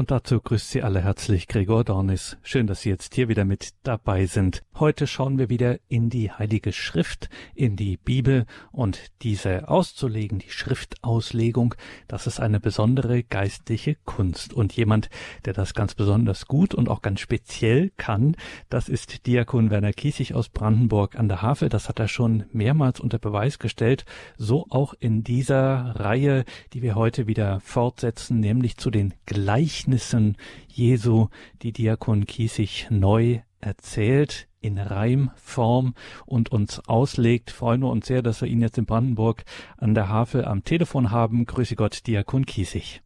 Und 0.00 0.10
dazu 0.10 0.40
grüßt 0.40 0.70
Sie 0.70 0.82
alle 0.82 1.02
herzlich 1.02 1.46
Gregor 1.46 1.84
Dornis. 1.84 2.38
Schön, 2.42 2.66
dass 2.66 2.80
Sie 2.80 2.88
jetzt 2.88 3.14
hier 3.14 3.28
wieder 3.28 3.44
mit 3.44 3.74
dabei 3.82 4.24
sind. 4.24 4.62
Heute 4.78 5.06
schauen 5.06 5.36
wir 5.36 5.50
wieder 5.50 5.78
in 5.88 6.08
die 6.08 6.32
Heilige 6.32 6.72
Schrift, 6.72 7.28
in 7.54 7.76
die 7.76 7.98
Bibel 7.98 8.46
und 8.72 9.12
diese 9.20 9.68
auszulegen, 9.68 10.38
die 10.38 10.48
Schriftauslegung, 10.48 11.74
das 12.08 12.26
ist 12.26 12.40
eine 12.40 12.60
besondere 12.60 13.22
geistliche 13.22 13.96
Kunst. 14.06 14.54
Und 14.54 14.72
jemand, 14.72 15.10
der 15.44 15.52
das 15.52 15.74
ganz 15.74 15.94
besonders 15.94 16.46
gut 16.46 16.74
und 16.74 16.88
auch 16.88 17.02
ganz 17.02 17.20
speziell 17.20 17.92
kann, 17.98 18.36
das 18.70 18.88
ist 18.88 19.26
Diakon 19.26 19.68
Werner 19.68 19.92
Kiesig 19.92 20.32
aus 20.32 20.48
Brandenburg 20.48 21.16
an 21.16 21.28
der 21.28 21.42
Havel. 21.42 21.68
Das 21.68 21.90
hat 21.90 21.98
er 21.98 22.08
schon 22.08 22.44
mehrmals 22.52 23.00
unter 23.00 23.18
Beweis 23.18 23.58
gestellt. 23.58 24.06
So 24.38 24.64
auch 24.70 24.94
in 24.98 25.24
dieser 25.24 25.94
Reihe, 25.96 26.46
die 26.72 26.80
wir 26.80 26.94
heute 26.94 27.26
wieder 27.26 27.60
fortsetzen, 27.60 28.40
nämlich 28.40 28.78
zu 28.78 28.90
den 28.90 29.12
Gleichen 29.26 29.89
Gleichnissen 29.90 30.36
Jesu, 30.68 31.26
die 31.62 31.72
Diakon 31.72 32.24
Kiesig 32.24 32.86
neu 32.90 33.40
erzählt 33.60 34.46
in 34.60 34.78
Reimform 34.78 35.94
und 36.26 36.52
uns 36.52 36.80
auslegt. 36.88 37.50
Freuen 37.50 37.80
wir 37.80 37.90
uns 37.90 38.06
sehr, 38.06 38.22
dass 38.22 38.40
wir 38.40 38.48
ihn 38.48 38.60
jetzt 38.60 38.78
in 38.78 38.86
Brandenburg 38.86 39.42
an 39.78 39.94
der 39.94 40.08
Havel 40.08 40.44
am 40.44 40.62
Telefon 40.62 41.10
haben. 41.10 41.44
Grüße 41.44 41.74
Gott, 41.74 42.06
Diakon 42.06 42.46
Kiesig. 42.46 43.02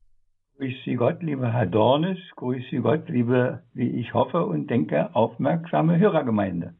Grüße 0.58 0.94
Gott, 0.96 1.22
lieber 1.22 1.50
Herr 1.50 1.64
Dornes. 1.64 2.18
Grüße 2.36 2.82
Gott, 2.82 3.08
liebe, 3.08 3.62
wie 3.72 3.88
ich 3.88 4.12
hoffe 4.12 4.44
und 4.44 4.68
denke, 4.68 5.14
aufmerksame 5.16 5.98
Hörergemeinde. 5.98 6.74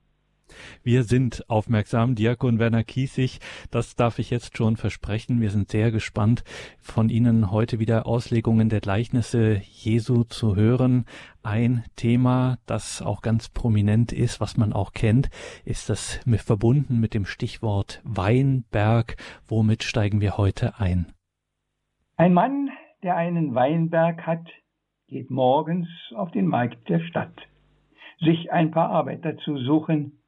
Wir 0.82 1.04
sind 1.04 1.48
aufmerksam, 1.48 2.14
Diakon 2.14 2.58
Werner 2.58 2.84
Kiesig, 2.84 3.40
das 3.70 3.96
darf 3.96 4.18
ich 4.18 4.30
jetzt 4.30 4.56
schon 4.56 4.76
versprechen. 4.76 5.40
Wir 5.40 5.50
sind 5.50 5.70
sehr 5.70 5.90
gespannt, 5.90 6.44
von 6.80 7.08
Ihnen 7.08 7.50
heute 7.50 7.78
wieder 7.78 8.06
Auslegungen 8.06 8.68
der 8.68 8.80
Gleichnisse 8.80 9.60
Jesu 9.64 10.24
zu 10.24 10.56
hören. 10.56 11.04
Ein 11.42 11.84
Thema, 11.96 12.58
das 12.66 13.02
auch 13.02 13.20
ganz 13.20 13.48
prominent 13.48 14.12
ist, 14.12 14.40
was 14.40 14.56
man 14.56 14.72
auch 14.72 14.92
kennt, 14.92 15.28
ist 15.64 15.90
das 15.90 16.20
mit, 16.24 16.40
verbunden 16.40 17.00
mit 17.00 17.14
dem 17.14 17.26
Stichwort 17.26 18.00
Weinberg. 18.04 19.16
Womit 19.46 19.82
steigen 19.82 20.20
wir 20.20 20.36
heute 20.36 20.78
ein? 20.78 21.12
Ein 22.16 22.32
Mann, 22.32 22.70
der 23.02 23.16
einen 23.16 23.54
Weinberg 23.54 24.26
hat, 24.26 24.46
geht 25.08 25.30
morgens 25.30 25.88
auf 26.14 26.30
den 26.30 26.46
Markt 26.46 26.88
der 26.88 27.00
Stadt, 27.00 27.34
sich 28.20 28.52
ein 28.52 28.70
paar 28.70 28.90
Arbeiter 28.90 29.36
zu 29.38 29.58
suchen, 29.58 30.20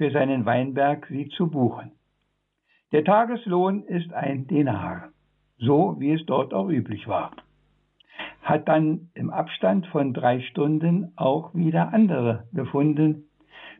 für 0.00 0.10
seinen 0.12 0.46
Weinberg 0.46 1.06
sie 1.10 1.28
zu 1.28 1.50
buchen. 1.50 1.92
Der 2.90 3.04
Tageslohn 3.04 3.82
ist 3.82 4.10
ein 4.14 4.46
Denar, 4.46 5.10
so 5.58 5.96
wie 5.98 6.12
es 6.12 6.24
dort 6.24 6.54
auch 6.54 6.70
üblich 6.70 7.06
war. 7.06 7.32
Hat 8.40 8.66
dann 8.66 9.10
im 9.12 9.28
Abstand 9.28 9.86
von 9.88 10.14
drei 10.14 10.40
Stunden 10.40 11.12
auch 11.16 11.54
wieder 11.54 11.92
andere 11.92 12.48
gefunden. 12.54 13.24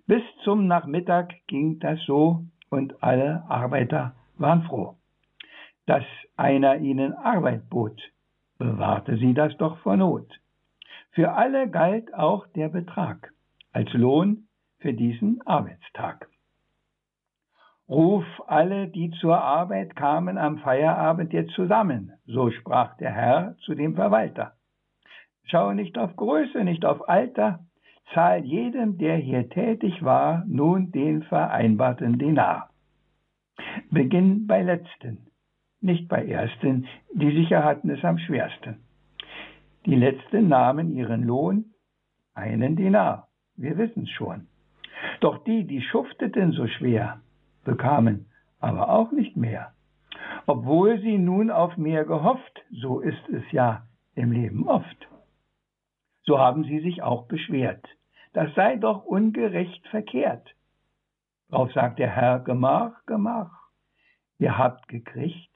Bis 0.06 0.20
zum 0.44 0.66
Nachmittag 0.66 1.32
ging 1.46 1.78
das 1.78 1.98
so 2.04 2.44
und 2.68 3.02
alle 3.02 3.44
Arbeiter 3.48 4.14
waren 4.36 4.64
froh. 4.64 4.96
Dass 5.86 6.04
einer 6.36 6.76
ihnen 6.76 7.14
Arbeit 7.14 7.70
bot, 7.70 7.98
bewahrte 8.58 9.16
sie 9.16 9.32
das 9.32 9.56
doch 9.56 9.78
vor 9.78 9.96
Not. 9.96 10.38
Für 11.12 11.32
alle 11.32 11.70
galt 11.70 12.12
auch 12.12 12.46
der 12.48 12.68
Betrag 12.68 13.32
als 13.72 13.90
Lohn 13.94 14.48
für 14.80 14.92
diesen 14.92 15.40
Arbeitstag. 15.46 16.28
Ruf 17.88 18.24
alle, 18.46 18.88
die 18.88 19.10
zur 19.20 19.40
Arbeit 19.40 19.96
kamen, 19.96 20.38
am 20.38 20.58
Feierabend 20.58 21.32
jetzt 21.32 21.52
zusammen, 21.54 22.12
so 22.26 22.50
sprach 22.50 22.96
der 22.98 23.10
Herr 23.12 23.56
zu 23.64 23.74
dem 23.74 23.96
Verwalter. 23.96 24.52
Schau 25.44 25.72
nicht 25.72 25.98
auf 25.98 26.14
Größe, 26.14 26.62
nicht 26.62 26.84
auf 26.84 27.08
Alter, 27.08 27.64
zahl 28.14 28.44
jedem, 28.44 28.98
der 28.98 29.16
hier 29.16 29.48
tätig 29.48 30.04
war, 30.04 30.44
nun 30.46 30.92
den 30.92 31.24
vereinbarten 31.24 32.18
Dinar. 32.18 32.70
Beginn 33.90 34.46
bei 34.46 34.62
letzten, 34.62 35.26
nicht 35.80 36.08
bei 36.08 36.24
ersten, 36.24 36.86
die 37.12 37.32
sicher 37.32 37.64
hatten 37.64 37.90
es 37.90 38.04
am 38.04 38.18
schwersten. 38.18 38.84
Die 39.84 39.96
letzten 39.96 40.48
nahmen 40.48 40.94
ihren 40.94 41.24
Lohn, 41.24 41.74
einen 42.34 42.76
Dinar, 42.76 43.28
wir 43.56 43.76
wissen's 43.76 44.10
schon. 44.10 44.46
Doch 45.20 45.42
die, 45.44 45.66
die 45.66 45.82
schufteten 45.82 46.52
so 46.52 46.66
schwer, 46.66 47.20
bekamen 47.64 48.26
aber 48.60 48.90
auch 48.90 49.10
nicht 49.10 49.36
mehr. 49.36 49.72
Obwohl 50.46 51.00
sie 51.00 51.18
nun 51.18 51.50
auf 51.50 51.76
mehr 51.76 52.04
gehofft, 52.04 52.62
so 52.70 53.00
ist 53.00 53.28
es 53.28 53.42
ja 53.52 53.86
im 54.14 54.32
Leben 54.32 54.68
oft. 54.68 55.08
So 56.22 56.38
haben 56.38 56.64
sie 56.64 56.80
sich 56.80 57.02
auch 57.02 57.26
beschwert. 57.26 57.86
Das 58.32 58.54
sei 58.54 58.76
doch 58.76 59.04
ungerecht 59.04 59.86
verkehrt. 59.88 60.54
Drauf 61.48 61.72
sagt 61.72 61.98
der 61.98 62.10
Herr, 62.10 62.40
Gemach, 62.40 63.04
Gemach. 63.06 63.50
Ihr 64.38 64.56
habt 64.56 64.88
gekriegt, 64.88 65.50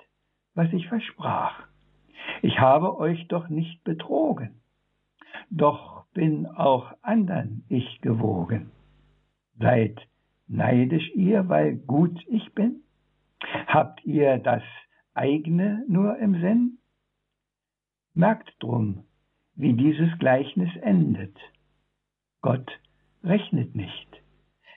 was 0.54 0.72
ich 0.72 0.88
versprach. 0.88 1.62
Ich 2.42 2.58
habe 2.58 2.98
euch 2.98 3.28
doch 3.28 3.48
nicht 3.48 3.84
betrogen. 3.84 4.60
Doch 5.50 6.04
bin 6.14 6.46
auch 6.46 6.92
andern 7.02 7.64
ich 7.68 8.00
gewogen. 8.00 8.70
Seid 9.58 10.00
neidisch 10.46 11.10
ihr, 11.14 11.48
weil 11.48 11.76
gut 11.76 12.20
ich 12.28 12.52
bin? 12.54 12.82
Habt 13.66 14.04
ihr 14.04 14.38
das 14.38 14.62
eigene 15.14 15.84
nur 15.88 16.18
im 16.18 16.40
Sinn? 16.40 16.78
Merkt 18.14 18.52
drum, 18.60 19.04
wie 19.54 19.74
dieses 19.74 20.18
Gleichnis 20.18 20.74
endet. 20.82 21.36
Gott 22.40 22.70
rechnet 23.22 23.74
nicht. 23.74 24.08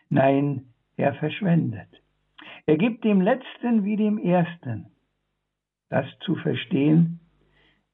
Nein, 0.10 0.74
er 0.96 1.14
verschwendet. 1.16 1.90
Er 2.66 2.78
gibt 2.78 3.04
dem 3.04 3.22
Letzten 3.22 3.84
wie 3.84 3.96
dem 3.96 4.18
Ersten. 4.18 4.88
Das 5.90 6.06
zu 6.20 6.36
verstehen 6.36 7.20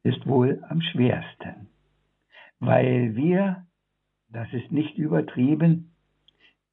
ist 0.03 0.25
wohl 0.27 0.63
am 0.67 0.81
schwersten, 0.81 1.69
weil 2.59 3.15
wir, 3.15 3.65
das 4.29 4.51
ist 4.51 4.71
nicht 4.71 4.97
übertrieben, 4.97 5.92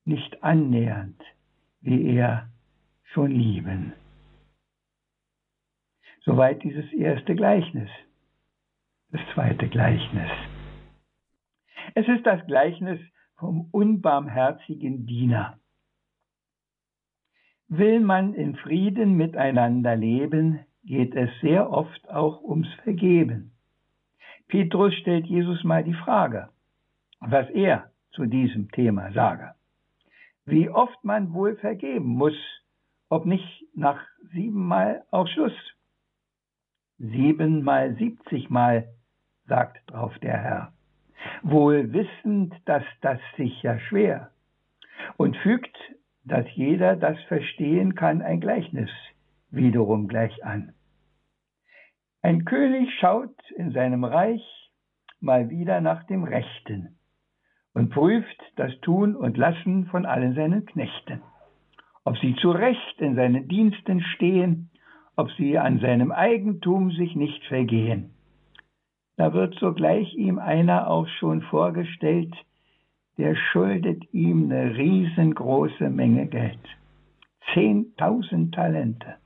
nicht 0.04 0.42
annähernd 0.42 1.20
wie 1.80 2.14
er 2.14 2.48
schon 3.12 3.30
lieben. 3.30 3.92
Soweit 6.24 6.62
dieses 6.62 6.92
erste 6.92 7.34
Gleichnis. 7.34 7.88
Das 9.10 9.20
zweite 9.34 9.68
Gleichnis. 9.68 10.30
Es 11.94 12.06
ist 12.06 12.24
das 12.24 12.46
Gleichnis 12.46 13.00
vom 13.36 13.68
unbarmherzigen 13.72 15.06
Diener. 15.06 15.58
Will 17.68 18.00
man 18.00 18.34
in 18.34 18.56
Frieden 18.56 19.16
miteinander 19.16 19.96
leben, 19.96 20.60
geht 20.84 21.14
es 21.14 21.30
sehr 21.40 21.70
oft 21.70 22.08
auch 22.10 22.42
ums 22.42 22.72
Vergeben. 22.84 23.52
Petrus 24.48 24.94
stellt 24.94 25.26
Jesus 25.26 25.64
mal 25.64 25.82
die 25.82 25.94
Frage, 25.94 26.50
was 27.20 27.48
er 27.50 27.90
zu 28.10 28.26
diesem 28.26 28.70
Thema 28.70 29.12
sage 29.12 29.54
wie 30.46 30.68
oft 30.68 31.04
man 31.04 31.32
wohl 31.32 31.56
vergeben 31.56 32.08
muss, 32.08 32.36
ob 33.08 33.26
nicht 33.26 33.64
nach 33.74 34.00
siebenmal 34.32 35.04
auch 35.10 35.26
Schluss. 35.28 35.56
Siebenmal, 36.98 37.94
siebzigmal, 37.96 38.88
sagt 39.46 39.78
drauf 39.90 40.16
der 40.18 40.38
Herr, 40.38 40.72
wohl 41.42 41.92
wissend, 41.92 42.54
dass 42.66 42.84
das 43.00 43.18
sicher 43.36 43.80
schwer, 43.80 44.30
und 45.16 45.36
fügt, 45.38 45.76
dass 46.24 46.46
jeder 46.54 46.96
das 46.96 47.20
verstehen 47.24 47.94
kann, 47.94 48.22
ein 48.22 48.40
Gleichnis 48.40 48.90
wiederum 49.50 50.08
gleich 50.08 50.44
an. 50.44 50.74
Ein 52.22 52.44
König 52.44 52.90
schaut 53.00 53.34
in 53.56 53.72
seinem 53.72 54.04
Reich 54.04 54.42
mal 55.20 55.48
wieder 55.50 55.80
nach 55.80 56.04
dem 56.04 56.24
Rechten 56.24 56.99
und 57.74 57.90
prüft 57.90 58.42
das 58.56 58.72
Tun 58.80 59.14
und 59.14 59.36
Lassen 59.36 59.86
von 59.86 60.06
allen 60.06 60.34
seinen 60.34 60.66
Knechten, 60.66 61.22
ob 62.04 62.16
sie 62.18 62.34
zu 62.36 62.50
Recht 62.50 63.00
in 63.00 63.14
seinen 63.14 63.48
Diensten 63.48 64.00
stehen, 64.00 64.70
ob 65.16 65.30
sie 65.32 65.58
an 65.58 65.80
seinem 65.80 66.12
Eigentum 66.12 66.90
sich 66.92 67.14
nicht 67.14 67.44
vergehen. 67.44 68.10
Da 69.16 69.34
wird 69.34 69.54
sogleich 69.56 70.14
ihm 70.14 70.38
einer 70.38 70.88
auch 70.88 71.06
schon 71.18 71.42
vorgestellt, 71.42 72.34
der 73.18 73.36
schuldet 73.36 74.02
ihm 74.14 74.50
eine 74.50 74.76
riesengroße 74.76 75.90
Menge 75.90 76.26
Geld. 76.26 76.58
Zehntausend 77.52 78.54
Talente, 78.54 79.16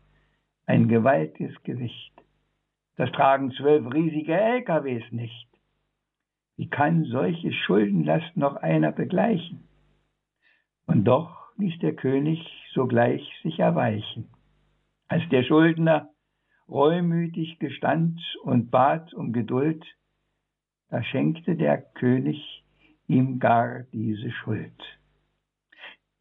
ein 0.66 0.88
gewaltiges 0.88 1.54
Gewicht. 1.62 2.12
Das 2.96 3.10
tragen 3.12 3.52
zwölf 3.52 3.92
riesige 3.92 4.34
LKWs 4.34 5.04
nicht. 5.12 5.53
Wie 6.56 6.68
kann 6.68 7.04
solche 7.04 7.52
Schuldenlast 7.52 8.36
noch 8.36 8.56
einer 8.56 8.92
begleichen? 8.92 9.68
Und 10.86 11.04
doch 11.04 11.48
ließ 11.56 11.78
der 11.80 11.94
König 11.94 12.40
sogleich 12.72 13.22
sich 13.42 13.58
erweichen. 13.58 14.28
Als 15.08 15.28
der 15.30 15.44
Schuldner 15.44 16.10
reumütig 16.68 17.58
gestand 17.58 18.20
und 18.42 18.70
bat 18.70 19.12
um 19.14 19.32
Geduld, 19.32 19.84
da 20.90 21.02
schenkte 21.02 21.56
der 21.56 21.78
König 21.78 22.64
ihm 23.06 23.38
gar 23.38 23.82
diese 23.92 24.30
Schuld. 24.30 24.80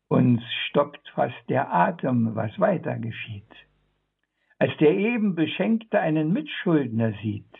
Uns 0.07 0.41
stockt 0.69 1.07
fast 1.09 1.49
der 1.49 1.73
Atem, 1.73 2.35
was 2.35 2.59
weiter 2.59 2.97
geschieht. 2.97 3.51
Als 4.59 4.75
der 4.77 4.91
eben 4.91 5.35
Beschenkte 5.35 5.99
einen 5.99 6.33
Mitschuldner 6.33 7.13
sieht, 7.21 7.55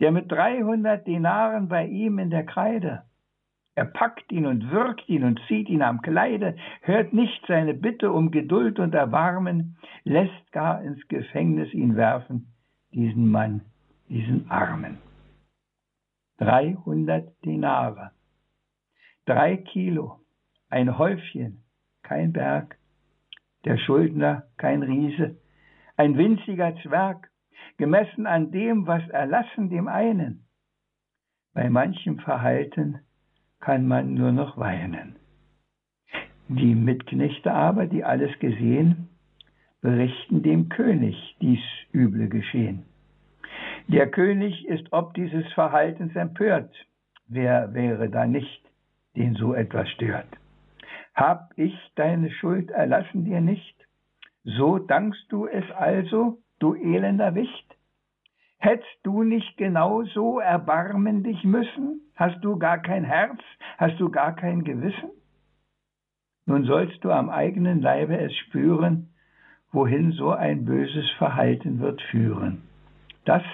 der 0.00 0.12
mit 0.12 0.30
300 0.32 1.06
Denaren 1.06 1.68
bei 1.68 1.86
ihm 1.86 2.18
in 2.18 2.30
der 2.30 2.44
Kreide, 2.44 3.04
er 3.80 3.86
packt 3.86 4.30
ihn 4.30 4.46
und 4.46 4.70
wirkt 4.70 5.08
ihn 5.08 5.24
und 5.24 5.40
zieht 5.46 5.68
ihn 5.68 5.82
am 5.82 6.02
Kleide, 6.02 6.56
hört 6.82 7.12
nicht 7.12 7.42
seine 7.46 7.72
Bitte 7.72 8.12
um 8.12 8.30
Geduld 8.30 8.78
und 8.78 8.94
Erbarmen, 8.94 9.78
lässt 10.04 10.52
gar 10.52 10.82
ins 10.82 11.06
Gefängnis 11.08 11.72
ihn 11.72 11.96
werfen, 11.96 12.52
diesen 12.92 13.30
Mann, 13.30 13.62
diesen 14.08 14.50
Armen. 14.50 14.98
300 16.38 17.32
Denare, 17.44 18.10
drei 19.24 19.56
Kilo, 19.56 20.20
ein 20.68 20.98
Häufchen, 20.98 21.62
kein 22.02 22.32
Berg, 22.32 22.76
der 23.64 23.78
Schuldner 23.78 24.44
kein 24.56 24.82
Riese, 24.82 25.36
ein 25.96 26.18
winziger 26.18 26.74
Zwerg, 26.82 27.29
gemessen 27.76 28.26
an 28.26 28.50
dem, 28.50 28.86
was 28.86 29.06
erlassen 29.08 29.70
dem 29.70 29.88
einen. 29.88 30.44
Bei 31.54 31.68
manchem 31.68 32.18
Verhalten 32.18 33.00
kann 33.60 33.86
man 33.86 34.14
nur 34.14 34.32
noch 34.32 34.56
weinen. 34.56 35.16
Die 36.48 36.74
Mitknechte 36.74 37.52
aber, 37.52 37.86
die 37.86 38.04
alles 38.04 38.36
gesehen, 38.38 39.08
berichten 39.80 40.42
dem 40.42 40.68
König 40.68 41.36
dies 41.40 41.60
üble 41.92 42.28
Geschehen. 42.28 42.84
Der 43.88 44.10
König 44.10 44.66
ist 44.66 44.92
ob 44.92 45.14
dieses 45.14 45.50
Verhaltens 45.52 46.14
empört. 46.14 46.74
Wer 47.26 47.74
wäre 47.74 48.08
da 48.10 48.26
nicht, 48.26 48.62
den 49.16 49.34
so 49.34 49.54
etwas 49.54 49.88
stört? 49.90 50.28
Hab 51.14 51.52
ich 51.56 51.74
deine 51.96 52.30
Schuld 52.30 52.70
erlassen 52.70 53.24
dir 53.24 53.40
nicht? 53.40 53.76
So 54.44 54.78
dankst 54.78 55.26
du 55.30 55.46
es 55.46 55.68
also, 55.72 56.38
du 56.60 56.74
elender 56.74 57.34
Wicht? 57.34 57.76
Hättst 58.58 58.98
du 59.02 59.22
nicht 59.22 59.56
genau 59.56 60.04
so 60.04 60.38
erbarmen 60.38 61.22
dich 61.22 61.42
müssen? 61.44 62.02
Hast 62.14 62.44
du 62.44 62.58
gar 62.58 62.78
kein 62.78 63.04
Herz? 63.04 63.40
Hast 63.78 63.98
du 63.98 64.10
gar 64.10 64.36
kein 64.36 64.64
Gewissen? 64.64 65.10
Nun 66.44 66.64
sollst 66.64 67.02
du 67.02 67.10
am 67.10 67.30
eigenen 67.30 67.80
Leibe 67.80 68.18
es 68.18 68.36
spüren, 68.36 69.14
wohin 69.72 70.12
so 70.12 70.30
ein 70.32 70.64
böses 70.64 71.10
Verhalten 71.12 71.80
wird 71.80 72.02
führen. 72.10 72.62
Das, 73.24 73.44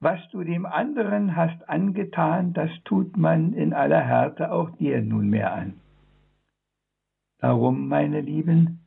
was 0.00 0.20
du 0.32 0.42
dem 0.42 0.66
anderen 0.66 1.34
hast 1.34 1.68
angetan, 1.68 2.52
das 2.52 2.70
tut 2.84 3.16
man 3.16 3.54
in 3.54 3.72
aller 3.72 4.00
Härte 4.00 4.52
auch 4.52 4.70
dir 4.76 5.00
nunmehr 5.00 5.52
an. 5.52 5.80
Darum, 7.38 7.88
meine 7.88 8.20
Lieben, 8.20 8.80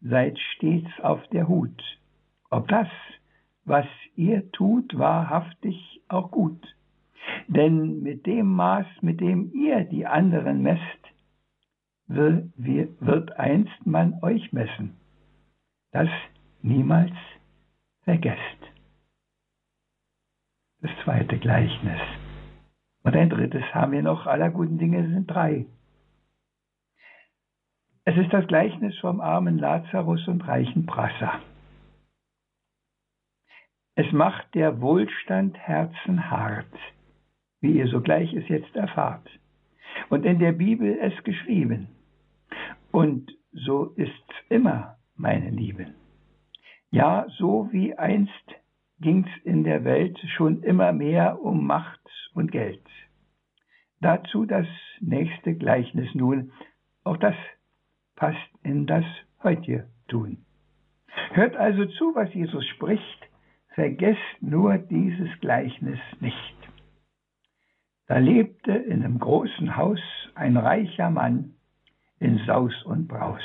seid 0.00 0.38
stets 0.38 0.90
auf 1.02 1.26
der 1.28 1.48
Hut, 1.48 1.82
ob 2.50 2.68
das, 2.68 2.88
was 3.64 3.86
ihr 4.16 4.50
tut, 4.52 4.98
wahrhaftig 4.98 6.02
auch 6.08 6.30
gut. 6.30 6.60
Denn 7.46 8.02
mit 8.02 8.26
dem 8.26 8.46
Maß, 8.46 8.86
mit 9.02 9.20
dem 9.20 9.52
ihr 9.52 9.84
die 9.84 10.06
anderen 10.06 10.62
messt, 10.62 11.00
wird 12.06 13.38
einst 13.38 13.86
man 13.86 14.18
euch 14.22 14.52
messen. 14.52 14.96
Das 15.92 16.08
niemals 16.62 17.12
vergesst. 18.02 18.40
Das 20.80 20.90
zweite 21.04 21.38
Gleichnis. 21.38 22.00
Und 23.02 23.14
ein 23.14 23.30
drittes 23.30 23.62
haben 23.72 23.92
wir 23.92 24.02
noch, 24.02 24.26
aller 24.26 24.50
guten 24.50 24.78
Dinge 24.78 25.08
sind 25.08 25.26
drei. 25.26 25.66
Es 28.04 28.16
ist 28.16 28.32
das 28.32 28.46
Gleichnis 28.46 28.98
vom 28.98 29.20
armen 29.20 29.58
Lazarus 29.58 30.26
und 30.26 30.46
reichen 30.48 30.86
Prasser. 30.86 31.40
Es 34.02 34.10
macht 34.12 34.54
der 34.54 34.80
Wohlstand 34.80 35.58
Herzen 35.58 36.30
hart, 36.30 36.72
wie 37.60 37.72
ihr 37.72 37.86
sogleich 37.88 38.32
es 38.32 38.48
jetzt 38.48 38.74
erfahrt. 38.74 39.28
Und 40.08 40.24
in 40.24 40.38
der 40.38 40.52
Bibel 40.52 40.98
es 41.02 41.12
geschrieben. 41.22 41.86
Und 42.92 43.30
so 43.52 43.92
ist's 43.96 44.34
immer, 44.48 44.96
meine 45.16 45.50
Lieben. 45.50 45.92
Ja, 46.90 47.26
so 47.36 47.68
wie 47.72 47.94
einst 47.94 48.32
ging's 49.00 49.28
in 49.44 49.64
der 49.64 49.84
Welt 49.84 50.18
schon 50.34 50.62
immer 50.62 50.92
mehr 50.92 51.42
um 51.42 51.66
Macht 51.66 52.00
und 52.32 52.52
Geld. 52.52 52.86
Dazu 54.00 54.46
das 54.46 54.66
nächste 55.00 55.54
Gleichnis 55.54 56.08
nun. 56.14 56.52
Auch 57.04 57.18
das 57.18 57.36
passt 58.16 58.50
in 58.62 58.86
das 58.86 59.04
heutige 59.42 59.90
Tun. 60.08 60.38
Hört 61.32 61.54
also 61.54 61.84
zu, 61.84 62.14
was 62.14 62.32
Jesus 62.32 62.66
spricht 62.68 63.29
Vergesst 63.74 64.20
nur 64.40 64.78
dieses 64.78 65.28
Gleichnis 65.40 66.00
nicht. 66.20 66.56
Da 68.06 68.18
lebte 68.18 68.72
in 68.72 69.04
einem 69.04 69.20
großen 69.20 69.76
Haus 69.76 70.00
ein 70.34 70.56
reicher 70.56 71.10
Mann 71.10 71.54
in 72.18 72.38
Saus 72.46 72.74
und 72.84 73.06
Braus. 73.06 73.42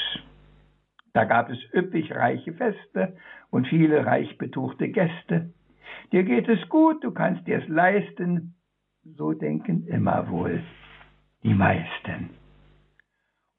Da 1.14 1.26
gab 1.26 1.50
es 1.50 1.60
üppig 1.74 2.12
reiche 2.12 2.54
Feste 2.54 3.16
und 3.52 3.68
viele 3.68 4.06
reich 4.06 4.38
betuchte 4.38 4.90
Gäste. 4.90 5.54
Dir 6.12 6.24
geht 6.24 6.50
es 6.50 6.68
gut, 6.70 7.04
du 7.04 7.12
kannst 7.12 7.48
dir's 7.48 7.68
leisten, 7.68 8.56
so 9.04 9.34
denken 9.34 9.88
immer 9.88 10.30
wohl 10.30 10.64
die 11.44 11.54
meisten. 11.54 12.32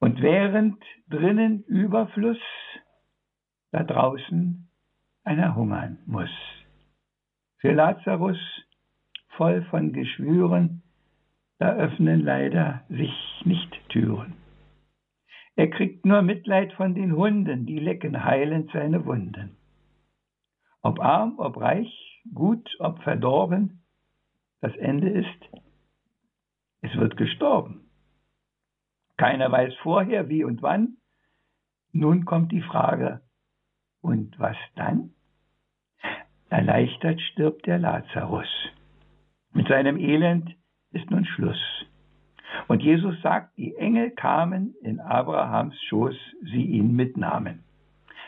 Und 0.00 0.20
während 0.20 0.82
drinnen 1.08 1.62
Überfluss, 1.62 2.40
da 3.70 3.84
draußen 3.84 4.68
einer 5.24 5.54
hungern 5.54 5.98
muss. 6.06 6.30
Für 7.66 7.72
Lazarus, 7.72 8.38
voll 9.30 9.64
von 9.70 9.92
Geschwüren, 9.92 10.84
da 11.58 11.74
öffnen 11.74 12.20
leider 12.20 12.84
sich 12.88 13.12
nicht 13.44 13.72
Türen. 13.88 14.34
Er 15.56 15.68
kriegt 15.70 16.06
nur 16.06 16.22
Mitleid 16.22 16.72
von 16.74 16.94
den 16.94 17.16
Hunden, 17.16 17.66
die 17.66 17.80
lecken 17.80 18.22
heilend 18.22 18.70
seine 18.70 19.04
Wunden. 19.04 19.56
Ob 20.80 21.00
arm, 21.00 21.40
ob 21.40 21.60
reich, 21.60 22.22
gut, 22.32 22.70
ob 22.78 23.02
verdorben, 23.02 23.82
das 24.60 24.76
Ende 24.76 25.08
ist, 25.08 25.60
es 26.82 26.96
wird 26.96 27.16
gestorben. 27.16 27.90
Keiner 29.16 29.50
weiß 29.50 29.74
vorher, 29.82 30.28
wie 30.28 30.44
und 30.44 30.62
wann. 30.62 30.98
Nun 31.90 32.26
kommt 32.26 32.52
die 32.52 32.62
Frage, 32.62 33.22
und 34.02 34.38
was 34.38 34.56
dann? 34.76 35.15
Erleichtert 36.48 37.20
stirbt 37.20 37.66
der 37.66 37.78
Lazarus. 37.78 38.48
Mit 39.52 39.68
seinem 39.68 39.98
Elend 39.98 40.54
ist 40.92 41.10
nun 41.10 41.24
Schluss. 41.24 41.60
Und 42.68 42.82
Jesus 42.82 43.20
sagt, 43.22 43.56
die 43.56 43.74
Engel 43.76 44.10
kamen 44.10 44.74
in 44.82 45.00
Abrahams 45.00 45.74
Schoß, 45.84 46.16
sie 46.42 46.64
ihn 46.64 46.94
mitnahmen. 46.94 47.64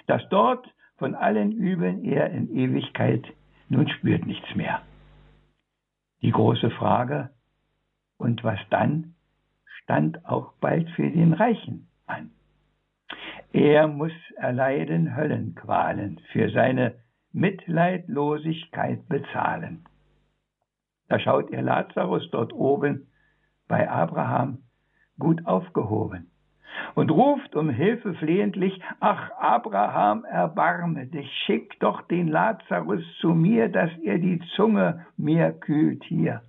Dass 0.06 0.26
dort 0.30 0.66
von 0.96 1.14
allen 1.14 1.52
Übeln 1.52 2.04
er 2.04 2.30
in 2.30 2.54
Ewigkeit 2.54 3.24
nun 3.68 3.88
spürt 3.88 4.26
nichts 4.26 4.54
mehr. 4.54 4.82
Die 6.22 6.32
große 6.32 6.70
Frage, 6.70 7.30
und 8.16 8.42
was 8.42 8.58
dann, 8.70 9.14
stand 9.82 10.24
auch 10.26 10.52
bald 10.60 10.90
für 10.90 11.08
den 11.08 11.32
Reichen 11.32 11.88
an. 12.06 12.30
Er 13.52 13.86
muss 13.86 14.12
erleiden 14.36 15.16
Höllenqualen 15.16 16.20
für 16.32 16.50
seine 16.50 16.94
Mitleidlosigkeit 17.32 19.08
bezahlen. 19.08 19.84
Da 21.08 21.18
schaut 21.18 21.50
ihr 21.50 21.62
Lazarus 21.62 22.28
dort 22.30 22.52
oben 22.52 23.08
bei 23.66 23.88
Abraham 23.90 24.58
gut 25.18 25.46
aufgehoben 25.46 26.30
und 26.94 27.10
ruft 27.10 27.54
um 27.54 27.70
Hilfe 27.70 28.14
flehentlich, 28.14 28.80
ach 29.00 29.30
Abraham, 29.38 30.24
erbarme 30.24 31.06
dich, 31.06 31.30
schick 31.44 31.78
doch 31.80 32.02
den 32.02 32.28
Lazarus 32.28 33.02
zu 33.20 33.34
mir, 33.34 33.68
dass 33.68 33.90
er 34.02 34.18
die 34.18 34.40
Zunge 34.54 35.06
mir 35.16 35.52
kühlt 35.52 36.04
hier. 36.04 36.42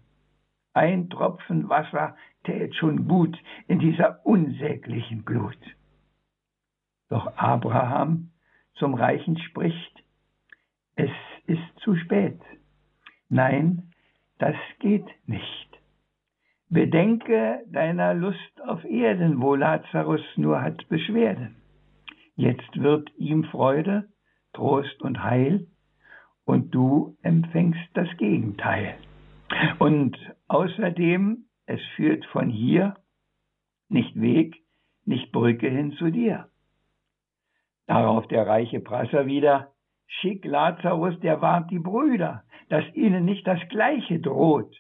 Ein 0.73 1.09
Tropfen 1.09 1.67
Wasser 1.69 2.15
tät 2.43 2.75
schon 2.75 3.07
gut 3.07 3.37
in 3.67 3.79
dieser 3.79 4.25
unsäglichen 4.25 5.25
Glut. 5.25 5.57
Doch 7.09 7.35
Abraham 7.37 8.31
zum 8.75 8.93
Reichen 8.93 9.37
spricht, 9.39 10.03
es 10.99 11.11
ist 11.47 11.79
zu 11.79 11.95
spät. 11.95 12.39
Nein, 13.29 13.93
das 14.37 14.55
geht 14.79 15.07
nicht. 15.27 15.69
Bedenke 16.67 17.63
deiner 17.67 18.13
Lust 18.13 18.61
auf 18.67 18.83
Erden, 18.83 19.41
wo 19.41 19.55
Lazarus 19.55 20.21
nur 20.35 20.61
hat 20.61 20.89
Beschwerden. 20.89 21.55
Jetzt 22.35 22.81
wird 22.81 23.09
ihm 23.17 23.45
Freude, 23.45 24.09
Trost 24.53 25.01
und 25.01 25.23
Heil, 25.23 25.67
und 26.43 26.75
du 26.75 27.17
empfängst 27.21 27.89
das 27.93 28.09
Gegenteil. 28.17 28.95
Und 29.79 30.17
außerdem, 30.47 31.45
es 31.65 31.81
führt 31.95 32.25
von 32.25 32.49
hier 32.49 32.95
nicht 33.87 34.19
Weg, 34.19 34.57
nicht 35.05 35.31
Brücke 35.31 35.69
hin 35.69 35.93
zu 35.93 36.11
dir. 36.11 36.49
Darauf 37.87 38.27
der 38.27 38.45
reiche 38.45 38.79
Prasser 38.79 39.25
wieder, 39.25 39.71
schick 40.09 40.43
Lazarus, 40.45 41.19
der 41.21 41.41
warnt 41.41 41.71
die 41.71 41.79
Brüder, 41.79 42.43
dass 42.69 42.83
ihnen 42.93 43.25
nicht 43.25 43.47
das 43.47 43.59
Gleiche 43.69 44.19
droht. 44.19 44.75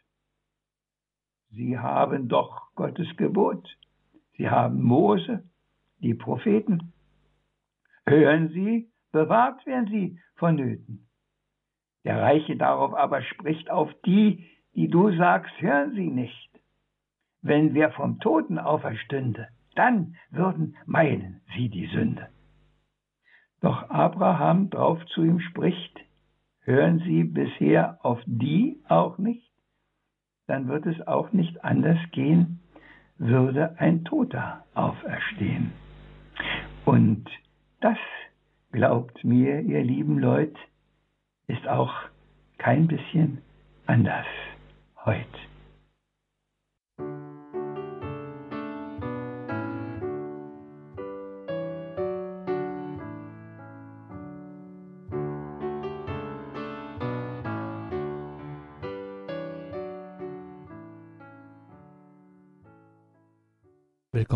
Sie 1.51 1.77
haben 1.77 2.27
doch 2.27 2.73
Gottes 2.75 3.07
Gebot. 3.17 3.67
Sie 4.37 4.49
haben 4.49 4.81
Mose, 4.81 5.43
die 5.99 6.13
Propheten. 6.13 6.93
Hören 8.05 8.49
Sie, 8.49 8.89
bewahrt 9.11 9.65
werden 9.65 9.87
Sie 9.87 10.19
vonnöten. 10.35 11.07
Der 12.03 12.21
Reiche 12.21 12.55
darauf 12.55 12.93
aber 12.93 13.21
spricht 13.21 13.69
auf 13.69 13.89
die, 14.05 14.45
die 14.73 14.87
du 14.87 15.15
sagst, 15.17 15.51
hören 15.61 15.93
Sie 15.95 16.09
nicht. 16.09 16.49
Wenn 17.41 17.73
wer 17.73 17.91
vom 17.91 18.19
Toten 18.19 18.59
auferstünde, 18.59 19.47
dann 19.75 20.15
würden 20.29 20.75
meinen 20.85 21.41
sie 21.55 21.69
die 21.69 21.87
Sünde. 21.87 22.27
Doch 23.61 23.89
Abraham 23.89 24.69
drauf 24.69 25.03
zu 25.07 25.23
ihm 25.23 25.39
spricht, 25.39 25.99
hören 26.61 26.99
Sie 26.99 27.23
bisher 27.23 27.99
auf 28.03 28.19
die 28.25 28.81
auch 28.87 29.17
nicht, 29.17 29.51
dann 30.47 30.67
wird 30.67 30.85
es 30.85 31.05
auch 31.07 31.31
nicht 31.33 31.63
anders 31.63 31.99
gehen, 32.11 32.59
würde 33.17 33.75
ein 33.79 34.05
Toter 34.05 34.63
auferstehen. 34.73 35.71
Und 36.85 37.29
das, 37.81 37.97
glaubt 38.71 39.23
mir, 39.23 39.59
ihr 39.61 39.83
lieben 39.83 40.19
Leute, 40.19 40.57
ist 41.47 41.67
auch 41.67 41.93
kein 42.57 42.87
bisschen 42.87 43.41
anders 43.85 44.25
heute. 45.05 45.48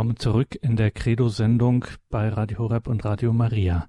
Willkommen 0.04 0.20
zurück 0.20 0.60
in 0.62 0.76
der 0.76 0.92
Credo-Sendung 0.92 1.86
bei 2.10 2.28
Radio 2.28 2.58
Horeb 2.58 2.88
und 2.88 3.06
Radio 3.06 3.32
Maria. 3.32 3.88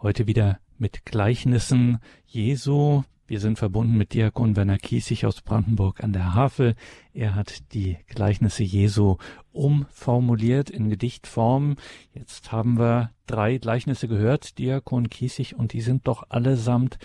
Heute 0.00 0.28
wieder 0.28 0.60
mit 0.78 1.04
Gleichnissen 1.04 1.98
Jesu. 2.24 3.02
Wir 3.26 3.40
sind 3.40 3.58
verbunden 3.58 3.98
mit 3.98 4.14
Diakon 4.14 4.54
Werner 4.54 4.78
Kiesig 4.78 5.26
aus 5.26 5.42
Brandenburg 5.42 6.04
an 6.04 6.12
der 6.12 6.34
Havel. 6.36 6.76
Er 7.12 7.34
hat 7.34 7.74
die 7.74 7.98
Gleichnisse 8.06 8.62
Jesu 8.62 9.16
umformuliert 9.50 10.70
in 10.70 10.88
Gedichtform. 10.88 11.74
Jetzt 12.12 12.52
haben 12.52 12.78
wir 12.78 13.10
drei 13.26 13.58
Gleichnisse 13.58 14.06
gehört, 14.06 14.58
Diakon 14.58 15.10
Kiesig, 15.10 15.56
und 15.56 15.72
die 15.72 15.80
sind 15.80 16.06
doch 16.06 16.30
allesamt 16.30 16.96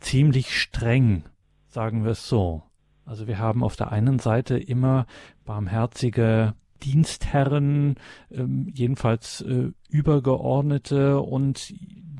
ziemlich 0.00 0.58
streng, 0.58 1.24
sagen 1.68 2.02
wir 2.02 2.12
es 2.12 2.26
so. 2.26 2.62
Also 3.04 3.26
wir 3.26 3.38
haben 3.38 3.62
auf 3.62 3.76
der 3.76 3.92
einen 3.92 4.20
Seite 4.20 4.56
immer 4.56 5.06
barmherzige 5.44 6.54
Dienstherren, 6.82 7.96
ähm, 8.30 8.68
jedenfalls 8.72 9.40
äh, 9.42 9.70
Übergeordnete 9.88 11.20
und 11.20 11.74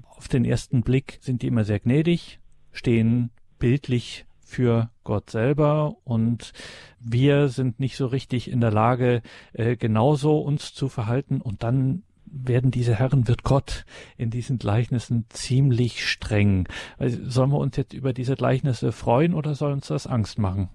auf 0.09 0.29
den 0.29 0.45
ersten 0.45 0.83
Blick 0.83 1.19
sind 1.21 1.43
die 1.43 1.47
immer 1.47 1.65
sehr 1.65 1.81
gnädig, 1.81 2.41
stehen 2.73 3.31
bildlich 3.59 4.27
für 4.41 4.91
Gott 5.05 5.31
selber 5.31 5.97
und 6.05 6.53
wir 7.01 7.49
sind 7.49 7.81
nicht 7.81 7.97
so 7.97 8.07
richtig 8.07 8.51
in 8.51 8.61
der 8.61 8.71
Lage, 8.71 9.23
äh, 9.53 9.77
genauso 9.77 10.39
uns 10.39 10.73
zu 10.73 10.89
verhalten 10.89 11.41
und 11.41 11.63
dann 11.63 12.05
werden 12.25 12.71
diese 12.71 12.95
Herren, 12.95 13.29
wird 13.29 13.43
Gott 13.45 13.85
in 14.17 14.31
diesen 14.31 14.59
Gleichnissen 14.59 15.27
ziemlich 15.31 16.07
streng. 16.07 16.69
Also 16.99 17.19
sollen 17.29 17.51
wir 17.51 17.59
uns 17.59 17.77
jetzt 17.77 17.93
über 17.93 18.13
diese 18.13 18.37
Gleichnisse 18.37 18.93
freuen 18.93 19.35
oder 19.35 19.55
soll 19.55 19.73
uns 19.73 19.89
das 19.89 20.07
Angst 20.07 20.39
machen? 20.39 20.69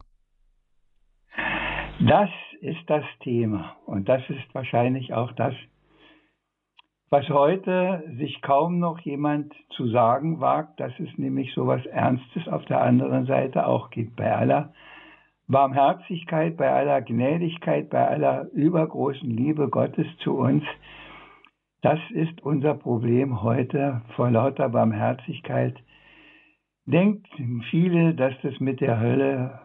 Das 2.00 2.29
ist 2.62 2.88
das 2.88 3.03
Thema. 3.22 3.75
Und 3.86 4.08
das 4.08 4.22
ist 4.30 4.53
wahrscheinlich 4.53 5.13
auch 5.13 5.32
das, 5.34 5.53
was 7.10 7.27
heute 7.27 8.03
sich 8.18 8.41
kaum 8.41 8.80
noch 8.80 9.00
jemand 9.00 9.53
zu 9.72 9.88
sagen 9.89 10.39
wagt, 10.39 10.80
dass 10.80 10.94
es 11.00 11.10
nämlich 11.18 11.53
so 11.53 11.68
was 11.68 11.86
Ernstes 11.88 12.48
auf 12.48 12.63
der 12.65 12.82
anderen 12.82 13.25
Seite 13.25 13.68
auch 13.68 13.89
gibt. 13.89 14.15
Bei 14.15 14.34
aller 14.34 14.74
Barmherzigkeit, 15.48 16.56
bei 16.56 16.72
aller 16.72 17.01
Gnädigkeit, 17.01 17.89
bei 17.89 18.08
aller 18.08 18.50
übergroßen 18.53 19.30
Liebe 19.30 19.68
Gottes 19.68 20.08
zu 20.20 20.38
uns, 20.38 20.63
das 21.82 22.00
ist 22.12 22.41
unser 22.44 22.75
Problem 22.75 23.41
heute 23.41 24.03
vor 24.15 24.30
lauter 24.30 24.70
Barmherzigkeit. 24.70 25.75
Denkt 26.86 27.27
viele, 27.72 28.13
dass 28.13 28.34
das 28.44 28.60
mit 28.60 28.82
der 28.82 29.00
Hölle 29.00 29.60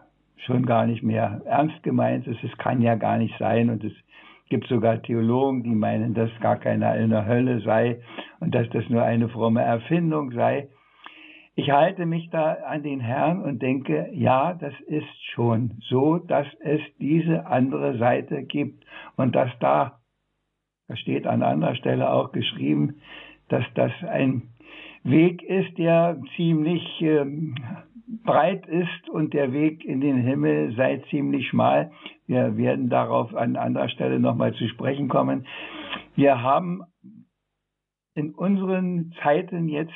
schon 0.45 0.65
gar 0.65 0.85
nicht 0.85 1.03
mehr 1.03 1.41
ernst 1.45 1.81
gemeint 1.83 2.27
ist. 2.27 2.43
Es 2.43 2.57
kann 2.57 2.81
ja 2.81 2.95
gar 2.95 3.17
nicht 3.17 3.35
sein 3.37 3.69
und 3.69 3.83
es 3.83 3.93
gibt 4.49 4.67
sogar 4.67 5.01
Theologen, 5.01 5.63
die 5.63 5.75
meinen, 5.75 6.13
dass 6.13 6.29
gar 6.39 6.57
keiner 6.57 6.95
in 6.95 7.09
der 7.09 7.25
Hölle 7.25 7.59
sei 7.61 8.01
und 8.39 8.55
dass 8.55 8.69
das 8.69 8.87
nur 8.89 9.03
eine 9.03 9.29
fromme 9.29 9.61
Erfindung 9.61 10.31
sei. 10.31 10.69
Ich 11.55 11.71
halte 11.71 12.05
mich 12.05 12.29
da 12.29 12.53
an 12.67 12.83
den 12.83 12.99
Herrn 12.99 13.41
und 13.41 13.61
denke, 13.61 14.09
ja, 14.13 14.53
das 14.53 14.73
ist 14.85 15.23
schon 15.33 15.71
so, 15.89 16.19
dass 16.19 16.45
es 16.59 16.81
diese 16.99 17.47
andere 17.47 17.97
Seite 17.97 18.43
gibt 18.43 18.85
und 19.15 19.35
dass 19.35 19.49
da, 19.59 19.99
da 20.87 20.95
steht 20.95 21.25
an 21.25 21.41
anderer 21.41 21.75
Stelle 21.75 22.11
auch 22.11 22.31
geschrieben, 22.31 23.01
dass 23.49 23.65
das 23.73 23.91
ein 24.07 24.43
Weg 25.03 25.41
ist, 25.41 25.77
der 25.77 26.21
ziemlich 26.35 27.01
ähm, 27.01 27.55
breit 28.07 28.65
ist 28.67 29.09
und 29.09 29.33
der 29.33 29.51
Weg 29.51 29.83
in 29.83 30.01
den 30.01 30.17
Himmel 30.17 30.73
sei 30.75 31.03
ziemlich 31.09 31.47
schmal. 31.49 31.91
Wir 32.25 32.57
werden 32.57 32.89
darauf 32.89 33.35
an 33.35 33.55
anderer 33.55 33.89
Stelle 33.89 34.19
nochmal 34.19 34.53
zu 34.53 34.67
sprechen 34.69 35.09
kommen. 35.09 35.45
Wir 36.15 36.41
haben 36.41 36.83
in 38.15 38.33
unseren 38.33 39.13
Zeiten 39.21 39.67
jetzt 39.69 39.91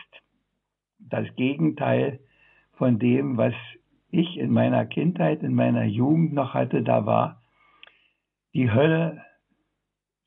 das 0.99 1.27
Gegenteil 1.35 2.19
von 2.73 2.99
dem, 2.99 3.37
was 3.37 3.53
ich 4.11 4.37
in 4.37 4.51
meiner 4.51 4.85
Kindheit, 4.85 5.41
in 5.41 5.55
meiner 5.55 5.85
Jugend 5.85 6.33
noch 6.33 6.53
hatte. 6.53 6.83
Da 6.83 7.05
war 7.05 7.41
die 8.53 8.71
Hölle 8.71 9.23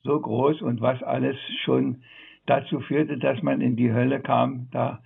so 0.03 0.21
groß 0.21 0.63
und 0.63 0.81
was 0.81 1.03
alles 1.03 1.37
schon 1.63 2.03
dazu 2.47 2.81
führte, 2.81 3.19
dass 3.19 3.43
man 3.43 3.61
in 3.61 3.77
die 3.77 3.93
Hölle 3.93 4.21
kam. 4.21 4.69
Da 4.71 5.03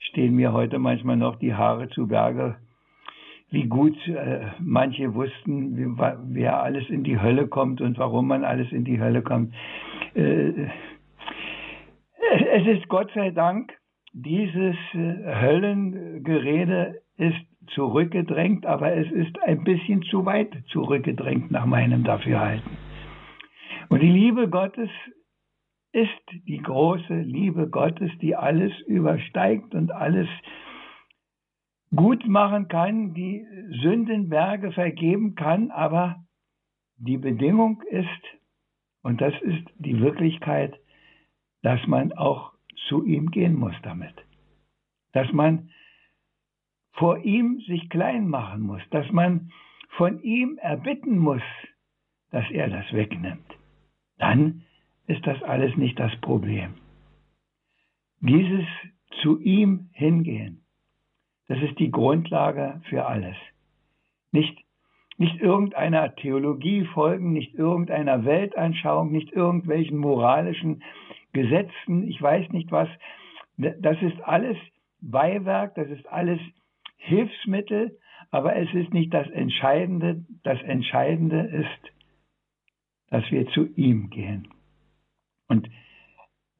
stehen 0.00 0.34
mir 0.34 0.52
heute 0.52 0.78
manchmal 0.78 1.16
noch 1.16 1.36
die 1.36 1.54
Haare 1.54 1.88
zu 1.88 2.08
Berge, 2.08 2.56
wie 3.50 3.64
gut 3.64 3.96
äh, 4.08 4.46
manche 4.58 5.14
wussten, 5.14 5.76
wie, 5.76 5.86
wer 6.34 6.62
alles 6.62 6.88
in 6.90 7.04
die 7.04 7.20
Hölle 7.20 7.48
kommt 7.48 7.80
und 7.80 7.98
warum 7.98 8.28
man 8.28 8.44
alles 8.44 8.70
in 8.72 8.84
die 8.84 9.00
Hölle 9.00 9.22
kommt. 9.22 9.54
Äh, 10.14 10.52
es 12.52 12.66
ist 12.66 12.88
Gott 12.88 13.10
sei 13.14 13.30
Dank, 13.30 13.72
dieses 14.12 14.76
äh, 14.92 15.40
Höllengerede 15.40 17.00
ist 17.16 17.36
zurückgedrängt, 17.74 18.66
aber 18.66 18.94
es 18.94 19.10
ist 19.10 19.40
ein 19.42 19.64
bisschen 19.64 20.02
zu 20.02 20.24
weit 20.24 20.50
zurückgedrängt 20.68 21.50
nach 21.50 21.66
meinem 21.66 22.04
Dafürhalten. 22.04 22.70
Und 23.88 24.02
die 24.02 24.10
Liebe 24.10 24.48
Gottes 24.48 24.90
ist 25.92 26.08
die 26.46 26.58
große 26.58 27.20
Liebe 27.20 27.68
Gottes, 27.68 28.10
die 28.20 28.36
alles 28.36 28.72
übersteigt 28.86 29.74
und 29.74 29.90
alles 29.90 30.28
gut 31.94 32.26
machen 32.26 32.68
kann, 32.68 33.14
die 33.14 33.46
Sündenberge 33.82 34.72
vergeben 34.72 35.34
kann, 35.34 35.70
aber 35.70 36.24
die 36.96 37.16
Bedingung 37.16 37.82
ist, 37.82 38.08
und 39.02 39.20
das 39.20 39.32
ist 39.42 39.64
die 39.78 40.00
Wirklichkeit, 40.00 40.78
dass 41.62 41.84
man 41.86 42.12
auch 42.12 42.52
zu 42.88 43.04
ihm 43.04 43.30
gehen 43.30 43.54
muss 43.54 43.74
damit. 43.82 44.14
Dass 45.12 45.32
man 45.32 45.70
vor 46.92 47.18
ihm 47.18 47.60
sich 47.66 47.88
klein 47.88 48.28
machen 48.28 48.60
muss, 48.60 48.82
dass 48.90 49.10
man 49.12 49.50
von 49.96 50.20
ihm 50.22 50.58
erbitten 50.58 51.18
muss, 51.18 51.42
dass 52.30 52.48
er 52.50 52.68
das 52.68 52.92
wegnimmt. 52.92 53.46
Dann 54.18 54.64
ist 55.08 55.26
das 55.26 55.42
alles 55.42 55.76
nicht 55.76 55.98
das 55.98 56.14
Problem. 56.20 56.74
Dieses 58.20 58.66
zu 59.22 59.40
ihm 59.40 59.88
hingehen, 59.92 60.64
das 61.48 61.60
ist 61.62 61.78
die 61.78 61.90
Grundlage 61.90 62.80
für 62.88 63.06
alles. 63.06 63.36
Nicht, 64.32 64.56
nicht 65.16 65.40
irgendeiner 65.40 66.14
Theologie 66.14 66.84
folgen, 66.84 67.32
nicht 67.32 67.54
irgendeiner 67.54 68.24
Weltanschauung, 68.24 69.10
nicht 69.10 69.32
irgendwelchen 69.32 69.96
moralischen 69.96 70.82
Gesetzen, 71.32 72.06
ich 72.06 72.20
weiß 72.20 72.50
nicht 72.50 72.70
was. 72.70 72.88
Das 73.56 74.00
ist 74.02 74.20
alles 74.22 74.58
Beiwerk, 75.00 75.74
das 75.74 75.88
ist 75.88 76.06
alles 76.06 76.40
Hilfsmittel, 76.96 77.98
aber 78.30 78.56
es 78.56 78.72
ist 78.74 78.92
nicht 78.92 79.14
das 79.14 79.28
Entscheidende. 79.30 80.24
Das 80.42 80.60
Entscheidende 80.62 81.40
ist, 81.40 81.92
dass 83.08 83.28
wir 83.30 83.46
zu 83.48 83.66
ihm 83.74 84.10
gehen. 84.10 84.48
Und 85.48 85.68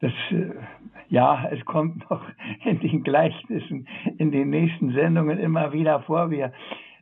das, 0.00 0.12
äh, 0.30 0.50
ja, 1.08 1.48
es 1.50 1.64
kommt 1.64 2.08
noch 2.10 2.22
in 2.64 2.80
den 2.80 3.02
Gleichnissen, 3.02 3.88
in 4.18 4.30
den 4.32 4.50
nächsten 4.50 4.92
Sendungen 4.92 5.38
immer 5.38 5.72
wieder 5.72 6.02
vor. 6.02 6.30
Wir, 6.30 6.52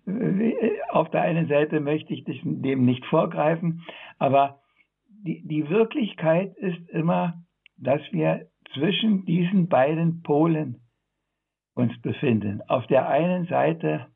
äh, 0.06 0.52
auf 0.90 1.10
der 1.10 1.22
einen 1.22 1.48
Seite 1.48 1.80
möchte 1.80 2.12
ich 2.12 2.24
dem 2.24 2.84
nicht 2.84 3.04
vorgreifen, 3.06 3.82
aber 4.18 4.60
die, 5.08 5.46
die 5.46 5.68
Wirklichkeit 5.68 6.54
ist 6.56 6.88
immer, 6.90 7.42
dass 7.78 8.00
wir 8.12 8.46
zwischen 8.74 9.24
diesen 9.24 9.68
beiden 9.68 10.22
Polen 10.22 10.80
uns 11.74 12.00
befinden. 12.00 12.62
Auf 12.68 12.86
der 12.86 13.08
einen 13.08 13.46
Seite, 13.46 14.06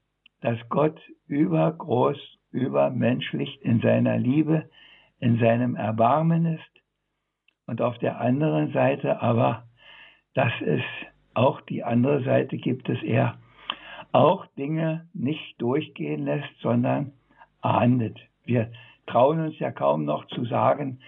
dass 0.41 0.59
Gott 0.69 0.99
übergroß, 1.27 2.17
übermenschlich 2.53 3.61
in 3.63 3.81
seiner 3.81 4.19
Liebe, 4.19 4.69
in 5.19 5.39
seinem 5.39 5.77
Erbarmen 5.77 6.47
ist. 6.47 6.70
Und 7.71 7.83
auf 7.83 7.99
der 7.99 8.21
anderen 8.21 8.73
Seite 8.73 9.23
aber, 9.23 9.63
dass 10.35 10.53
es 10.61 10.83
auch 11.35 11.61
die 11.61 11.85
andere 11.85 12.25
Seite 12.25 12.57
gibt, 12.57 12.89
dass 12.89 13.01
er 13.01 13.39
auch 14.11 14.45
Dinge 14.59 15.07
nicht 15.15 15.55
durchgehen 15.63 16.25
lässt, 16.25 16.51
sondern 16.63 17.13
ahndet. 17.61 18.19
Wir 18.45 18.73
trauen 19.07 19.39
uns 19.39 19.57
ja 19.61 19.71
kaum 19.71 20.05
noch 20.05 20.27
zu 20.27 20.45
sagen, 20.47 20.99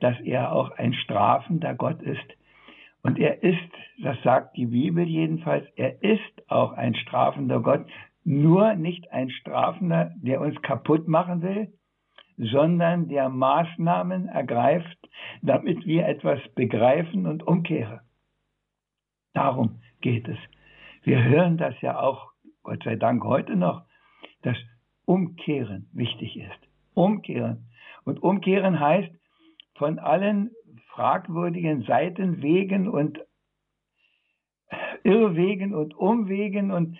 dass 0.00 0.18
er 0.22 0.50
auch 0.50 0.72
ein 0.72 0.94
strafender 0.94 1.76
Gott 1.76 2.02
ist. 2.02 2.36
Und 3.04 3.16
er 3.20 3.44
ist, 3.44 3.70
das 4.02 4.20
sagt 4.24 4.56
die 4.56 4.66
Bibel 4.66 5.06
jedenfalls, 5.06 5.64
er 5.76 6.02
ist 6.02 6.50
auch 6.50 6.72
ein 6.72 6.96
strafender 6.96 7.60
Gott, 7.60 7.86
nur 8.24 8.74
nicht 8.74 9.12
ein 9.12 9.30
Strafender, 9.30 10.10
der 10.16 10.40
uns 10.40 10.60
kaputt 10.62 11.06
machen 11.06 11.40
will, 11.42 11.72
sondern 12.40 13.08
der 13.08 13.28
Maßnahmen 13.28 14.28
ergreift, 14.28 14.98
damit 15.42 15.84
wir 15.86 16.06
etwas 16.08 16.40
begreifen 16.54 17.26
und 17.26 17.46
umkehren. 17.46 18.00
Darum 19.34 19.80
geht 20.00 20.26
es. 20.26 20.38
Wir 21.02 21.22
hören 21.22 21.58
das 21.58 21.78
ja 21.82 22.00
auch, 22.00 22.32
Gott 22.62 22.82
sei 22.82 22.96
Dank 22.96 23.24
heute 23.24 23.56
noch, 23.56 23.82
dass 24.42 24.56
Umkehren 25.04 25.88
wichtig 25.92 26.38
ist. 26.38 26.68
Umkehren. 26.94 27.68
Und 28.04 28.22
umkehren 28.22 28.80
heißt, 28.80 29.10
von 29.74 29.98
allen 29.98 30.50
fragwürdigen 30.88 31.82
Seitenwegen 31.82 32.88
und 32.88 33.20
Irrwegen 35.02 35.74
und 35.74 35.94
Umwegen 35.94 36.70
und 36.70 36.96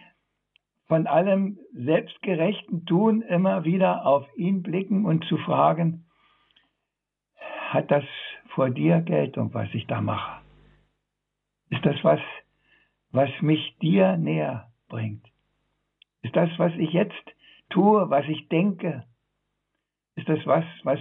von 0.90 1.06
allem 1.06 1.56
selbstgerechten 1.72 2.84
Tun 2.84 3.22
immer 3.22 3.64
wieder 3.64 4.04
auf 4.04 4.26
ihn 4.36 4.64
blicken 4.64 5.04
und 5.04 5.24
zu 5.26 5.36
fragen, 5.36 6.04
hat 7.68 7.92
das 7.92 8.02
vor 8.48 8.70
dir 8.70 9.00
Geltung, 9.00 9.54
was 9.54 9.72
ich 9.72 9.86
da 9.86 10.00
mache? 10.00 10.42
Ist 11.68 11.86
das 11.86 11.94
was, 12.02 12.18
was 13.12 13.30
mich 13.40 13.78
dir 13.78 14.16
näher 14.16 14.72
bringt? 14.88 15.24
Ist 16.22 16.34
das, 16.34 16.50
was 16.56 16.72
ich 16.74 16.92
jetzt 16.92 17.36
tue, 17.68 18.10
was 18.10 18.26
ich 18.26 18.48
denke? 18.48 19.04
Ist 20.16 20.28
das 20.28 20.44
was, 20.44 20.64
was 20.82 20.98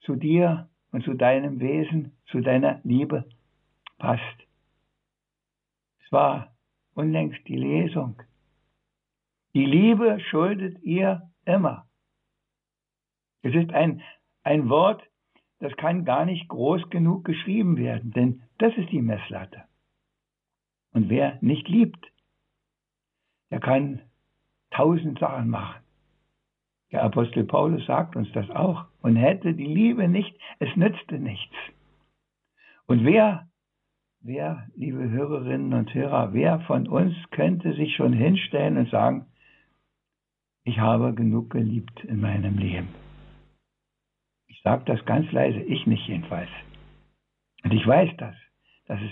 zu 0.00 0.16
dir 0.16 0.68
und 0.92 1.02
zu 1.02 1.14
deinem 1.14 1.60
Wesen, 1.60 2.12
zu 2.26 2.42
deiner 2.42 2.78
Liebe 2.84 3.24
passt. 3.96 4.38
Es 6.04 6.12
war 6.12 6.54
unlängst 6.94 7.40
die 7.48 7.56
Lesung. 7.56 8.16
Die 9.54 9.64
Liebe 9.64 10.18
schuldet 10.30 10.82
ihr 10.82 11.30
immer. 11.44 11.86
Es 13.42 13.54
ist 13.54 13.72
ein, 13.72 14.02
ein 14.42 14.68
Wort, 14.68 15.02
das 15.60 15.74
kann 15.76 16.04
gar 16.04 16.24
nicht 16.24 16.48
groß 16.48 16.90
genug 16.90 17.24
geschrieben 17.24 17.76
werden, 17.76 18.10
denn 18.12 18.42
das 18.58 18.76
ist 18.76 18.90
die 18.90 19.02
Messlatte. 19.02 19.64
Und 20.92 21.08
wer 21.08 21.38
nicht 21.40 21.68
liebt, 21.68 22.12
der 23.50 23.60
kann 23.60 24.02
tausend 24.70 25.18
Sachen 25.18 25.48
machen. 25.48 25.82
Der 26.90 27.02
Apostel 27.02 27.44
Paulus 27.44 27.84
sagt 27.86 28.16
uns 28.16 28.30
das 28.32 28.48
auch. 28.50 28.86
Und 29.02 29.16
hätte 29.16 29.54
die 29.54 29.66
Liebe 29.66 30.08
nicht, 30.08 30.36
es 30.58 30.74
nützte 30.76 31.18
nichts. 31.18 31.54
Und 32.86 33.04
wer, 33.04 33.48
wer, 34.20 34.68
liebe 34.74 35.10
Hörerinnen 35.10 35.74
und 35.74 35.92
Hörer, 35.92 36.32
wer 36.32 36.60
von 36.60 36.88
uns 36.88 37.14
könnte 37.30 37.74
sich 37.74 37.96
schon 37.96 38.12
hinstellen 38.12 38.76
und 38.78 38.90
sagen, 38.90 39.26
ich 40.64 40.78
habe 40.78 41.14
genug 41.14 41.50
geliebt 41.50 42.04
in 42.04 42.20
meinem 42.20 42.58
Leben? 42.58 42.88
Ich 44.46 44.60
sage 44.62 44.84
das 44.86 45.04
ganz 45.04 45.30
leise, 45.30 45.60
ich 45.60 45.86
nicht 45.86 46.08
jedenfalls. 46.08 46.48
Und 47.62 47.72
ich 47.72 47.86
weiß 47.86 48.10
das, 48.18 48.34
dass 48.86 49.00
es, 49.00 49.10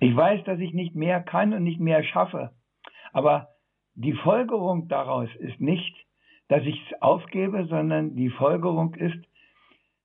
ich 0.00 0.14
weiß, 0.14 0.44
dass 0.44 0.60
ich 0.60 0.72
nicht 0.72 0.94
mehr 0.94 1.20
kann 1.20 1.54
und 1.54 1.64
nicht 1.64 1.80
mehr 1.80 2.04
schaffe. 2.04 2.52
Aber 3.12 3.48
die 3.94 4.12
Folgerung 4.12 4.88
daraus 4.88 5.34
ist 5.36 5.60
nicht, 5.60 5.94
dass 6.48 6.62
ich 6.64 6.80
es 6.90 7.02
aufgebe, 7.02 7.66
sondern 7.66 8.14
die 8.14 8.30
Folgerung 8.30 8.94
ist, 8.94 9.18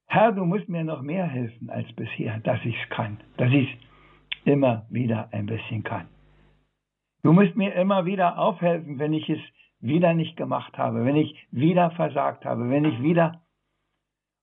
Herr, 0.08 0.32
du 0.32 0.46
musst 0.46 0.68
mir 0.68 0.84
noch 0.84 1.02
mehr 1.02 1.26
helfen 1.26 1.70
als 1.70 1.92
bisher, 1.94 2.40
dass 2.40 2.60
ich 2.66 2.76
es 2.82 2.90
kann, 2.90 3.20
dass 3.38 3.52
ich 3.52 3.70
es 3.70 3.80
immer 4.46 4.86
wieder 4.90 5.30
ein 5.32 5.46
bisschen 5.46 5.84
kann. 5.84 6.08
Du 7.24 7.34
musst 7.34 7.56
mir 7.56 7.74
immer 7.76 8.06
wieder 8.06 8.38
aufhelfen, 8.38 8.98
wenn 9.00 9.14
ich 9.14 9.30
es 9.30 9.40
wieder 9.80 10.14
nicht 10.14 10.38
gemacht 10.38 10.78
habe, 10.78 11.06
wenn 11.06 11.16
ich 11.16 11.36
wieder 11.52 11.92
versagt 11.92 12.46
habe, 12.46 12.70
wenn 12.70 12.86
ich 12.86 13.02
wieder, 13.02 13.42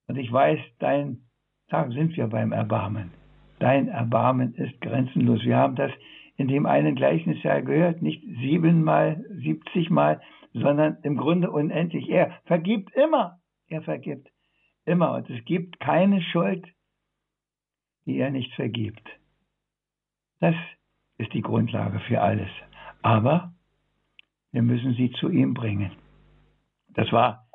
und 0.07 0.17
ich 0.17 0.33
weiß, 0.33 0.59
dein, 0.79 1.29
da 1.69 1.89
sind 1.91 2.17
wir 2.17 2.29
beim 2.29 2.53
Erbarmen. 2.53 3.13
Dein 3.59 3.89
Erbarmen 3.89 4.55
ist 4.55 4.81
grenzenlos. 4.81 5.45
Wir 5.45 5.57
haben 5.57 5.77
das 5.77 5.93
in 6.37 6.49
dem 6.49 6.67
einen 6.67 6.95
Gleichnis 6.95 7.43
ja 7.43 7.61
gehört, 7.61 8.01
nicht 8.01 8.23
siebenmal, 8.23 9.25
siebzigmal, 9.31 10.21
sondern 10.53 10.99
im 11.03 11.17
Grunde 11.17 11.51
unendlich. 11.51 12.09
Er 12.09 12.41
vergibt 12.45 12.95
immer. 12.95 13.41
Er 13.69 13.83
vergibt 13.83 14.29
immer. 14.85 15.15
Und 15.15 15.29
es 15.29 15.45
gibt 15.45 15.81
keine 15.81 16.23
Schuld, 16.23 16.67
die 18.07 18.19
er 18.19 18.31
nicht 18.31 18.55
vergibt. 18.55 19.07
Das 20.41 20.55
ist 21.19 21.33
die 21.35 21.43
Grundlage 21.43 22.01
für 22.01 22.21
alles. 22.21 22.51
Aber 23.03 23.53
wir 24.53 24.63
müssen 24.63 24.95
sie 24.95 25.11
zu 25.13 25.29
ihm 25.29 25.55
bringen. 25.55 25.93
Das 26.95 27.13
war 27.13 27.47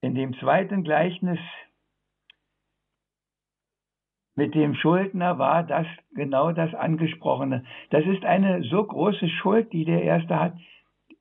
in 0.00 0.14
dem 0.14 0.34
zweiten 0.38 0.84
Gleichnis 0.84 1.38
mit 4.36 4.54
dem 4.54 4.74
Schuldner 4.74 5.38
war 5.38 5.62
das 5.62 5.86
genau 6.14 6.52
das 6.52 6.74
angesprochene. 6.74 7.64
Das 7.90 8.04
ist 8.04 8.24
eine 8.24 8.62
so 8.64 8.82
große 8.84 9.28
Schuld, 9.28 9.72
die 9.72 9.84
der 9.84 10.02
Erste 10.02 10.38
hat, 10.38 10.54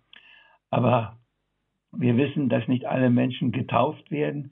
Aber 0.69 1.17
wir 1.91 2.17
wissen, 2.17 2.49
dass 2.49 2.67
nicht 2.67 2.85
alle 2.85 3.09
Menschen 3.09 3.51
getauft 3.51 4.11
werden, 4.11 4.51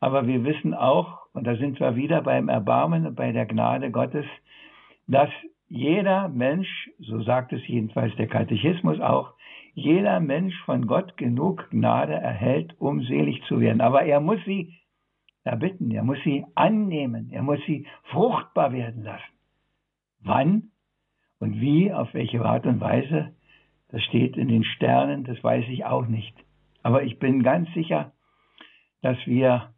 aber 0.00 0.26
wir 0.26 0.44
wissen 0.44 0.74
auch, 0.74 1.26
und 1.32 1.46
da 1.46 1.56
sind 1.56 1.78
wir 1.80 1.96
wieder 1.96 2.22
beim 2.22 2.48
Erbarmen 2.48 3.06
und 3.06 3.16
bei 3.16 3.32
der 3.32 3.46
Gnade 3.46 3.90
Gottes, 3.90 4.24
dass 5.06 5.30
jeder 5.68 6.28
Mensch, 6.28 6.90
so 6.98 7.22
sagt 7.22 7.52
es 7.52 7.66
jedenfalls 7.66 8.14
der 8.16 8.28
Katechismus 8.28 9.00
auch, 9.00 9.34
jeder 9.74 10.20
Mensch 10.20 10.54
von 10.64 10.86
Gott 10.86 11.16
genug 11.16 11.68
Gnade 11.70 12.14
erhält, 12.14 12.74
um 12.78 13.02
selig 13.02 13.42
zu 13.44 13.60
werden. 13.60 13.80
Aber 13.80 14.02
er 14.02 14.20
muss 14.20 14.38
sie 14.44 14.74
erbitten, 15.48 15.90
er 15.90 16.04
muss 16.04 16.18
sie 16.24 16.44
annehmen, 16.54 17.30
er 17.30 17.42
muss 17.42 17.58
sie 17.66 17.86
fruchtbar 18.04 18.72
werden 18.72 19.02
lassen. 19.02 19.32
Wann 20.20 20.70
und 21.38 21.60
wie, 21.60 21.92
auf 21.92 22.12
welche 22.14 22.44
Art 22.44 22.66
und 22.66 22.80
Weise, 22.80 23.34
das 23.88 24.02
steht 24.04 24.36
in 24.36 24.48
den 24.48 24.64
Sternen, 24.64 25.24
das 25.24 25.42
weiß 25.42 25.64
ich 25.68 25.84
auch 25.84 26.06
nicht. 26.06 26.34
Aber 26.82 27.02
ich 27.02 27.18
bin 27.18 27.42
ganz 27.42 27.72
sicher, 27.74 28.12
dass 29.02 29.16
wir, 29.26 29.72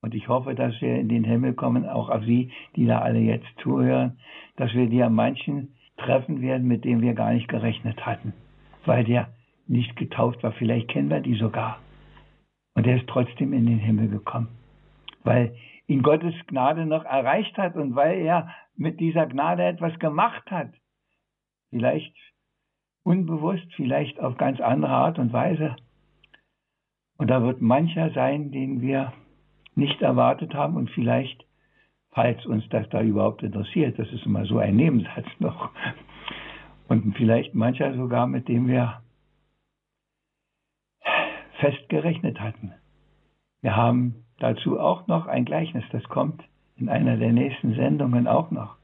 und 0.00 0.14
ich 0.14 0.28
hoffe, 0.28 0.54
dass 0.54 0.80
wir 0.80 0.96
in 0.96 1.08
den 1.08 1.24
Himmel 1.24 1.54
kommen, 1.54 1.88
auch 1.88 2.08
auf 2.08 2.24
Sie, 2.24 2.50
die 2.76 2.86
da 2.86 3.00
alle 3.00 3.18
jetzt 3.18 3.48
zuhören, 3.62 4.18
dass 4.56 4.72
wir 4.72 5.06
an 5.06 5.14
manchen 5.14 5.74
treffen 5.96 6.40
werden, 6.40 6.66
mit 6.66 6.84
denen 6.84 7.02
wir 7.02 7.14
gar 7.14 7.32
nicht 7.32 7.48
gerechnet 7.48 8.06
hatten, 8.06 8.32
weil 8.84 9.04
der 9.04 9.28
nicht 9.66 9.96
getauft 9.96 10.42
war. 10.42 10.52
Vielleicht 10.52 10.88
kennen 10.88 11.10
wir 11.10 11.20
die 11.20 11.34
sogar. 11.34 11.78
Und 12.74 12.86
er 12.86 12.96
ist 12.96 13.08
trotzdem 13.08 13.52
in 13.52 13.66
den 13.66 13.78
Himmel 13.78 14.08
gekommen, 14.08 14.48
weil 15.24 15.54
ihn 15.86 16.02
Gottes 16.02 16.34
Gnade 16.46 16.86
noch 16.86 17.04
erreicht 17.04 17.56
hat 17.56 17.76
und 17.76 17.94
weil 17.94 18.18
er 18.18 18.48
mit 18.76 19.00
dieser 19.00 19.26
Gnade 19.26 19.64
etwas 19.64 19.98
gemacht 19.98 20.50
hat. 20.50 20.72
Vielleicht 21.70 22.14
unbewusst, 23.02 23.66
vielleicht 23.74 24.20
auf 24.20 24.36
ganz 24.36 24.60
andere 24.60 24.92
Art 24.92 25.18
und 25.18 25.32
Weise. 25.32 25.76
Und 27.16 27.28
da 27.28 27.42
wird 27.42 27.60
mancher 27.60 28.10
sein, 28.10 28.52
den 28.52 28.80
wir 28.80 29.12
nicht 29.74 30.00
erwartet 30.02 30.54
haben 30.54 30.76
und 30.76 30.90
vielleicht, 30.90 31.44
falls 32.10 32.44
uns 32.46 32.68
das 32.68 32.88
da 32.90 33.02
überhaupt 33.02 33.42
interessiert, 33.42 33.98
das 33.98 34.08
ist 34.12 34.26
immer 34.26 34.44
so 34.44 34.58
ein 34.58 34.76
Nebensatz 34.76 35.26
noch, 35.38 35.70
und 36.88 37.14
vielleicht 37.16 37.54
mancher 37.54 37.94
sogar, 37.94 38.26
mit 38.26 38.48
dem 38.48 38.66
wir 38.66 39.02
festgerechnet 41.60 42.40
hatten. 42.40 42.72
Wir 43.60 43.76
haben 43.76 44.24
dazu 44.38 44.78
auch 44.78 45.06
noch 45.06 45.26
ein 45.26 45.44
Gleichnis, 45.44 45.84
das 45.92 46.04
kommt 46.04 46.42
in 46.76 46.88
einer 46.88 47.16
der 47.16 47.32
nächsten 47.32 47.74
Sendungen 47.74 48.26
auch 48.26 48.50
noch. 48.50 48.76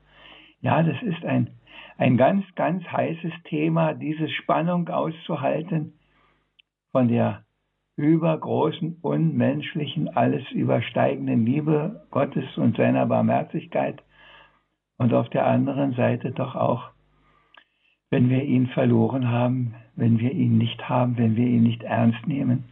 Ja, 0.61 0.83
das 0.83 1.01
ist 1.03 1.25
ein, 1.25 1.51
ein 1.97 2.17
ganz, 2.17 2.45
ganz 2.55 2.85
heißes 2.85 3.33
Thema, 3.45 3.95
diese 3.95 4.29
Spannung 4.29 4.89
auszuhalten 4.89 5.95
von 6.91 7.09
der 7.09 7.45
übergroßen, 7.97 8.99
unmenschlichen, 9.03 10.09
alles 10.17 10.51
übersteigenden 10.51 11.47
Liebe 11.47 12.05
Gottes 12.11 12.57
und 12.57 12.77
seiner 12.77 13.07
Barmherzigkeit 13.07 14.03
und 14.99 15.15
auf 15.15 15.29
der 15.29 15.47
anderen 15.47 15.93
Seite 15.95 16.33
doch 16.33 16.57
auch, 16.57 16.91
wenn 18.11 18.29
wir 18.29 18.43
ihn 18.43 18.67
verloren 18.69 19.29
haben, 19.29 19.75
wenn 19.97 20.19
wir 20.19 20.33
ihn 20.33 20.59
nicht 20.59 20.89
haben, 20.89 21.17
wenn 21.19 21.37
wir 21.37 21.47
ihn 21.47 21.63
nicht 21.63 21.85
ernst 21.85 22.27
nehmen, 22.27 22.65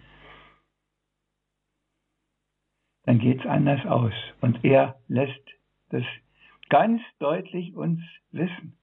dann 3.04 3.18
geht 3.18 3.40
es 3.40 3.46
anders 3.46 3.84
aus. 3.86 4.12
Und 4.40 4.64
er 4.64 4.96
lässt 5.08 5.42
das 5.90 6.04
ganz 6.68 7.00
deutlich 7.18 7.74
uns 7.74 8.00
wissen. 8.30 8.76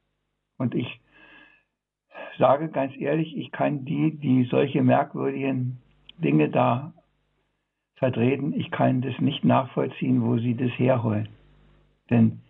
Und 0.58 0.76
ich 0.76 1.00
sage 2.38 2.70
ganz 2.70 2.94
ehrlich, 2.98 3.36
ich 3.38 3.52
kann 3.52 3.86
die, 3.86 4.18
die 4.18 4.44
solche 4.46 4.84
merkwürdigen 4.84 5.80
Dinge 6.18 6.50
da 6.50 6.94
vertreten, 7.96 8.54
ich 8.54 8.72
kann 8.72 9.02
das 9.02 9.18
nicht 9.20 9.44
nachvollziehen, 9.44 10.22
wo 10.24 10.38
sie 10.38 10.56
das 10.56 10.72
herholen. 10.78 11.30
Denn 12.10 12.42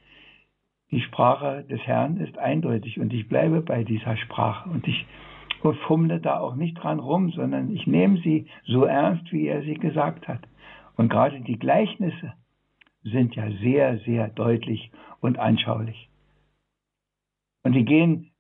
die 0.91 1.01
Sprache 1.01 1.63
des 1.69 1.81
Herrn 1.81 2.17
ist 2.17 2.37
eindeutig 2.37 2.99
und 2.99 3.13
ich 3.13 3.27
bleibe 3.27 3.61
bei 3.61 3.83
dieser 3.83 4.15
Sprache 4.17 4.69
und 4.69 4.87
ich 4.87 5.05
fummle 5.87 6.19
da 6.19 6.39
auch 6.39 6.55
nicht 6.55 6.75
dran 6.75 6.99
rum, 6.99 7.31
sondern 7.31 7.71
ich 7.71 7.85
nehme 7.85 8.19
sie 8.19 8.47
so 8.65 8.85
ernst, 8.85 9.31
wie 9.31 9.47
er 9.47 9.61
sie 9.63 9.75
gesagt 9.75 10.27
hat. 10.27 10.41
Und 10.99 11.07
gerade 11.07 11.39
die 11.39 11.57
Gleichnisse 11.57 12.33
sind 13.03 13.33
ja 13.33 13.49
sehr, 13.61 13.99
sehr 13.99 14.27
deutlich 14.27 14.91
und 15.21 15.39
anschaulich. 15.39 16.09
Und 17.63 17.71
die 17.71 17.85
gehen 17.85 18.31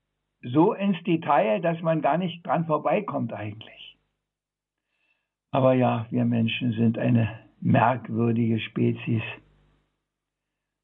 so 0.41 0.73
ins 0.73 1.01
Detail, 1.03 1.61
dass 1.61 1.81
man 1.81 2.01
gar 2.01 2.17
nicht 2.17 2.45
dran 2.45 2.65
vorbeikommt 2.65 3.31
eigentlich. 3.31 3.97
Aber 5.51 5.71
ja, 5.71 6.05
wir 6.09 6.25
Menschen 6.25 6.73
sind 6.73 6.97
eine 6.97 7.39
merkwürdige 7.61 8.59
Spezies. 8.59 9.23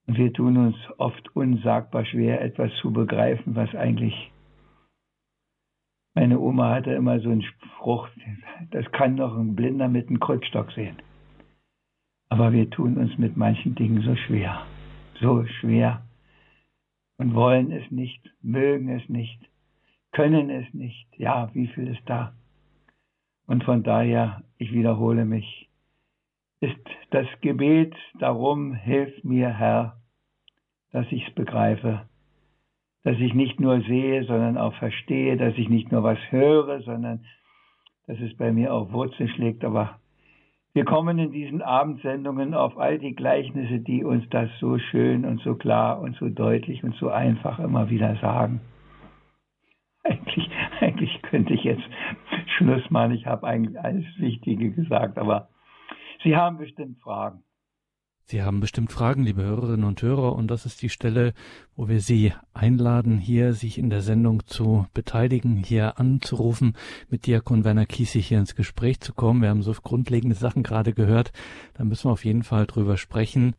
Und 0.07 0.17
wir 0.17 0.31
tun 0.31 0.55
uns 0.55 0.77
oft 0.97 1.35
unsagbar 1.35 2.05
schwer, 2.05 2.39
etwas 2.41 2.71
zu 2.75 2.93
begreifen, 2.93 3.53
was 3.53 3.75
eigentlich. 3.75 4.31
Meine 6.13 6.39
Oma 6.39 6.69
hatte 6.69 6.93
immer 6.93 7.19
so 7.19 7.31
einen 7.31 7.43
Spruch, 7.43 8.07
das 8.71 8.89
kann 8.93 9.17
doch 9.17 9.37
ein 9.37 9.57
Blinder 9.57 9.89
mit 9.89 10.07
einem 10.07 10.21
Krückstock 10.21 10.71
sehen. 10.71 11.01
Aber 12.29 12.51
wir 12.51 12.69
tun 12.69 12.97
uns 12.97 13.17
mit 13.17 13.37
manchen 13.37 13.75
Dingen 13.75 14.01
so 14.01 14.15
schwer, 14.15 14.65
so 15.21 15.45
schwer 15.45 16.01
und 17.17 17.33
wollen 17.33 17.71
es 17.71 17.89
nicht, 17.91 18.21
mögen 18.41 18.89
es 18.89 19.07
nicht, 19.09 19.39
können 20.11 20.49
es 20.49 20.73
nicht. 20.73 21.07
Ja, 21.17 21.49
wie 21.53 21.67
viel 21.67 21.87
ist 21.87 22.01
da? 22.05 22.33
Und 23.47 23.63
von 23.63 23.83
daher, 23.83 24.43
ich 24.57 24.73
wiederhole 24.73 25.25
mich, 25.25 25.69
ist 26.61 26.79
das 27.11 27.27
Gebet 27.41 27.93
darum, 28.19 28.73
hilf 28.73 29.23
mir, 29.23 29.49
Herr, 29.49 29.97
dass 30.91 31.05
ich 31.11 31.27
es 31.27 31.33
begreife, 31.35 32.07
dass 33.03 33.17
ich 33.19 33.33
nicht 33.33 33.59
nur 33.59 33.81
sehe, 33.81 34.23
sondern 34.23 34.57
auch 34.57 34.73
verstehe, 34.75 35.37
dass 35.37 35.55
ich 35.57 35.69
nicht 35.69 35.91
nur 35.91 36.03
was 36.03 36.17
höre, 36.31 36.81
sondern 36.81 37.25
dass 38.07 38.19
es 38.19 38.35
bei 38.35 38.51
mir 38.51 38.73
auch 38.73 38.91
Wurzeln 38.91 39.29
schlägt. 39.29 39.63
Aber 39.63 39.99
wir 40.75 40.83
kommen 40.83 41.17
in 41.19 41.31
diesen 41.31 41.61
Abendsendungen 41.61 42.53
auf 42.53 42.77
all 42.77 42.99
die 42.99 43.15
Gleichnisse, 43.15 43.79
die 43.79 44.03
uns 44.03 44.27
das 44.29 44.49
so 44.59 44.77
schön 44.77 45.23
und 45.23 45.39
so 45.39 45.55
klar 45.55 46.01
und 46.01 46.17
so 46.17 46.27
deutlich 46.27 46.83
und 46.83 46.93
so 46.95 47.07
einfach 47.07 47.59
immer 47.59 47.89
wieder 47.89 48.17
sagen. 48.17 48.59
Eigentlich, 50.03 50.49
eigentlich 50.81 51.21
könnte 51.21 51.53
ich 51.53 51.63
jetzt 51.63 51.81
Schluss 52.57 52.87
machen. 52.91 53.13
Ich 53.13 53.25
habe 53.25 53.47
eigentlich 53.47 53.79
alles 53.79 54.05
Wichtige 54.17 54.69
gesagt, 54.69 55.17
aber 55.17 55.47
Sie 56.23 56.35
haben 56.35 56.57
bestimmt 56.57 56.99
Fragen. 56.99 57.41
Sie 58.27 58.41
haben 58.41 58.59
bestimmt 58.59 58.91
Fragen, 58.91 59.23
liebe 59.23 59.43
Hörerinnen 59.43 59.83
und 59.83 60.01
Hörer, 60.01 60.35
und 60.35 60.47
das 60.47 60.65
ist 60.65 60.81
die 60.81 60.89
Stelle, 60.89 61.35
wo 61.75 61.87
wir 61.87 62.01
Sie 62.01 62.33
einladen, 62.55 63.19
hier 63.19 63.53
sich 63.53 63.77
in 63.77 63.91
der 63.91 64.01
Sendung 64.01 64.47
zu 64.47 64.87
beteiligen, 64.95 65.57
hier 65.57 65.99
anzurufen, 65.99 66.75
mit 67.07 67.27
Diakon 67.27 67.63
Werner 67.63 67.85
Kiesig 67.85 68.27
hier 68.27 68.39
ins 68.39 68.55
Gespräch 68.55 68.99
zu 68.99 69.13
kommen. 69.13 69.43
Wir 69.43 69.49
haben 69.49 69.61
so 69.61 69.73
grundlegende 69.73 70.35
Sachen 70.35 70.63
gerade 70.63 70.93
gehört, 70.93 71.33
da 71.75 71.83
müssen 71.83 72.05
wir 72.05 72.13
auf 72.13 72.25
jeden 72.25 72.41
Fall 72.41 72.65
drüber 72.65 72.97
sprechen. 72.97 73.53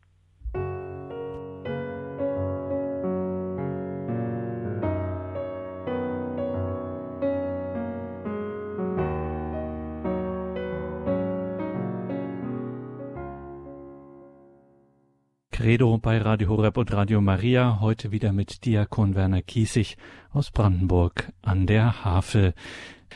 Credo 15.67 15.97
bei 15.97 16.17
Radio 16.19 16.47
Horeb 16.47 16.77
und 16.77 16.93
Radio 16.93 17.19
Maria, 17.19 17.79
heute 17.81 18.13
wieder 18.13 18.31
mit 18.31 18.63
Diakon 18.63 19.15
Werner 19.15 19.41
Kiesig 19.41 19.97
aus 20.33 20.49
Brandenburg 20.49 21.33
an 21.41 21.67
der 21.67 22.05
Havel. 22.05 22.53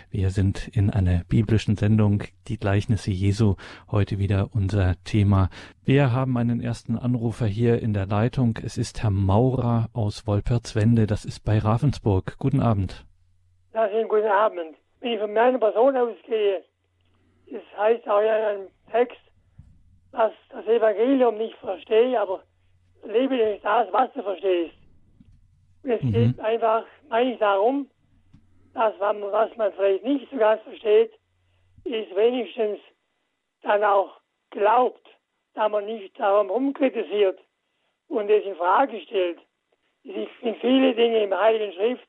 Wir 0.10 0.32
sind 0.32 0.68
in 0.68 0.90
einer 0.90 1.22
biblischen 1.30 1.78
Sendung, 1.78 2.24
die 2.50 2.58
Gleichnisse 2.58 3.10
Jesu, 3.10 3.56
heute 3.90 4.20
wieder 4.20 4.50
unser 4.54 4.96
Thema. 5.06 5.48
Wir 5.86 6.12
haben 6.12 6.36
einen 6.36 6.60
ersten 6.60 6.98
Anrufer 6.98 7.46
hier 7.46 7.82
in 7.82 7.94
der 7.94 8.06
Leitung. 8.06 8.60
Es 8.62 8.78
ist 8.78 9.02
Herr 9.02 9.12
Maurer 9.12 9.88
aus 9.94 10.28
Wolpertswende, 10.28 11.08
das 11.08 11.24
ist 11.24 11.46
bei 11.46 11.58
Ravensburg. 11.58 12.38
Guten 12.38 12.60
Abend. 12.60 13.06
Ja, 13.74 13.88
schönen 13.88 14.10
guten 14.10 14.28
Abend. 14.28 14.76
Wenn 15.00 15.14
ich 15.14 15.20
von 15.22 15.32
meiner 15.32 15.58
Person 15.58 15.96
ausgehe, 15.96 16.66
es 17.48 17.78
heißt 17.78 18.06
auch 18.10 18.20
in 18.20 18.28
einem 18.28 18.68
Text, 18.92 19.31
dass 20.12 20.34
das 20.50 20.66
Evangelium 20.66 21.38
nicht 21.38 21.56
verstehe, 21.58 22.20
aber 22.20 22.44
lebe 23.04 23.36
nicht 23.36 23.64
das, 23.64 23.92
was 23.92 24.12
du 24.14 24.24
verstehst. 24.24 24.76
Und 25.84 25.92
es 25.92 26.02
mhm. 26.02 26.14
geht 26.14 26.40
einfach 26.40 26.86
eigentlich 27.10 27.40
darum, 27.40 27.90
dass 28.74 28.98
man, 29.00 29.22
was 29.32 29.56
man 29.58 29.74
vielleicht 29.74 30.04
nicht 30.04 30.30
so 30.30 30.38
ganz 30.38 30.62
versteht, 30.64 31.12
ist 31.84 32.16
wenigstens 32.16 32.80
dann 33.64 33.84
auch 33.84 34.20
glaubt, 34.52 35.08
da 35.54 35.68
man 35.68 35.86
nicht 35.86 36.18
darum 36.20 36.50
rumkritisiert 36.50 37.40
und 38.08 38.30
es 38.30 38.46
in 38.46 38.56
Frage 38.56 39.00
stellt. 39.02 39.40
Es 40.04 40.28
sind 40.42 40.58
viele 40.62 40.94
Dinge 40.96 41.24
im 41.24 41.38
Heiligen 41.38 41.74
Schrift, 41.74 42.08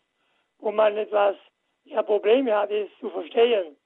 wo 0.58 0.70
man 0.70 0.96
etwas 0.96 1.36
ja, 1.84 2.02
Probleme 2.02 2.54
hat, 2.54 2.70
es 2.70 2.88
zu 3.00 3.10
verstehen. 3.10 3.76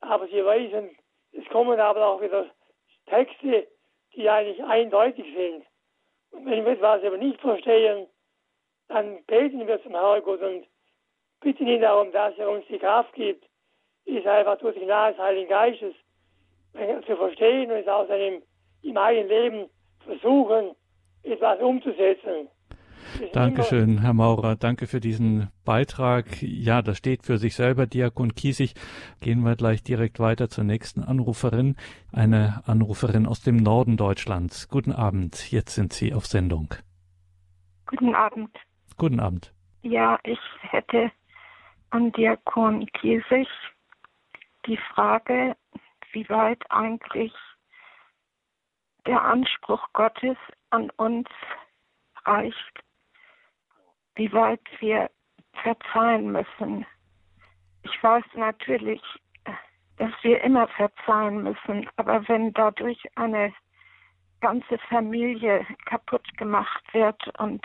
Aber 0.00 0.26
sie 0.28 0.44
weisen, 0.44 0.90
es 1.32 1.44
kommen 1.48 1.78
aber 1.78 2.06
auch 2.06 2.20
wieder 2.20 2.46
Texte, 3.10 3.68
die 4.14 4.28
eigentlich 4.28 4.62
eindeutig 4.64 5.26
sind. 5.36 5.64
Und 6.30 6.46
wenn 6.46 6.64
wir 6.64 6.72
etwas 6.72 7.04
aber 7.04 7.18
nicht 7.18 7.40
verstehen, 7.40 8.06
dann 8.88 9.22
beten 9.24 9.66
wir 9.66 9.82
zum 9.82 9.92
Herrgott 9.92 10.40
und 10.40 10.66
bitten 11.40 11.66
ihn 11.66 11.80
darum, 11.80 12.10
dass 12.12 12.36
er 12.38 12.50
uns 12.50 12.64
die 12.68 12.78
Kraft 12.78 13.12
gibt, 13.14 13.44
ist 14.04 14.26
einfach 14.26 14.58
durch 14.58 14.74
die 14.74 14.84
Gnade 14.84 15.14
des 15.14 15.22
Heiligen 15.22 15.48
Geistes 15.48 15.94
zu 17.06 17.16
verstehen 17.16 17.70
und 17.70 17.78
es 17.78 17.88
aus 17.88 18.08
einem 18.10 18.42
im 18.82 18.96
eigenen 18.96 19.28
Leben 19.28 19.70
versuchen, 20.04 20.74
etwas 21.22 21.60
umzusetzen. 21.60 22.48
Dankeschön, 23.32 23.98
Herr 24.00 24.12
Maurer. 24.12 24.56
Danke 24.56 24.86
für 24.86 25.00
diesen 25.00 25.50
Beitrag. 25.64 26.42
Ja, 26.42 26.82
das 26.82 26.98
steht 26.98 27.24
für 27.24 27.38
sich 27.38 27.54
selber, 27.54 27.86
Diakon 27.86 28.34
Kiesig. 28.34 28.74
Gehen 29.20 29.42
wir 29.44 29.56
gleich 29.56 29.82
direkt 29.82 30.20
weiter 30.20 30.48
zur 30.48 30.64
nächsten 30.64 31.02
Anruferin. 31.02 31.76
Eine 32.12 32.62
Anruferin 32.66 33.26
aus 33.26 33.40
dem 33.42 33.56
Norden 33.56 33.96
Deutschlands. 33.96 34.68
Guten 34.68 34.92
Abend. 34.92 35.50
Jetzt 35.50 35.74
sind 35.74 35.92
Sie 35.92 36.14
auf 36.14 36.26
Sendung. 36.26 36.74
Guten 37.86 38.14
Abend. 38.14 38.56
Guten 38.96 39.20
Abend. 39.20 39.52
Ja, 39.82 40.18
ich 40.24 40.40
hätte 40.60 41.10
an 41.90 42.12
Diakon 42.12 42.86
Kiesig 42.92 43.48
die 44.66 44.78
Frage, 44.94 45.56
wie 46.12 46.28
weit 46.28 46.62
eigentlich 46.70 47.32
der 49.06 49.22
Anspruch 49.24 49.86
Gottes 49.92 50.36
an 50.70 50.90
uns 50.96 51.28
reicht 52.24 52.84
wie 54.16 54.32
weit 54.32 54.60
wir 54.80 55.10
verzeihen 55.62 56.32
müssen. 56.32 56.86
Ich 57.82 58.02
weiß 58.02 58.24
natürlich, 58.36 59.02
dass 59.96 60.12
wir 60.22 60.42
immer 60.42 60.68
verzeihen 60.68 61.42
müssen, 61.42 61.88
aber 61.96 62.26
wenn 62.28 62.52
dadurch 62.52 63.02
eine 63.16 63.52
ganze 64.40 64.78
Familie 64.88 65.66
kaputt 65.86 66.26
gemacht 66.38 66.82
wird 66.92 67.38
und 67.38 67.62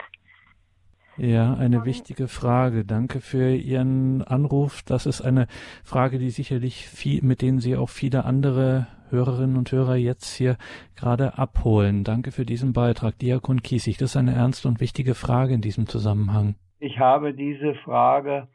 ja, 1.18 1.54
eine 1.54 1.86
wichtige 1.86 2.28
Frage. 2.28 2.84
Danke 2.84 3.22
für 3.22 3.56
Ihren 3.56 4.22
Anruf. 4.22 4.84
Das 4.84 5.06
ist 5.06 5.22
eine 5.22 5.48
Frage, 5.86 6.20
die 6.20 6.30
sicherlich 6.30 6.90
viel, 6.90 7.24
mit 7.24 7.42
denen 7.42 7.60
Sie 7.60 7.78
auch 7.78 7.90
viele 7.90 8.26
andere 8.26 8.88
Hörerinnen 9.10 9.58
und 9.58 9.72
Hörer 9.72 9.96
jetzt 9.96 10.36
hier 10.36 10.58
gerade 10.96 11.38
abholen. 11.38 12.04
Danke 12.04 12.32
für 12.32 12.46
diesen 12.46 12.74
Beitrag. 12.74 13.18
Diakon 13.20 13.62
Kiesig, 13.62 13.98
das 13.98 14.12
ist 14.12 14.18
eine 14.18 14.34
ernste 14.34 14.68
und 14.68 14.80
wichtige 14.80 15.16
Frage 15.16 15.54
in 15.54 15.62
diesem 15.62 15.88
Zusammenhang. 15.88 16.56
Ich 16.80 17.00
habe 17.00 17.34
diese 17.34 17.76
Frage 17.76 18.48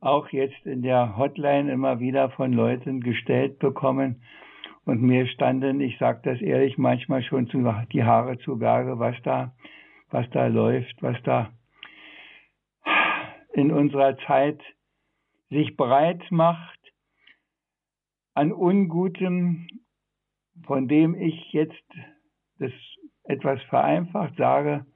auch 0.00 0.28
jetzt 0.28 0.66
in 0.66 0.82
der 0.82 1.16
Hotline 1.16 1.72
immer 1.72 1.98
wieder 1.98 2.30
von 2.30 2.52
Leuten 2.52 3.00
gestellt 3.00 3.58
bekommen. 3.58 4.22
Und 4.84 5.00
mir 5.00 5.26
standen, 5.26 5.80
ich 5.80 5.98
sage 5.98 6.20
das 6.24 6.40
ehrlich, 6.42 6.76
manchmal 6.76 7.22
schon 7.22 7.46
die 7.92 8.04
Haare 8.04 8.38
zu 8.38 8.58
Berge, 8.58 8.98
was 8.98 9.16
da, 9.22 9.54
was 10.10 10.28
da 10.30 10.46
läuft, 10.46 11.02
was 11.02 11.16
da 11.22 11.50
in 13.54 13.72
unserer 13.72 14.18
Zeit 14.26 14.60
sich 15.48 15.76
breit 15.76 16.22
macht 16.30 16.78
an 18.34 18.52
Ungutem, 18.52 19.68
von 20.62 20.88
dem 20.88 21.14
ich 21.14 21.52
jetzt 21.52 21.84
das 22.58 22.72
etwas 23.24 23.60
vereinfacht 23.64 24.36
sage, 24.36 24.86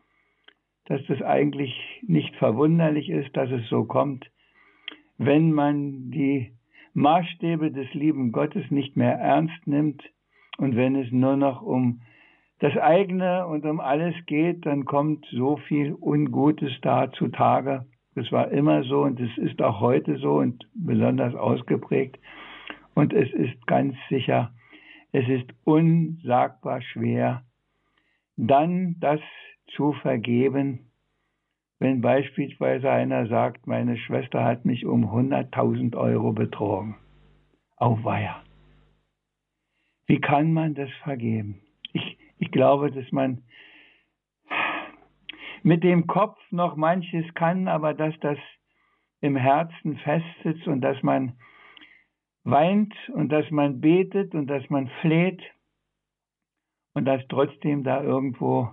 dass 0.87 1.01
das 1.07 1.21
eigentlich 1.23 1.75
nicht 2.07 2.35
verwunderlich 2.37 3.09
ist, 3.09 3.37
dass 3.37 3.51
es 3.51 3.69
so 3.69 3.85
kommt, 3.85 4.31
wenn 5.19 5.53
man 5.53 6.11
die 6.11 6.53
Maßstäbe 6.95 7.71
des 7.71 7.93
lieben 7.95 8.33
Gottes 8.33 8.71
nicht 8.71 8.97
mehr 8.97 9.15
ernst 9.15 9.67
nimmt 9.67 10.03
und 10.59 10.77
wenn 10.77 10.97
es 10.97 11.11
nur 11.13 11.37
noch 11.37 11.63
um 11.63 12.01
das 12.61 12.77
eigene 12.77 13.47
und 13.47 13.65
um 13.65 13.81
alles 13.81 14.15
geht, 14.27 14.67
dann 14.67 14.85
kommt 14.85 15.27
so 15.31 15.57
viel 15.57 15.95
Ungutes 15.95 16.73
da 16.83 17.13
zutage, 17.13 17.87
das 18.15 18.33
war 18.33 18.51
immer 18.51 18.83
so 18.83 19.03
und 19.03 19.21
es 19.21 19.37
ist 19.39 19.63
auch 19.63 19.81
heute 19.81 20.17
so 20.17 20.39
und 20.39 20.69
besonders 20.75 21.37
ausgeprägt. 21.37 22.19
Und 22.95 23.13
es 23.13 23.33
ist 23.33 23.65
ganz 23.69 23.95
sicher, 24.09 24.53
es 25.13 25.29
ist 25.29 25.51
unsagbar 25.65 26.83
schwer, 26.83 27.45
dann 28.37 28.97
das 29.01 29.21
zu 29.69 29.93
vergeben, 29.95 30.91
wenn 31.79 32.01
beispielsweise 32.01 32.91
einer 32.91 33.27
sagt, 33.29 33.67
meine 33.67 33.97
Schwester 33.97 34.45
hat 34.45 34.65
mich 34.65 34.85
um 34.85 35.05
100.000 35.05 35.97
Euro 35.97 36.33
betrogen. 36.33 36.97
Auweia. 37.77 38.43
Wie 40.07 40.21
kann 40.21 40.53
man 40.53 40.75
das 40.75 40.91
vergeben? 41.05 41.61
Ich, 41.93 42.19
ich 42.39 42.51
glaube, 42.51 42.91
dass 42.91 43.11
man 43.13 43.43
mit 45.63 45.85
dem 45.85 46.07
Kopf 46.07 46.39
noch 46.51 46.77
manches 46.77 47.27
kann, 47.35 47.69
aber 47.69 47.95
dass 47.95 48.19
das 48.21 48.39
im 49.21 49.37
Herzen 49.37 49.99
festsitzt 49.99 50.67
und 50.67 50.81
dass 50.81 51.03
man 51.03 51.35
weint 52.51 52.95
und 53.15 53.31
dass 53.31 53.51
man 53.51 53.81
betet 53.81 54.35
und 54.35 54.47
dass 54.47 54.69
man 54.71 54.89
fleht 55.01 55.43
und 56.95 57.05
dass 57.05 57.23
trotzdem 57.29 57.85
da 57.85 58.03
irgendwo 58.03 58.71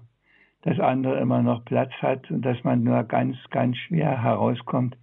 das 0.62 0.80
andere 0.80 1.20
immer 1.20 1.42
noch 1.44 1.64
Platz 1.66 1.92
hat 2.02 2.30
und 2.32 2.42
dass 2.42 2.64
man 2.64 2.84
nur 2.84 3.04
ganz, 3.04 3.38
ganz 3.52 3.78
schwer 3.78 4.22
herauskommt. 4.24 4.98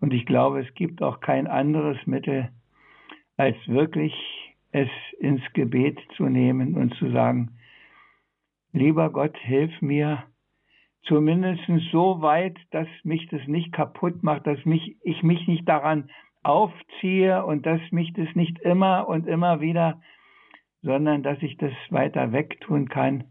Und 0.00 0.12
ich 0.12 0.26
glaube, 0.26 0.60
es 0.60 0.74
gibt 0.74 1.02
auch 1.02 1.20
kein 1.20 1.46
anderes 1.46 1.96
Mittel, 2.06 2.50
als 3.36 3.56
wirklich 3.66 4.14
es 4.70 4.88
ins 5.18 5.42
Gebet 5.54 5.98
zu 6.16 6.24
nehmen 6.24 6.76
und 6.76 6.94
zu 6.96 7.10
sagen, 7.10 7.56
lieber 8.72 9.10
Gott, 9.10 9.36
hilf 9.38 9.80
mir, 9.80 10.24
zumindest 11.04 11.62
so 11.90 12.20
weit, 12.20 12.58
dass 12.70 12.88
mich 13.02 13.26
das 13.28 13.46
nicht 13.46 13.72
kaputt 13.72 14.22
macht, 14.22 14.46
dass 14.46 14.62
mich, 14.66 14.96
ich 15.02 15.22
mich 15.22 15.46
nicht 15.48 15.66
daran 15.66 16.10
aufziehe 16.48 17.44
und 17.44 17.66
dass 17.66 17.80
mich 17.90 18.12
das 18.14 18.34
nicht 18.34 18.58
immer 18.60 19.06
und 19.06 19.26
immer 19.26 19.60
wieder, 19.60 20.00
sondern 20.82 21.22
dass 21.22 21.42
ich 21.42 21.58
das 21.58 21.72
weiter 21.90 22.32
wegtun 22.32 22.88
kann. 22.88 23.24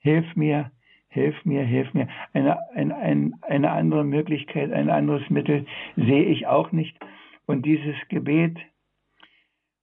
Hilf 0.00 0.34
mir, 0.34 0.72
hilf 1.08 1.44
mir, 1.44 1.62
hilf 1.62 1.94
mir. 1.94 2.08
Eine, 2.32 2.58
eine, 2.74 3.32
eine 3.42 3.70
andere 3.70 4.04
Möglichkeit, 4.04 4.72
ein 4.72 4.90
anderes 4.90 5.28
Mittel 5.30 5.66
sehe 5.96 6.24
ich 6.24 6.48
auch 6.48 6.72
nicht. 6.72 6.98
Und 7.46 7.66
dieses 7.66 7.96
Gebet 8.08 8.58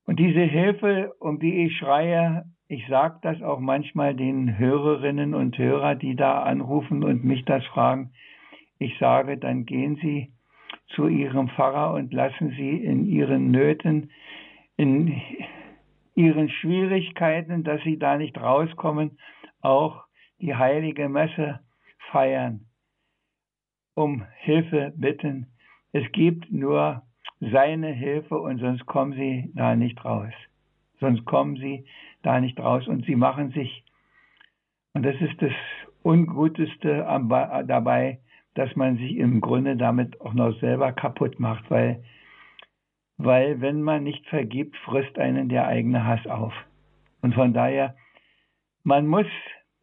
und 0.06 0.20
diese 0.20 0.41
Hilfe, 0.41 1.13
um 1.20 1.39
die 1.39 1.65
ich 1.65 1.78
schreie, 1.78 2.46
ich 2.67 2.86
sage 2.88 3.20
das 3.22 3.41
auch 3.41 3.60
manchmal 3.60 4.13
den 4.13 4.58
Hörerinnen 4.58 5.34
und 5.34 5.58
Hörern, 5.58 6.00
die 6.00 6.17
da 6.17 6.43
anrufen 6.43 7.04
und 7.06 7.24
mich 7.24 7.46
das 7.46 7.65
fragen. 7.67 8.12
Ich 8.78 8.98
sage, 9.00 9.38
dann 9.38 9.65
gehen 9.65 9.96
Sie 10.02 10.34
zu 10.89 11.08
Ihrem 11.08 11.50
Pfarrer 11.50 11.93
und 11.93 12.13
lassen 12.13 12.52
Sie 12.52 12.78
in 12.78 13.06
Ihren 13.06 13.52
Nöten, 13.52 14.12
in 14.78 15.21
Ihren 16.15 16.50
Schwierigkeiten, 16.50 17.63
dass 17.63 17.82
Sie 17.84 18.00
da 18.00 18.17
nicht 18.17 18.38
rauskommen, 18.39 19.17
auch 19.62 20.04
die 20.39 20.56
heilige 20.56 21.10
Messe 21.10 21.60
feiern, 22.12 22.62
um 23.95 24.26
Hilfe 24.38 24.93
bitten. 24.95 25.47
Es 25.91 26.12
gibt 26.12 26.52
nur 26.52 27.04
seine 27.39 27.91
Hilfe 27.91 28.39
und 28.39 28.60
sonst 28.60 28.86
kommen 28.86 29.13
Sie 29.13 29.52
da 29.56 29.76
nicht 29.76 30.04
raus. 30.04 30.34
Sonst 31.00 31.26
kommen 31.26 31.58
Sie 31.58 31.86
da 32.28 32.39
nicht 32.41 32.60
raus 32.60 32.88
und 32.88 33.06
sie 33.06 33.15
machen 33.15 33.52
sich, 33.52 33.84
und 34.93 35.04
das 35.04 35.15
ist 35.21 35.41
das 35.41 35.54
Unguteste 36.04 37.06
dabei, 37.67 38.19
dass 38.58 38.76
man 38.76 38.98
sich 38.98 39.17
im 39.17 39.39
Grunde 39.39 39.78
damit 39.78 40.20
auch 40.20 40.34
noch 40.34 40.60
selber 40.60 40.91
kaputt 40.91 41.39
macht, 41.39 41.70
weil, 41.70 42.04
weil 43.17 43.62
wenn 43.62 43.84
man 43.84 44.04
nicht 44.04 44.26
vergibt, 44.28 44.76
frisst 44.78 45.20
einen 45.20 45.48
der 45.48 45.67
eigene 45.67 46.04
Hass 46.04 46.26
auf. 46.26 46.54
Und 47.22 47.36
von 47.36 47.54
daher, 47.54 47.96
man 48.84 49.06
muss 49.06 49.28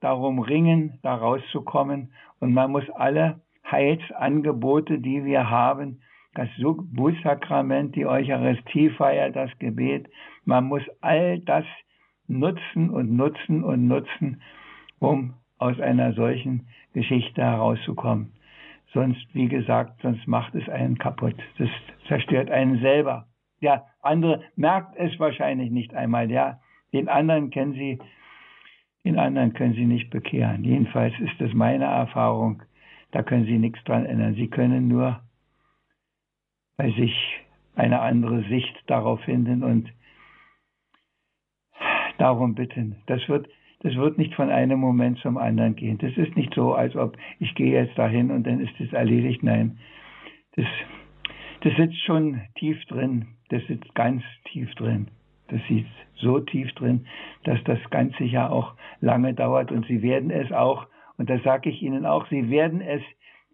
darum 0.00 0.40
ringen, 0.40 0.98
da 1.02 1.14
rauszukommen 1.14 2.12
und 2.40 2.52
man 2.52 2.72
muss 2.72 2.88
alle 2.90 3.40
Heilsangebote, 3.70 4.98
die 4.98 5.24
wir 5.24 5.48
haben, 5.48 6.00
das 6.34 6.48
Bußsakrament, 6.58 7.94
die 7.94 8.06
Eucharistiefeier, 8.06 9.30
das 9.30 9.56
Gebet, 9.60 10.08
man 10.44 10.64
muss 10.64 10.82
all 11.00 11.38
das 11.38 11.64
nutzen 12.26 12.90
und 12.90 13.14
nutzen 13.14 13.62
und 13.62 13.86
nutzen, 13.86 14.42
um 14.98 15.34
aus 15.58 15.78
einer 15.78 16.12
solchen 16.14 16.66
Geschichte 16.92 17.40
herauszukommen. 17.40 18.32
Sonst, 18.94 19.26
wie 19.34 19.48
gesagt, 19.48 20.00
sonst 20.02 20.26
macht 20.28 20.54
es 20.54 20.68
einen 20.68 20.96
kaputt. 20.96 21.34
Das 21.58 21.68
zerstört 22.06 22.48
einen 22.50 22.80
selber. 22.80 23.26
Der 23.60 23.84
andere 24.00 24.44
merkt 24.54 24.96
es 24.96 25.18
wahrscheinlich 25.18 25.70
nicht 25.70 25.92
einmal. 25.94 26.30
Ja, 26.30 26.60
den 26.92 27.08
anderen 27.08 27.50
kennen 27.50 27.72
Sie, 27.72 27.98
den 29.04 29.18
anderen 29.18 29.52
können 29.52 29.74
Sie 29.74 29.84
nicht 29.84 30.10
bekehren. 30.10 30.62
Jedenfalls 30.62 31.12
ist 31.18 31.40
das 31.40 31.52
meine 31.52 31.86
Erfahrung. 31.86 32.62
Da 33.10 33.24
können 33.24 33.46
Sie 33.46 33.58
nichts 33.58 33.82
dran 33.84 34.06
ändern. 34.06 34.34
Sie 34.34 34.48
können 34.48 34.86
nur 34.86 35.20
bei 36.76 36.90
sich 36.92 37.14
eine 37.74 38.00
andere 38.00 38.44
Sicht 38.44 38.74
darauf 38.86 39.20
finden 39.22 39.64
und 39.64 39.92
darum 42.18 42.54
bitten. 42.54 43.02
Das 43.06 43.28
wird, 43.28 43.48
das 43.84 43.94
wird 43.96 44.16
nicht 44.16 44.34
von 44.34 44.48
einem 44.50 44.80
Moment 44.80 45.18
zum 45.18 45.36
anderen 45.36 45.76
gehen. 45.76 45.98
Das 45.98 46.16
ist 46.16 46.34
nicht 46.36 46.54
so, 46.54 46.72
als 46.72 46.96
ob 46.96 47.18
ich 47.38 47.54
gehe 47.54 47.74
jetzt 47.74 47.98
dahin 47.98 48.30
und 48.30 48.46
dann 48.46 48.60
ist 48.60 48.72
es 48.80 48.90
erledigt. 48.94 49.42
Nein, 49.42 49.78
das, 50.56 50.64
das 51.60 51.76
sitzt 51.76 52.02
schon 52.04 52.40
tief 52.54 52.82
drin. 52.86 53.26
Das 53.50 53.62
sitzt 53.66 53.94
ganz 53.94 54.22
tief 54.46 54.74
drin. 54.76 55.08
das 55.48 55.60
sieht 55.68 55.86
so 56.16 56.40
tief 56.40 56.72
drin, 56.72 57.06
dass 57.44 57.62
das 57.64 57.78
ganz 57.90 58.16
sicher 58.16 58.50
auch 58.50 58.74
lange 59.00 59.34
dauert 59.34 59.70
und 59.70 59.84
Sie 59.86 60.00
werden 60.00 60.30
es 60.30 60.50
auch, 60.50 60.86
und 61.18 61.28
das 61.28 61.42
sage 61.42 61.68
ich 61.68 61.82
Ihnen 61.82 62.06
auch, 62.06 62.26
Sie 62.28 62.48
werden 62.48 62.80
es 62.80 63.02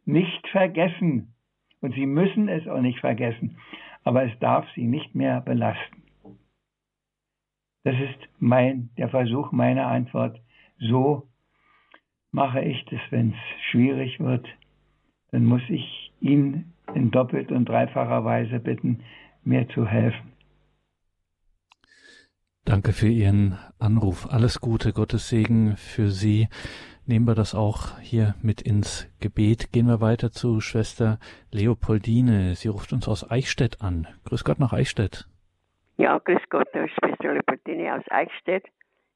nicht 0.05 0.47
vergessen 0.49 1.35
und 1.81 1.93
Sie 1.95 2.07
müssen 2.07 2.49
es 2.49 2.69
auch 2.69 2.81
nicht 2.81 3.01
vergessen, 3.01 3.59
aber 4.05 4.23
es 4.23 4.39
darf 4.39 4.65
Sie 4.77 4.85
nicht 4.85 5.17
mehr 5.17 5.41
belasten. 5.41 6.05
Das 7.91 7.99
ist 7.99 8.29
mein, 8.39 8.91
der 8.99 9.09
Versuch 9.09 9.51
meiner 9.51 9.89
Antwort. 9.89 10.41
So 10.79 11.27
mache 12.31 12.61
ich 12.61 12.85
das, 12.85 13.01
wenn 13.11 13.31
es 13.31 13.65
schwierig 13.69 14.21
wird. 14.21 14.47
Dann 15.33 15.45
muss 15.45 15.63
ich 15.69 16.13
ihn 16.21 16.73
in 16.95 17.11
doppelt 17.11 17.51
und 17.51 17.69
dreifacher 17.69 18.25
Weise 18.25 18.61
bitten, 18.61 19.01
mir 19.43 19.69
zu 19.71 19.89
helfen. 19.89 20.35
Danke 22.65 22.93
für 22.93 23.09
Ihren 23.09 23.59
Anruf. 23.81 24.29
Alles 24.31 24.61
Gute, 24.61 24.93
Gottes 24.93 25.29
Segen 25.29 25.77
für 25.77 26.11
Sie. 26.11 26.47
Nehmen 27.07 27.27
wir 27.27 27.35
das 27.35 27.57
auch 27.57 27.99
hier 27.99 28.37
mit 28.41 28.63
ins 28.63 29.09
Gebet. 29.19 29.73
Gehen 29.73 29.89
wir 29.89 30.01
weiter 30.01 30.31
zu 30.31 30.61
Schwester 30.61 31.19
Leopoldine. 31.51 32.55
Sie 32.55 32.69
ruft 32.69 32.93
uns 32.93 33.09
aus 33.09 33.29
Eichstätt 33.29 33.83
an. 33.83 34.07
Grüß 34.27 34.45
Gott 34.45 34.61
nach 34.61 34.73
Eichstätt. 34.73 35.30
Ja, 36.01 36.17
grüß 36.17 36.41
Gott, 36.49 36.69
Schwester 36.73 37.35
Leopoldine 37.35 37.95
aus 37.95 38.03
Eichstätt. 38.09 38.65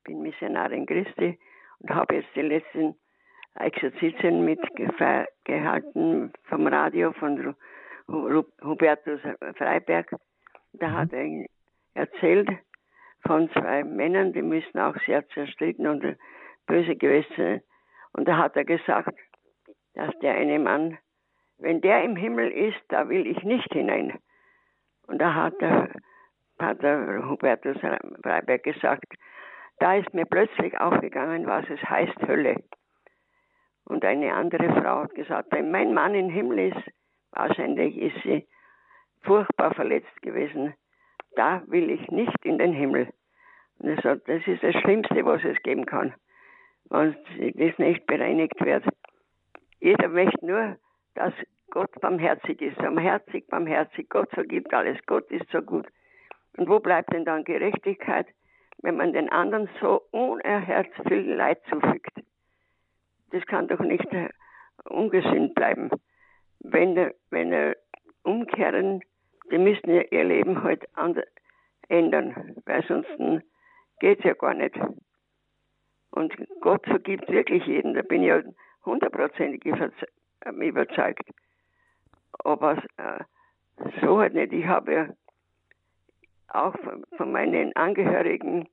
Bin 0.04 0.20
Missionarin 0.20 0.84
Christi 0.84 1.38
und 1.78 1.88
habe 1.88 2.16
jetzt 2.16 2.28
die 2.36 2.42
letzten 2.42 2.94
Exerzitien 3.54 4.44
mitgehalten 4.44 6.30
vom 6.42 6.66
Radio 6.66 7.14
von 7.14 7.56
Hubertus 8.06 9.18
Freiberg. 9.56 10.14
Da 10.74 10.90
hat 10.90 11.14
er 11.14 11.46
erzählt 11.94 12.50
von 13.26 13.48
zwei 13.52 13.82
Männern, 13.82 14.34
die 14.34 14.42
müssen 14.42 14.78
auch 14.78 14.96
sehr 15.06 15.26
zerstritten 15.28 15.86
und 15.86 16.18
böse 16.66 16.96
gewesen 16.96 17.32
sein. 17.34 17.62
Und 18.12 18.28
da 18.28 18.36
hat 18.36 18.56
er 18.56 18.66
gesagt, 18.66 19.18
dass 19.94 20.12
der 20.18 20.34
eine 20.34 20.58
Mann, 20.58 20.98
wenn 21.56 21.80
der 21.80 22.04
im 22.04 22.16
Himmel 22.16 22.50
ist, 22.50 22.82
da 22.88 23.08
will 23.08 23.26
ich 23.26 23.42
nicht 23.42 23.72
hinein. 23.72 24.18
Und 25.06 25.18
da 25.18 25.32
hat 25.32 25.58
der 25.62 25.88
Pater 26.58 27.28
Hubertus 27.28 27.76
Freiberg 28.22 28.62
gesagt, 28.62 29.14
da 29.78 29.96
ist 29.96 30.14
mir 30.14 30.24
plötzlich 30.24 30.78
aufgegangen, 30.78 31.46
was 31.46 31.68
es 31.68 31.82
heißt 31.82 32.26
Hölle. 32.26 32.62
Und 33.84 34.04
eine 34.04 34.34
andere 34.34 34.68
Frau 34.80 35.02
hat 35.02 35.14
gesagt, 35.14 35.48
wenn 35.52 35.70
mein 35.70 35.92
Mann 35.92 36.14
im 36.14 36.30
Himmel 36.30 36.72
ist, 36.72 36.90
wahrscheinlich 37.32 37.96
ist 37.98 38.22
sie 38.22 38.46
furchtbar 39.22 39.74
verletzt 39.74 40.22
gewesen. 40.22 40.74
Da 41.36 41.62
will 41.66 41.90
ich 41.90 42.08
nicht 42.08 42.44
in 42.44 42.58
den 42.58 42.72
Himmel. 42.72 43.08
Und 43.78 43.88
er 43.88 44.00
sagt, 44.00 44.28
das 44.28 44.46
ist 44.46 44.62
das 44.62 44.74
Schlimmste, 44.76 45.24
was 45.24 45.44
es 45.44 45.60
geben 45.62 45.84
kann, 45.84 46.14
wenn 46.88 47.16
das 47.34 47.78
nicht 47.78 48.06
bereinigt 48.06 48.64
wird. 48.64 48.84
Jeder 49.80 50.08
möchte 50.08 50.46
nur, 50.46 50.76
dass 51.14 51.34
Gott 51.70 51.90
barmherzig 52.00 52.62
ist. 52.62 52.78
Barmherzig, 52.78 53.46
barmherzig. 53.48 54.08
Gott 54.08 54.30
vergibt 54.30 54.72
alles. 54.72 54.96
Gott 55.06 55.30
ist 55.30 55.50
so 55.50 55.60
gut. 55.60 55.86
Und 56.56 56.68
wo 56.68 56.78
bleibt 56.78 57.12
denn 57.12 57.24
dann 57.24 57.44
Gerechtigkeit, 57.44 58.26
wenn 58.78 58.96
man 58.96 59.12
den 59.12 59.28
anderen 59.28 59.68
so 59.80 60.02
unerhört 60.10 60.88
viel 61.08 61.32
Leid 61.32 61.60
zufügt? 61.68 62.12
Das 63.30 63.44
kann 63.46 63.68
doch 63.68 63.80
nicht 63.80 64.12
äh, 64.12 64.28
ungesund 64.88 65.54
bleiben. 65.54 65.90
Wenn, 66.60 66.94
der, 66.94 67.14
wenn 67.30 67.52
er 67.52 67.76
umkehren, 68.22 69.02
die 69.50 69.58
müssen 69.58 69.90
ja 69.90 70.02
ihr 70.02 70.24
Leben 70.24 70.62
halt 70.62 70.88
ändern, 71.88 72.56
weil 72.64 72.84
sonst 72.86 73.10
geht 74.00 74.20
es 74.20 74.24
ja 74.24 74.34
gar 74.34 74.54
nicht. 74.54 74.78
Und 76.10 76.34
Gott 76.60 76.86
vergibt 76.86 77.28
wirklich 77.28 77.66
jeden, 77.66 77.94
da 77.94 78.02
bin 78.02 78.22
ich 78.22 78.28
ja 78.28 78.42
hundertprozentig 78.84 79.64
überzeugt. 79.64 81.28
Aber 82.44 82.82
äh, 82.96 83.24
so 84.00 84.18
halt 84.18 84.34
nicht. 84.34 84.52
Ich 84.52 84.66
habe 84.66 84.92
ja 84.92 85.08
auch 86.54 86.74
von 87.16 87.32
meinen 87.32 87.74
Angehörigen 87.76 88.68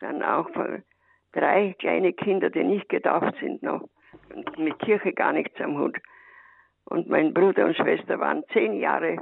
dann 0.00 0.22
auch 0.22 0.50
von 0.50 0.82
drei 1.32 1.74
kleine 1.78 2.12
Kinder, 2.12 2.50
die 2.50 2.64
nicht 2.64 2.88
getauft 2.88 3.34
sind 3.40 3.62
noch 3.62 3.88
und 4.34 4.58
mit 4.58 4.78
Kirche 4.80 5.12
gar 5.12 5.32
nichts 5.32 5.60
am 5.60 5.78
Hut. 5.78 5.98
Und 6.84 7.08
mein 7.08 7.32
Bruder 7.32 7.66
und 7.66 7.76
Schwester 7.76 8.18
waren 8.18 8.44
zehn 8.52 8.74
Jahre 8.74 9.18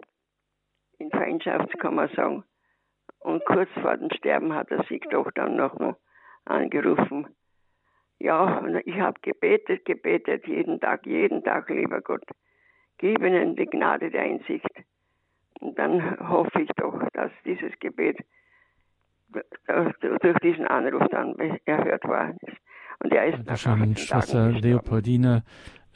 in 0.98 1.10
Feindschaft, 1.10 1.78
kann 1.78 1.94
man 1.94 2.08
sagen. 2.14 2.44
Und 3.20 3.44
kurz 3.44 3.68
vor 3.82 3.96
dem 3.96 4.10
Sterben 4.10 4.54
hat 4.54 4.70
er 4.70 4.82
sich 4.84 5.02
doch 5.10 5.30
dann 5.32 5.56
noch 5.56 5.78
mal 5.78 5.96
angerufen. 6.46 7.28
Ja, 8.18 8.66
ich 8.84 8.98
habe 8.98 9.20
gebetet, 9.20 9.84
gebetet, 9.84 10.46
jeden 10.46 10.80
Tag, 10.80 11.06
jeden 11.06 11.42
Tag, 11.44 11.68
lieber 11.70 12.00
Gott. 12.00 12.24
Gib 12.98 13.22
ihnen 13.22 13.56
die 13.56 13.66
Gnade 13.66 14.10
der 14.10 14.22
Einsicht. 14.22 14.68
Und 15.60 15.78
dann 15.78 16.18
hoffe 16.28 16.62
ich 16.62 16.70
doch, 16.76 16.98
dass 17.12 17.30
dieses 17.44 17.78
Gebet 17.78 18.18
durch 20.20 20.38
diesen 20.42 20.66
Anruf 20.66 21.06
dann 21.10 21.36
erhört 21.64 22.04
worden 22.04 22.36
ist. 22.42 22.56
Und 23.02 23.12
er 23.12 23.26
ist 23.26 23.38
Dankeschön, 23.46 23.96
Schwester 23.96 24.50
Leopoldine. 24.50 25.44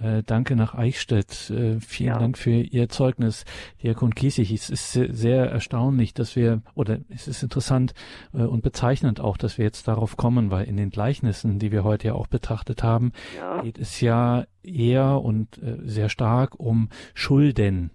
Äh, 0.01 0.23
danke 0.25 0.57
nach 0.57 0.75
Eichstätt. 0.75 1.51
Äh, 1.51 1.81
vielen 1.81 2.15
ja. 2.15 2.19
Dank 2.19 2.37
für 2.37 2.51
Ihr 2.51 2.89
Zeugnis, 2.89 3.45
Diakon 3.83 4.15
Kiesig. 4.15 4.53
Es 4.53 4.69
ist 4.69 4.93
sehr 4.93 5.51
erstaunlich, 5.51 6.15
dass 6.15 6.35
wir, 6.35 6.63
oder 6.75 6.99
es 7.09 7.29
ist 7.29 7.43
interessant 7.43 7.95
äh, 8.33 8.39
und 8.43 8.63
bezeichnend 8.63 9.21
auch, 9.21 9.37
dass 9.37 9.57
wir 9.57 9.65
jetzt 9.65 9.87
darauf 9.87 10.17
kommen, 10.17 10.51
weil 10.51 10.65
in 10.65 10.77
den 10.77 10.91
Gleichnissen, 10.91 11.59
die 11.59 11.71
wir 11.71 11.85
heute 11.85 12.09
ja 12.09 12.15
auch 12.15 12.27
betrachtet 12.27 12.83
haben, 12.83 13.13
ja. 13.37 13.63
geht 13.63 13.79
es 13.79 14.01
ja 14.01 14.45
eher 14.63 15.21
und 15.21 15.61
sehr 15.83 16.09
stark 16.09 16.59
um 16.59 16.89
Schulden 17.15 17.91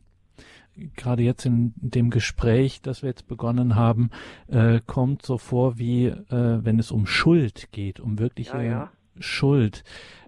gerade 0.96 1.24
jetzt 1.24 1.46
in 1.46 1.74
dem 1.76 2.10
Gespräch, 2.10 2.82
das 2.82 3.02
wir 3.02 3.10
jetzt 3.10 3.28
begonnen 3.28 3.76
haben, 3.76 4.10
äh, 4.48 4.80
kommt 4.86 5.26
so 5.26 5.38
vor, 5.38 5.78
wie 5.78 6.08
äh, 6.08 6.24
wenn 6.30 6.80
es 6.80 6.92
um 6.92 7.06
Schuld 7.06 7.72
geht, 7.72 8.00
um 8.00 8.20
wirkliche 8.20 8.58
ja, 8.58 8.64
ja. 8.64 8.92
Schuld, 9.20 9.84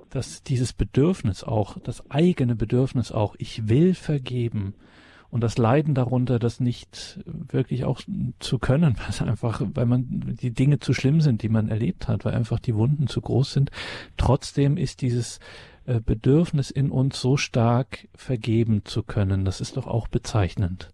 dass 0.10 0.44
dieses 0.44 0.74
Bedürfnis 0.74 1.44
auch, 1.44 1.78
das 1.80 2.10
eigene 2.12 2.56
Bedürfnis 2.56 3.12
auch, 3.12 3.36
ich 3.38 3.70
will 3.70 3.94
vergeben 3.94 4.76
und 5.32 5.42
das 5.42 5.58
Leiden 5.58 5.96
darunter, 5.96 6.40
das 6.40 6.60
nicht 6.60 7.20
wirklich 7.26 7.86
auch 7.86 8.02
zu 8.40 8.60
können, 8.60 8.96
weil 9.00 9.10
es 9.10 9.22
einfach, 9.22 9.62
weil 9.74 9.86
man 9.86 10.38
die 10.42 10.52
Dinge 10.52 10.80
zu 10.80 10.94
schlimm 10.94 11.22
sind, 11.22 11.42
die 11.42 11.50
man 11.50 11.70
erlebt 11.70 12.08
hat, 12.08 12.26
weil 12.26 12.36
einfach 12.36 12.60
die 12.60 12.76
Wunden 12.76 13.08
zu 13.08 13.22
groß 13.22 13.54
sind. 13.54 13.72
Trotzdem 14.18 14.78
ist 14.78 15.02
dieses 15.02 15.40
Bedürfnis 15.86 16.72
in 16.72 16.92
uns 16.92 17.20
so 17.20 17.38
stark 17.38 18.08
vergeben 18.16 18.86
zu 18.86 19.04
können. 19.04 19.46
Das 19.46 19.62
ist 19.62 19.78
doch 19.78 19.88
auch 19.88 20.08
bezeichnend. 20.08 20.94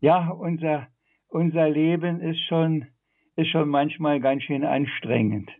Ja, 0.00 0.30
unser, 0.30 0.88
unser 1.28 1.68
Leben 1.68 2.20
ist 2.20 2.40
schon, 2.48 2.86
ist 3.36 3.50
schon 3.50 3.68
manchmal 3.68 4.20
ganz 4.20 4.42
schön 4.42 4.64
anstrengend. 4.64 5.50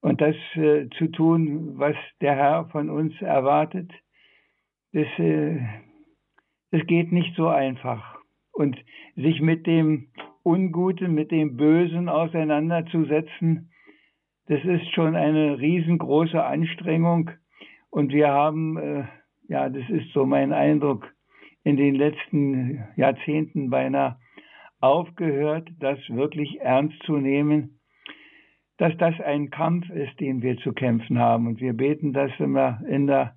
Und 0.00 0.20
das 0.20 0.34
äh, 0.54 0.88
zu 0.98 1.08
tun, 1.08 1.78
was 1.78 1.94
der 2.20 2.34
Herr 2.34 2.68
von 2.70 2.90
uns 2.90 3.14
erwartet, 3.22 3.90
das, 4.92 5.06
äh, 5.18 5.60
das 6.72 6.84
geht 6.86 7.12
nicht 7.12 7.36
so 7.36 7.48
einfach. 7.48 8.16
Und 8.52 8.76
sich 9.14 9.40
mit 9.40 9.66
dem 9.66 10.08
Unguten, 10.42 11.14
mit 11.14 11.30
dem 11.30 11.56
Bösen 11.56 12.08
auseinanderzusetzen, 12.08 13.70
das 14.46 14.64
ist 14.64 14.92
schon 14.92 15.14
eine 15.14 15.58
riesengroße 15.58 16.42
Anstrengung. 16.42 17.30
Und 17.92 18.10
wir 18.10 18.28
haben, 18.28 18.78
äh, 18.78 19.04
ja, 19.48 19.68
das 19.68 19.88
ist 19.90 20.12
so 20.14 20.24
mein 20.24 20.54
Eindruck, 20.54 21.12
in 21.62 21.76
den 21.76 21.94
letzten 21.94 22.82
Jahrzehnten 22.96 23.68
beinahe 23.68 24.16
aufgehört, 24.80 25.68
das 25.78 25.98
wirklich 26.08 26.60
ernst 26.60 27.00
zu 27.04 27.18
nehmen, 27.18 27.78
dass 28.78 28.96
das 28.96 29.20
ein 29.20 29.50
Kampf 29.50 29.88
ist, 29.90 30.18
den 30.18 30.42
wir 30.42 30.56
zu 30.56 30.72
kämpfen 30.72 31.18
haben. 31.18 31.46
Und 31.46 31.60
wir 31.60 31.74
beten 31.74 32.14
das 32.14 32.32
immer 32.38 32.80
in 32.88 33.06
der 33.06 33.36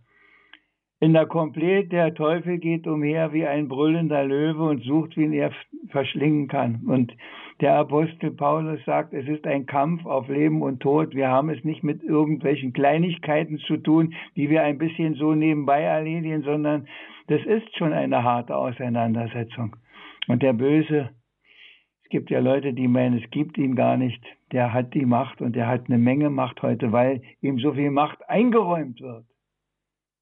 in 1.02 1.12
der 1.12 1.26
Komplett, 1.26 1.92
der 1.92 2.14
Teufel 2.14 2.58
geht 2.58 2.88
umher 2.88 3.34
wie 3.34 3.46
ein 3.46 3.68
brüllender 3.68 4.24
Löwe 4.24 4.64
und 4.64 4.84
sucht, 4.84 5.18
wen 5.18 5.34
er 5.34 5.52
verschlingen 5.90 6.48
kann. 6.48 6.86
Und 6.88 7.12
der 7.62 7.76
Apostel 7.76 8.32
Paulus 8.32 8.84
sagt, 8.86 9.14
es 9.14 9.28
ist 9.28 9.48
ein 9.48 9.66
Kampf 9.66 10.06
auf 10.06 10.28
Leben 10.28 10.62
und 10.62 10.82
Tod. 10.82 11.16
Wir 11.16 11.30
haben 11.30 11.50
es 11.50 11.64
nicht 11.64 11.84
mit 11.84 12.04
irgendwelchen 12.04 12.74
Kleinigkeiten 12.74 13.60
zu 13.60 13.78
tun, 13.78 14.14
die 14.36 14.50
wir 14.50 14.64
ein 14.64 14.78
bisschen 14.78 15.16
so 15.16 15.34
nebenbei 15.34 15.82
erledigen, 15.82 16.44
sondern 16.44 16.88
das 17.28 17.42
ist 17.46 17.76
schon 17.78 17.94
eine 17.94 18.24
harte 18.24 18.56
Auseinandersetzung. 18.56 19.76
Und 20.28 20.44
der 20.44 20.54
Böse, 20.54 21.12
es 22.04 22.10
gibt 22.10 22.30
ja 22.30 22.40
Leute, 22.40 22.74
die 22.74 22.88
meinen, 22.88 23.24
es 23.24 23.30
gibt 23.32 23.58
ihn 23.58 23.76
gar 23.76 23.98
nicht. 23.98 24.22
Der 24.52 24.74
hat 24.74 24.94
die 24.94 25.06
Macht 25.06 25.42
und 25.42 25.56
der 25.56 25.68
hat 25.68 25.86
eine 25.88 25.98
Menge 25.98 26.30
Macht 26.30 26.62
heute, 26.62 26.92
weil 26.92 27.22
ihm 27.42 27.58
so 27.60 27.74
viel 27.74 27.90
Macht 27.90 28.28
eingeräumt 28.30 29.00
wird. 29.00 29.26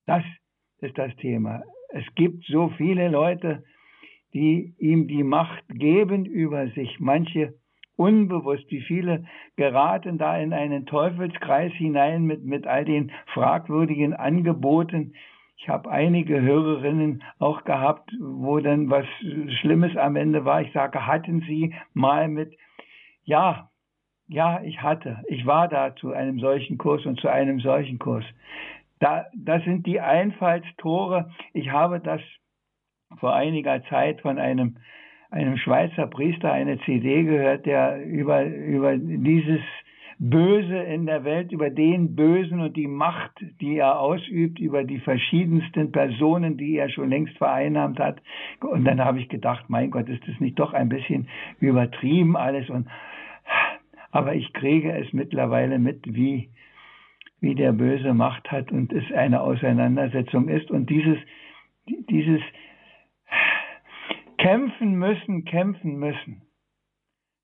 Das 0.06 0.24
ist 0.82 0.98
das 0.98 1.16
Thema. 1.18 1.64
Es 1.90 2.06
gibt 2.16 2.46
so 2.46 2.70
viele 2.78 3.10
Leute, 3.10 3.64
die 4.34 4.74
ihm 4.78 5.08
die 5.08 5.24
Macht 5.24 5.64
geben 5.70 6.26
über 6.26 6.68
sich. 6.70 7.00
Manche 7.00 7.54
unbewusst, 7.96 8.70
wie 8.70 8.82
viele 8.82 9.26
geraten 9.56 10.18
da 10.18 10.38
in 10.38 10.54
einen 10.54 10.86
Teufelskreis 10.86 11.72
hinein 11.74 12.24
mit, 12.24 12.44
mit 12.44 12.66
all 12.66 12.86
den 12.86 13.12
fragwürdigen 13.34 14.14
Angeboten. 14.14 15.14
Ich 15.58 15.70
habe 15.70 15.90
einige 15.92 16.42
Hörerinnen 16.42 17.24
auch 17.40 17.64
gehabt, 17.64 18.12
wo 18.20 18.60
dann 18.60 18.90
was 18.90 19.06
Schlimmes 19.62 19.96
am 19.96 20.16
Ende 20.16 20.44
war. 20.44 20.62
Ich 20.62 20.74
sage, 20.74 21.06
hatten 21.06 21.42
Sie 21.42 21.74
mal 21.94 22.28
mit, 22.28 22.58
ja, 23.24 23.70
ja, 24.28 24.62
ich 24.64 24.82
hatte. 24.82 25.24
Ich 25.28 25.46
war 25.46 25.68
da 25.68 25.96
zu 25.96 26.12
einem 26.12 26.40
solchen 26.40 26.78
Kurs 26.78 27.06
und 27.06 27.20
zu 27.20 27.28
einem 27.28 27.60
solchen 27.60 28.00
Kurs. 28.00 28.26
Da, 29.00 29.26
das 29.36 29.64
sind 29.64 29.86
die 29.86 30.00
Einfallstore. 30.00 31.30
Ich 31.54 31.70
habe 31.70 32.00
das 32.00 32.22
vor 33.20 33.34
einiger 33.34 33.84
Zeit 33.86 34.22
von 34.22 34.38
einem, 34.38 34.78
einem 35.32 35.58
Schweizer 35.58 36.08
Priester 36.08 36.52
eine 36.52 36.80
CD 36.82 37.24
gehört, 37.24 37.66
der 37.66 38.04
über, 38.06 38.46
über 38.46 38.98
dieses 38.98 39.62
Böse 40.20 40.78
in 40.78 41.06
der 41.06 41.24
Welt, 41.24 41.52
über 41.52 41.70
den 41.70 42.16
Bösen 42.16 42.62
und 42.62 42.78
die 42.78 42.88
Macht, 42.88 43.32
die 43.60 43.78
er 43.78 44.00
ausübt, 44.00 44.60
über 44.60 44.84
die 44.84 45.00
verschiedensten 45.00 45.92
Personen, 45.92 46.56
die 46.58 46.78
er 46.78 46.90
schon 46.90 47.10
längst 47.10 47.38
vereinnahmt 47.38 48.00
hat. 48.00 48.22
Und 48.62 48.86
dann 48.86 49.04
habe 49.04 49.20
ich 49.20 49.28
gedacht, 49.28 49.66
mein 49.68 49.92
Gott, 49.92 50.08
ist 50.08 50.26
das 50.28 50.40
nicht 50.40 50.60
doch 50.60 50.74
ein 50.74 50.90
bisschen 50.90 51.28
übertrieben 51.60 52.38
alles 52.38 52.70
und 52.70 52.88
aber 54.14 54.36
ich 54.36 54.54
kriege 54.54 54.92
es 54.96 55.12
mittlerweile 55.12 55.80
mit, 55.80 56.02
wie, 56.06 56.50
wie 57.42 57.56
der 57.56 57.72
Böse 57.74 58.14
Macht 58.14 58.52
hat 58.52 58.72
und 58.72 58.94
es 58.94 59.04
eine 59.12 59.42
Auseinandersetzung 59.42 60.50
ist. 60.50 60.70
Und 60.70 60.88
dieses, 60.92 61.18
dieses 61.88 62.40
kämpfen 64.44 64.96
müssen, 64.96 65.46
kämpfen 65.46 65.96
müssen, 66.00 66.42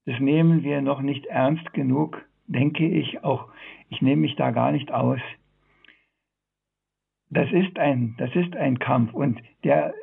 das 0.06 0.20
nehmen 0.20 0.64
wir 0.64 0.82
noch 0.82 1.00
nicht 1.00 1.26
ernst 1.28 1.72
genug, 1.72 2.22
denke 2.47 2.86
ich 2.86 3.24
auch. 3.24 3.47
Ich 3.88 4.02
nehme 4.02 4.24
mich 4.24 4.36
da 4.36 4.52
gar 4.52 4.74
nicht 4.74 4.91
aus. 4.91 5.22
Das 7.30 7.50
ist 7.54 7.80
ein, 7.80 8.16
das 8.18 8.36
ist 8.36 8.54
ein 8.58 8.80
Kampf 8.80 9.14
und 9.14 9.41
der, 9.64 9.93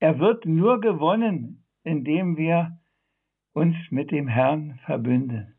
er 0.00 0.18
wird 0.18 0.44
nur 0.44 0.80
gewonnen, 0.80 1.62
indem 1.84 2.36
wir 2.36 2.76
uns 3.52 3.76
mit 3.90 4.10
dem 4.10 4.26
Herrn 4.26 4.80
verbünden 4.86 5.54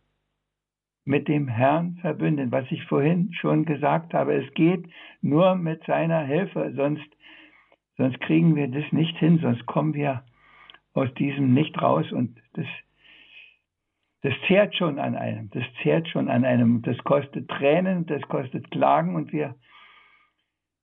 mit 1.05 1.27
dem 1.27 1.47
Herrn 1.47 1.95
verbünden, 2.01 2.51
was 2.51 2.65
ich 2.69 2.83
vorhin 2.85 3.33
schon 3.33 3.65
gesagt 3.65 4.13
habe. 4.13 4.35
Es 4.35 4.53
geht 4.53 4.85
nur 5.21 5.55
mit 5.55 5.83
seiner 5.85 6.19
Hilfe, 6.19 6.71
sonst, 6.75 7.09
sonst 7.97 8.21
kriegen 8.21 8.55
wir 8.55 8.67
das 8.67 8.91
nicht 8.91 9.17
hin, 9.17 9.39
sonst 9.41 9.65
kommen 9.65 9.95
wir 9.95 10.23
aus 10.93 11.13
diesem 11.15 11.53
nicht 11.53 11.79
raus 11.81 12.11
und 12.11 12.37
das, 12.53 12.65
das 14.21 14.33
zehrt 14.47 14.75
schon 14.75 14.99
an 14.99 15.15
einem, 15.15 15.49
das 15.51 15.63
zehrt 15.81 16.07
schon 16.07 16.29
an 16.29 16.45
einem, 16.45 16.81
das 16.81 16.97
kostet 16.99 17.49
Tränen, 17.49 18.05
das 18.05 18.21
kostet 18.23 18.69
Klagen 18.71 19.15
und 19.15 19.31
wir, 19.31 19.55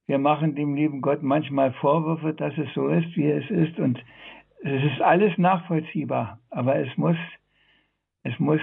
wir 0.06 0.18
machen 0.18 0.54
dem 0.54 0.74
lieben 0.74 1.00
Gott 1.00 1.22
manchmal 1.22 1.72
Vorwürfe, 1.74 2.34
dass 2.34 2.56
es 2.56 2.72
so 2.74 2.88
ist, 2.88 3.16
wie 3.16 3.30
es 3.30 3.50
ist 3.50 3.78
und 3.78 4.02
es 4.62 4.82
ist 4.84 5.00
alles 5.00 5.36
nachvollziehbar, 5.38 6.40
aber 6.50 6.76
es 6.76 6.96
muss, 6.96 7.16
es 8.22 8.38
muss 8.38 8.60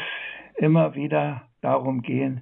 immer 0.58 0.96
wieder 0.96 1.44
darum 1.62 2.02
gehen, 2.02 2.41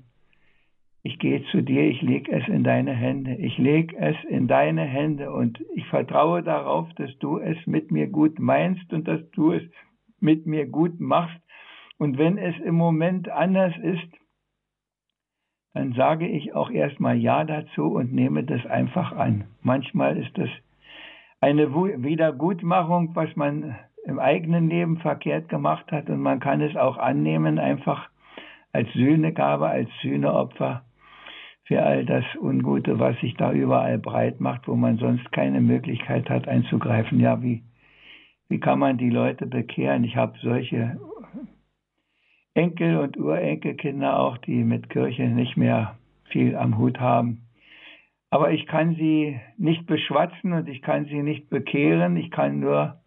ich 1.04 1.18
gehe 1.18 1.43
zu 1.45 1.64
dir, 1.64 1.84
ich 1.89 2.02
lege 2.02 2.32
es 2.32 2.47
in 2.47 2.64
deine 2.64 2.93
Hände, 2.93 3.36
ich 3.36 3.58
lege 3.58 3.97
es 3.97 4.16
in 4.30 4.47
deine 4.47 4.84
Hände 4.84 5.32
und 5.32 5.60
ich 5.74 5.86
vertraue 5.88 6.43
darauf, 6.43 6.93
dass 6.93 7.18
du 7.18 7.39
es 7.39 7.58
mit 7.66 7.91
mir 7.91 8.08
gut 8.08 8.39
meinst 8.39 8.93
und 8.93 9.08
dass 9.08 9.22
du 9.32 9.54
es 9.54 9.64
mit 10.20 10.45
mir 10.45 10.68
gut 10.68 10.99
machst. 10.99 11.39
Und 11.97 12.18
wenn 12.18 12.38
es 12.38 12.56
im 12.60 12.76
Moment 12.76 13.30
anders 13.30 13.74
ist, 13.82 14.08
dann 15.74 15.93
sage 15.93 16.28
ich 16.28 16.54
auch 16.54 16.70
erstmal 16.70 17.18
Ja 17.18 17.45
dazu 17.45 17.93
und 17.93 18.14
nehme 18.14 18.43
das 18.43 18.66
einfach 18.66 19.14
an. 19.14 19.45
Manchmal 19.62 20.18
ist 20.18 20.38
das 20.38 20.49
eine 21.39 21.74
Wiedergutmachung, 21.74 23.16
was 23.16 23.36
man 23.36 23.76
im 24.04 24.20
eigenen 24.20 24.70
Leben 24.70 24.97
verkehrt 24.97 25.49
gemacht 25.49 25.91
hat 25.91 26.10
und 26.10 26.20
man 26.20 26.39
kann 26.39 26.62
es 26.62 26.76
auch 26.76 26.97
annehmen, 26.97 27.58
einfach 27.58 28.10
als 28.74 28.91
Sühnegabe, 28.93 29.68
als 29.68 29.89
Sühneopfer 30.02 30.84
für 31.64 31.84
all 31.84 32.05
das 32.05 32.26
Ungute, 32.39 32.99
was 32.99 33.20
sich 33.20 33.36
da 33.36 33.51
überall 33.51 33.97
breit 33.97 34.39
macht, 34.39 34.68
wo 34.68 34.76
man 34.76 34.97
sonst 34.97 35.32
keine 35.32 35.62
Möglichkeit 35.62 36.30
hat 36.30 36.47
einzugreifen. 36.47 37.20
Ja, 37.20 37.41
wie, 37.41 37.64
wie 38.49 38.59
kann 38.59 38.80
man 38.80 38.97
die 38.97 39.09
Leute 39.09 39.45
bekehren? 39.45 40.03
Ich 40.03 40.16
habe 40.16 40.38
solche 40.41 40.99
Enkel 42.53 42.97
und 42.97 43.18
Urenkelkinder 43.18 44.20
auch, 44.20 44.38
die 44.38 44.64
mit 44.64 44.89
Kirche 44.89 45.24
nicht 45.24 45.55
mehr 45.55 45.97
viel 46.26 46.55
am 46.55 46.78
Hut 46.78 46.99
haben. 46.99 47.47
Aber 48.30 48.51
ich 48.51 48.66
kann 48.66 48.95
sie 48.95 49.39
nicht 49.57 49.86
beschwatzen 49.86 50.53
und 50.53 50.68
ich 50.68 50.82
kann 50.82 51.05
sie 51.05 51.22
nicht 51.22 51.49
bekehren. 51.49 52.16
Ich 52.18 52.32
kann 52.32 52.59
nur 52.59 53.01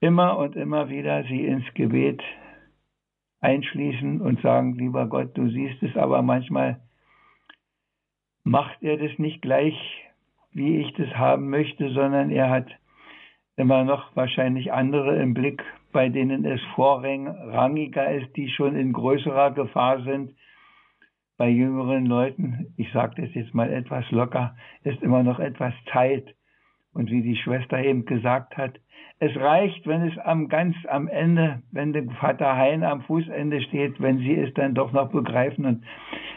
immer 0.00 0.38
und 0.38 0.56
immer 0.56 0.88
wieder 0.88 1.24
sie 1.24 1.46
ins 1.46 1.64
Gebet 1.74 2.22
einschließen 3.40 4.22
und 4.22 4.40
sagen, 4.40 4.74
lieber 4.74 5.06
Gott, 5.06 5.36
du 5.36 5.48
siehst 5.48 5.82
es, 5.82 5.96
aber 5.96 6.22
manchmal 6.22 6.80
macht 8.44 8.82
er 8.82 8.98
das 8.98 9.18
nicht 9.18 9.42
gleich, 9.42 9.74
wie 10.52 10.78
ich 10.78 10.92
das 10.94 11.08
haben 11.16 11.48
möchte, 11.50 11.90
sondern 11.90 12.30
er 12.30 12.50
hat 12.50 12.68
immer 13.56 13.84
noch 13.84 14.14
wahrscheinlich 14.14 14.72
andere 14.72 15.16
im 15.16 15.34
Blick, 15.34 15.62
bei 15.92 16.08
denen 16.08 16.44
es 16.44 16.60
vorrangiger 16.74 18.10
ist, 18.12 18.36
die 18.36 18.48
schon 18.48 18.76
in 18.76 18.92
größerer 18.92 19.52
Gefahr 19.52 20.02
sind. 20.02 20.34
Bei 21.36 21.48
jüngeren 21.48 22.06
Leuten, 22.06 22.72
ich 22.76 22.92
sage 22.92 23.22
das 23.22 23.34
jetzt 23.34 23.54
mal 23.54 23.72
etwas 23.72 24.08
locker, 24.10 24.54
ist 24.84 25.02
immer 25.02 25.22
noch 25.22 25.40
etwas 25.40 25.74
Zeit. 25.92 26.34
Und 26.92 27.10
wie 27.10 27.22
die 27.22 27.36
Schwester 27.36 27.82
eben 27.82 28.04
gesagt 28.04 28.56
hat, 28.56 28.78
es 29.18 29.34
reicht, 29.36 29.86
wenn 29.86 30.02
es 30.02 30.18
am 30.18 30.48
ganz 30.48 30.76
am 30.88 31.08
Ende, 31.08 31.62
wenn 31.72 31.92
der 31.92 32.04
Vater 32.20 32.56
Hein 32.56 32.84
am 32.84 33.02
Fußende 33.02 33.62
steht, 33.62 34.00
wenn 34.00 34.18
sie 34.18 34.34
es 34.34 34.52
dann 34.54 34.74
doch 34.74 34.92
noch 34.92 35.10
begreifen. 35.10 35.64
Und 35.64 35.84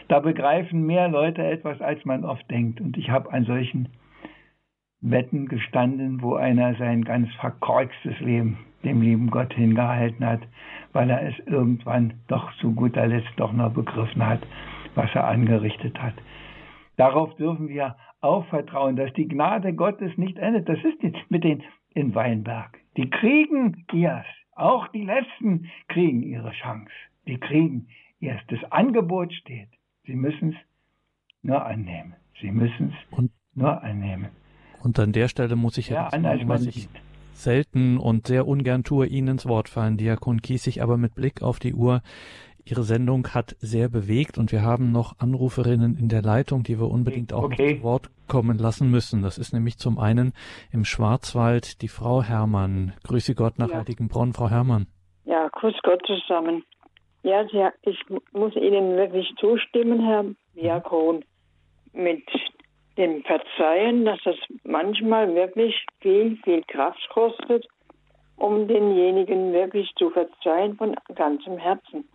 da 0.08 0.20
begreifen 0.20 0.86
mehr 0.86 1.08
Leute 1.08 1.44
etwas, 1.44 1.80
als 1.80 2.04
man 2.04 2.24
oft 2.24 2.50
denkt. 2.50 2.80
Und 2.80 2.96
ich 2.96 3.10
habe 3.10 3.32
an 3.32 3.44
solchen 3.44 3.88
Wetten 5.00 5.46
gestanden, 5.46 6.22
wo 6.22 6.34
einer 6.34 6.74
sein 6.76 7.04
ganz 7.04 7.32
verkorkstes 7.34 8.18
Leben 8.20 8.58
dem 8.84 9.02
lieben 9.02 9.30
Gott 9.30 9.52
hingehalten 9.54 10.24
hat, 10.24 10.40
weil 10.92 11.10
er 11.10 11.22
es 11.28 11.38
irgendwann 11.46 12.14
doch 12.28 12.52
zu 12.56 12.74
guter 12.74 13.06
Letzt 13.06 13.32
doch 13.36 13.52
noch 13.52 13.72
begriffen 13.72 14.24
hat, 14.24 14.40
was 14.94 15.12
er 15.14 15.26
angerichtet 15.26 16.00
hat. 16.00 16.14
Darauf 16.96 17.34
dürfen 17.36 17.68
wir 17.68 17.96
auch 18.20 18.46
vertrauen, 18.46 18.96
dass 18.96 19.12
die 19.14 19.28
Gnade 19.28 19.72
Gottes 19.72 20.16
nicht 20.16 20.38
endet. 20.38 20.68
Das 20.68 20.78
ist 20.78 21.02
jetzt 21.02 21.30
mit 21.30 21.44
den 21.44 21.62
in 21.94 22.14
Weinberg. 22.14 22.78
Die 22.96 23.10
kriegen 23.10 23.84
ihrs. 23.92 24.26
Auch 24.54 24.88
die 24.88 25.04
Letzten 25.04 25.70
kriegen 25.88 26.22
ihre 26.22 26.50
Chance. 26.50 26.90
Die 27.26 27.38
kriegen 27.38 27.88
erst. 28.20 28.50
Das 28.50 28.72
Angebot 28.72 29.32
steht. 29.32 29.68
Sie 30.08 30.16
müssen 30.16 30.54
es 30.54 30.56
nur 31.42 31.66
annehmen. 31.66 32.14
Sie 32.40 32.50
müssen 32.50 32.94
es 33.12 33.28
nur 33.54 33.82
annehmen. 33.82 34.30
Und 34.82 34.98
an 34.98 35.12
der 35.12 35.28
Stelle 35.28 35.54
muss 35.54 35.76
ich 35.76 35.90
ja, 35.90 36.06
an, 36.06 36.24
was 36.48 36.64
ich 36.64 36.88
selten 37.34 37.98
und 37.98 38.26
sehr 38.26 38.48
ungern 38.48 38.84
tue, 38.84 39.06
Ihnen 39.06 39.28
ins 39.28 39.46
Wort 39.46 39.68
fallen, 39.68 39.98
Diakon 39.98 40.40
Kiesig, 40.40 40.82
aber 40.82 40.96
mit 40.96 41.14
Blick 41.14 41.42
auf 41.42 41.58
die 41.58 41.74
Uhr 41.74 42.00
Ihre 42.64 42.84
Sendung 42.84 43.28
hat 43.28 43.54
sehr 43.60 43.90
bewegt 43.90 44.38
und 44.38 44.50
wir 44.50 44.62
haben 44.62 44.92
noch 44.92 45.18
Anruferinnen 45.18 45.98
in 45.98 46.08
der 46.08 46.22
Leitung, 46.22 46.62
die 46.62 46.78
wir 46.78 46.88
unbedingt 46.88 47.34
auch 47.34 47.44
okay. 47.44 47.76
zu 47.76 47.82
Wort 47.82 48.10
kommen 48.28 48.56
lassen 48.56 48.90
müssen. 48.90 49.22
Das 49.22 49.36
ist 49.36 49.52
nämlich 49.52 49.76
zum 49.76 49.98
einen 49.98 50.32
im 50.72 50.86
Schwarzwald 50.86 51.82
die 51.82 51.88
Frau 51.88 52.22
Hermann. 52.22 52.94
Grüße 53.04 53.34
Gott 53.34 53.58
nach 53.58 53.70
ja. 53.70 53.76
Heiligenbronn, 53.76 54.32
Frau 54.32 54.48
Hermann. 54.48 54.86
Ja, 55.24 55.48
grüß 55.48 55.74
Gott 55.82 56.02
zusammen. 56.06 56.64
Ja, 57.22 57.44
ich 57.82 57.98
muss 58.32 58.54
Ihnen 58.54 58.96
wirklich 58.96 59.32
zustimmen, 59.38 60.04
Herr 60.04 60.24
Diakon, 60.54 61.24
mit 61.92 62.24
dem 62.96 63.22
Verzeihen, 63.24 64.04
dass 64.04 64.18
das 64.24 64.36
manchmal 64.64 65.34
wirklich 65.34 65.74
viel, 66.00 66.36
viel 66.44 66.62
Kraft 66.64 67.08
kostet, 67.10 67.66
um 68.36 68.68
denjenigen 68.68 69.52
wirklich 69.52 69.90
zu 69.96 70.10
verzeihen 70.10 70.76
von 70.76 70.96
ganzem 71.14 71.58
Herzen. 71.58 72.08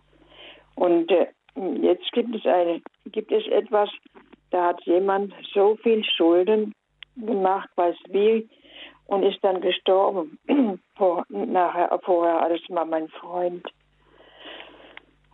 Und 0.74 1.10
äh, 1.10 1.26
jetzt 1.80 2.10
gibt 2.12 2.34
es 2.34 2.44
eine, 2.46 2.80
gibt 3.06 3.30
es 3.30 3.46
etwas, 3.48 3.90
da 4.50 4.68
hat 4.68 4.80
jemand 4.84 5.32
so 5.52 5.76
viel 5.76 6.04
Schulden 6.04 6.74
gemacht, 7.16 7.68
weiß 7.76 7.96
wie, 8.08 8.48
und 9.06 9.22
ist 9.22 9.42
dann 9.42 9.60
gestorben. 9.60 10.38
Vor, 10.96 11.24
nachher, 11.28 11.98
vorher 12.04 12.42
alles 12.42 12.60
mal 12.68 12.84
mein 12.84 13.08
Freund. 13.08 13.66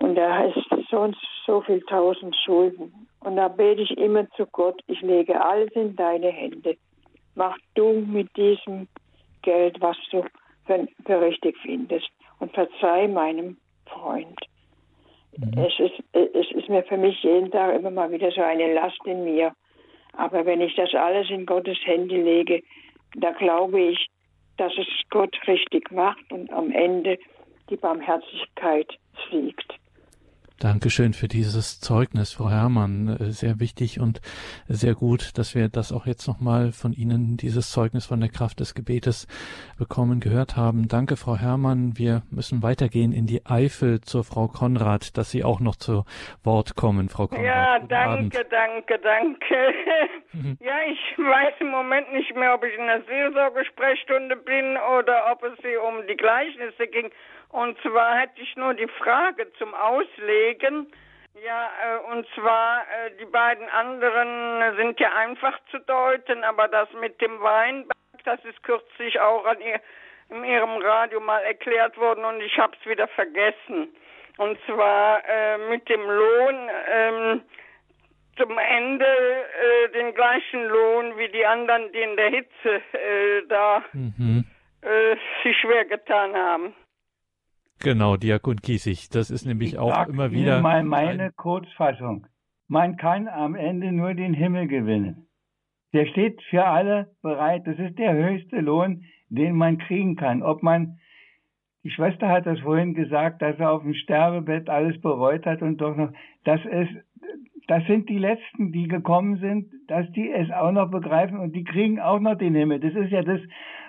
Und 0.01 0.15
da 0.15 0.45
ist 0.45 0.59
so 0.91 1.11
so 1.47 1.61
viel 1.63 1.81
tausend 1.83 2.37
Schulden. 2.45 3.07
Und 3.21 3.37
da 3.37 3.49
bete 3.49 3.83
ich 3.83 3.97
immer 3.99 4.29
zu 4.33 4.47
Gott, 4.47 4.81
ich 4.87 5.01
lege 5.03 5.41
alles 5.41 5.71
in 5.73 5.95
deine 5.97 6.29
Hände. 6.29 6.77
Mach 7.35 7.57
du 7.75 7.93
mit 7.93 8.35
diesem 8.37 8.89
Geld, 9.43 9.81
was 9.81 9.97
du 10.11 10.25
für, 10.67 10.89
für 11.05 11.21
richtig 11.21 11.57
findest. 11.63 12.09
Und 12.39 12.53
verzeih 12.53 13.09
meinem 13.09 13.59
Freund. 13.87 14.39
Mhm. 15.37 15.59
Es, 15.59 15.79
ist, 15.79 16.03
es 16.13 16.51
ist 16.53 16.69
mir 16.69 16.83
für 16.85 16.97
mich 16.97 17.23
jeden 17.23 17.51
Tag 17.51 17.75
immer 17.75 17.91
mal 17.91 18.11
wieder 18.11 18.31
so 18.31 18.41
eine 18.41 18.73
Last 18.73 19.01
in 19.05 19.25
mir. 19.25 19.53
Aber 20.15 20.45
wenn 20.47 20.61
ich 20.61 20.75
das 20.77 20.95
alles 20.95 21.29
in 21.31 21.47
Gottes 21.47 21.79
Hände 21.85 22.17
lege, 22.17 22.63
da 23.17 23.33
glaube 23.33 23.81
ich, 23.81 24.09
dass 24.57 24.73
es 24.79 24.87
Gott 25.11 25.37
richtig 25.47 25.91
macht 25.91 26.33
und 26.33 26.53
am 26.53 26.71
Ende 26.71 27.19
die 27.69 27.77
Barmherzigkeit 27.77 28.89
siegt. 29.31 29.80
Dankeschön 30.61 31.15
für 31.15 31.27
dieses 31.27 31.81
Zeugnis, 31.81 32.35
Frau 32.35 32.51
Herrmann. 32.51 33.17
Äh, 33.19 33.31
sehr 33.31 33.61
wichtig 33.61 33.99
und 33.99 34.21
sehr 34.69 34.93
gut, 34.93 35.39
dass 35.39 35.55
wir 35.55 35.71
das 35.71 35.91
auch 35.91 36.05
jetzt 36.05 36.29
nochmal 36.29 36.73
von 36.73 36.93
Ihnen, 36.93 37.39
dieses 37.39 37.71
Zeugnis 37.71 38.05
von 38.05 38.21
der 38.21 38.29
Kraft 38.29 38.61
des 38.61 38.75
Gebetes 38.75 39.27
bekommen, 39.79 40.21
gehört 40.21 40.59
haben. 40.59 40.87
Danke, 40.87 41.17
Frau 41.17 41.35
Herrmann. 41.35 41.97
Wir 41.97 42.25
müssen 42.31 42.63
weitergehen 42.63 43.13
in 43.13 43.27
die 43.27 43.47
Eifel 43.47 44.03
zur 44.03 44.23
Frau 44.23 44.49
Konrad, 44.49 45.17
dass 45.17 45.31
Sie 45.31 45.45
auch 45.45 45.61
noch 45.61 45.77
zu 45.77 46.05
Wort 46.45 46.77
kommen, 46.77 47.09
Frau 47.09 47.27
Konrad. 47.27 47.47
Ja, 47.47 47.79
danke, 47.79 48.45
danke, 48.51 48.99
danke. 48.99 49.57
Mhm. 50.33 50.59
ja, 50.61 50.77
ich 50.87 51.19
weiß 51.19 51.55
im 51.61 51.71
Moment 51.71 52.13
nicht 52.13 52.37
mehr, 52.37 52.55
ob 52.55 52.65
ich 52.65 52.79
in 52.79 52.87
der 52.87 53.03
Seelsorgesprechstunde 53.09 54.37
bin 54.37 54.77
oder 54.99 55.33
ob 55.33 55.43
es 55.43 55.59
hier 55.63 55.83
um 55.83 56.07
die 56.07 56.17
Gleichnisse 56.17 56.87
ging. 56.87 57.11
Und 57.51 57.81
zwar 57.83 58.17
hätte 58.17 58.41
ich 58.41 58.57
nur 58.57 58.75
die 58.75 58.89
Frage 58.99 59.53
zum 59.55 59.75
Auslegen. 59.75 60.93
Ja, 61.45 61.71
äh, 61.83 62.13
und 62.13 62.27
zwar 62.35 62.83
äh, 62.83 63.11
die 63.21 63.25
beiden 63.25 63.69
anderen 63.69 64.77
sind 64.77 65.01
ja 65.01 65.15
einfach 65.15 65.59
zu 65.71 65.79
deuten, 65.81 66.45
aber 66.45 66.69
das 66.69 66.89
mit 67.01 67.21
dem 67.21 67.41
Weinberg, 67.41 67.97
das 68.25 68.45
ist 68.45 68.63
kürzlich 68.63 69.19
auch 69.21 69.45
an 69.47 69.61
ihr, 69.61 69.81
in 70.29 70.45
ihrem 70.45 70.77
Radio 70.83 71.21
mal 71.21 71.43
erklärt 71.43 71.97
worden 71.97 72.25
und 72.25 72.41
ich 72.41 72.59
habe 72.59 72.77
es 72.79 72.89
wieder 72.89 73.09
vergessen. 73.09 73.89
Und 74.37 74.59
zwar 74.67 75.23
äh, 75.29 75.59
mit 75.71 75.89
dem 75.89 76.03
Lohn 76.03 76.71
ähm, 76.89 77.43
zum 78.37 78.59
Ende 78.59 79.07
äh, 79.07 79.89
den 79.93 80.15
gleichen 80.15 80.65
Lohn 80.67 81.17
wie 81.19 81.29
die 81.29 81.45
anderen, 81.45 81.93
die 81.93 82.01
in 82.01 82.17
der 82.17 82.31
Hitze 82.31 82.83
äh, 82.93 83.43
da 83.49 83.85
mhm. 83.93 84.45
äh, 84.83 85.17
sich 85.43 85.59
schwer 85.59 85.85
getan 85.85 86.35
haben. 86.35 86.75
Genau, 87.83 88.17
Diakon 88.17 88.61
Kiesig. 88.61 89.09
Das 89.09 89.31
ist 89.31 89.47
nämlich 89.47 89.73
ich 89.73 89.79
auch 89.79 90.07
immer 90.07 90.31
wieder. 90.31 90.55
Ihnen 90.55 90.63
mal 90.63 90.85
meine 90.85 91.33
Kurzfassung. 91.33 92.27
Man 92.69 92.97
kann 92.97 93.27
am 93.27 93.55
Ende 93.55 93.91
nur 93.91 94.15
den 94.15 94.35
Himmel 94.35 94.69
gewinnen. 94.69 95.27
Der 95.93 96.07
steht 96.07 96.41
für 96.51 96.67
alle 96.67 97.11
bereit. 97.23 97.67
Das 97.67 97.79
ist 97.79 97.99
der 97.99 98.13
höchste 98.13 98.61
Lohn, 98.61 99.05
den 99.29 99.57
man 99.57 99.79
kriegen 99.79 100.15
kann. 100.17 100.43
Ob 100.43 100.63
man, 100.63 100.99
die 101.83 101.91
Schwester 101.91 102.29
hat 102.29 102.47
das 102.47 102.61
vorhin 102.61 102.95
gesagt, 102.95 103.41
dass 103.41 103.59
er 103.59 103.73
auf 103.73 103.83
dem 103.83 103.95
Sterbebett 103.95 104.69
alles 104.69 105.01
bereut 105.01 105.47
hat 105.47 105.63
und 105.63 105.79
doch 105.79 105.97
noch, 105.97 106.13
das 106.45 106.61
ist, 106.65 106.91
das 107.67 107.85
sind 107.87 108.09
die 108.09 108.19
Letzten, 108.19 108.73
die 108.73 108.89
gekommen 108.89 109.39
sind, 109.39 109.73
dass 109.89 110.11
die 110.13 110.31
es 110.31 110.51
auch 110.51 110.73
noch 110.73 110.91
begreifen 110.91 111.39
und 111.39 111.57
die 111.57 111.65
kriegen 111.65 111.99
auch 111.99 112.21
noch 112.21 112.37
den 112.37 112.55
Himmel. 112.55 112.79
Das 112.81 112.95
ist 112.95 113.11
ja 113.11 113.23
das, 113.23 113.41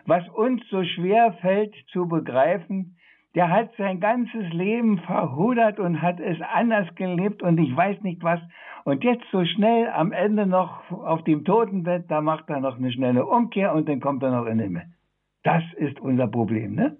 was 0.06 0.28
uns 0.30 0.62
so 0.70 0.84
schwer 0.84 1.34
fällt 1.42 1.76
zu 1.92 2.08
begreifen, 2.08 2.96
der 3.36 3.50
hat 3.50 3.72
sein 3.78 4.00
ganzes 4.00 4.52
Leben 4.52 5.00
verhudert 5.00 5.80
und 5.80 6.02
hat 6.02 6.20
es 6.20 6.38
anders 6.42 6.94
gelebt 6.96 7.42
und 7.42 7.58
ich 7.58 7.76
weiß 7.76 8.02
nicht 8.02 8.24
was. 8.24 8.40
Und 8.84 9.04
jetzt 9.04 9.26
so 9.32 9.46
schnell 9.46 9.88
am 9.90 10.12
Ende 10.12 10.46
noch 10.46 10.92
auf 10.92 11.24
dem 11.24 11.46
Totenbett, 11.46 12.10
da 12.10 12.22
macht 12.22 12.50
er 12.50 12.60
noch 12.60 12.78
eine 12.78 12.92
schnelle 12.92 13.26
Umkehr 13.26 13.74
und 13.74 13.88
dann 13.88 14.02
kommt 14.02 14.24
er 14.24 14.32
noch 14.32 14.46
in 14.46 14.58
den 14.58 14.68
Himmel. 14.68 14.84
Das 15.44 15.64
ist 15.78 16.00
unser 16.00 16.28
Problem, 16.28 16.76
ne? 16.76 16.98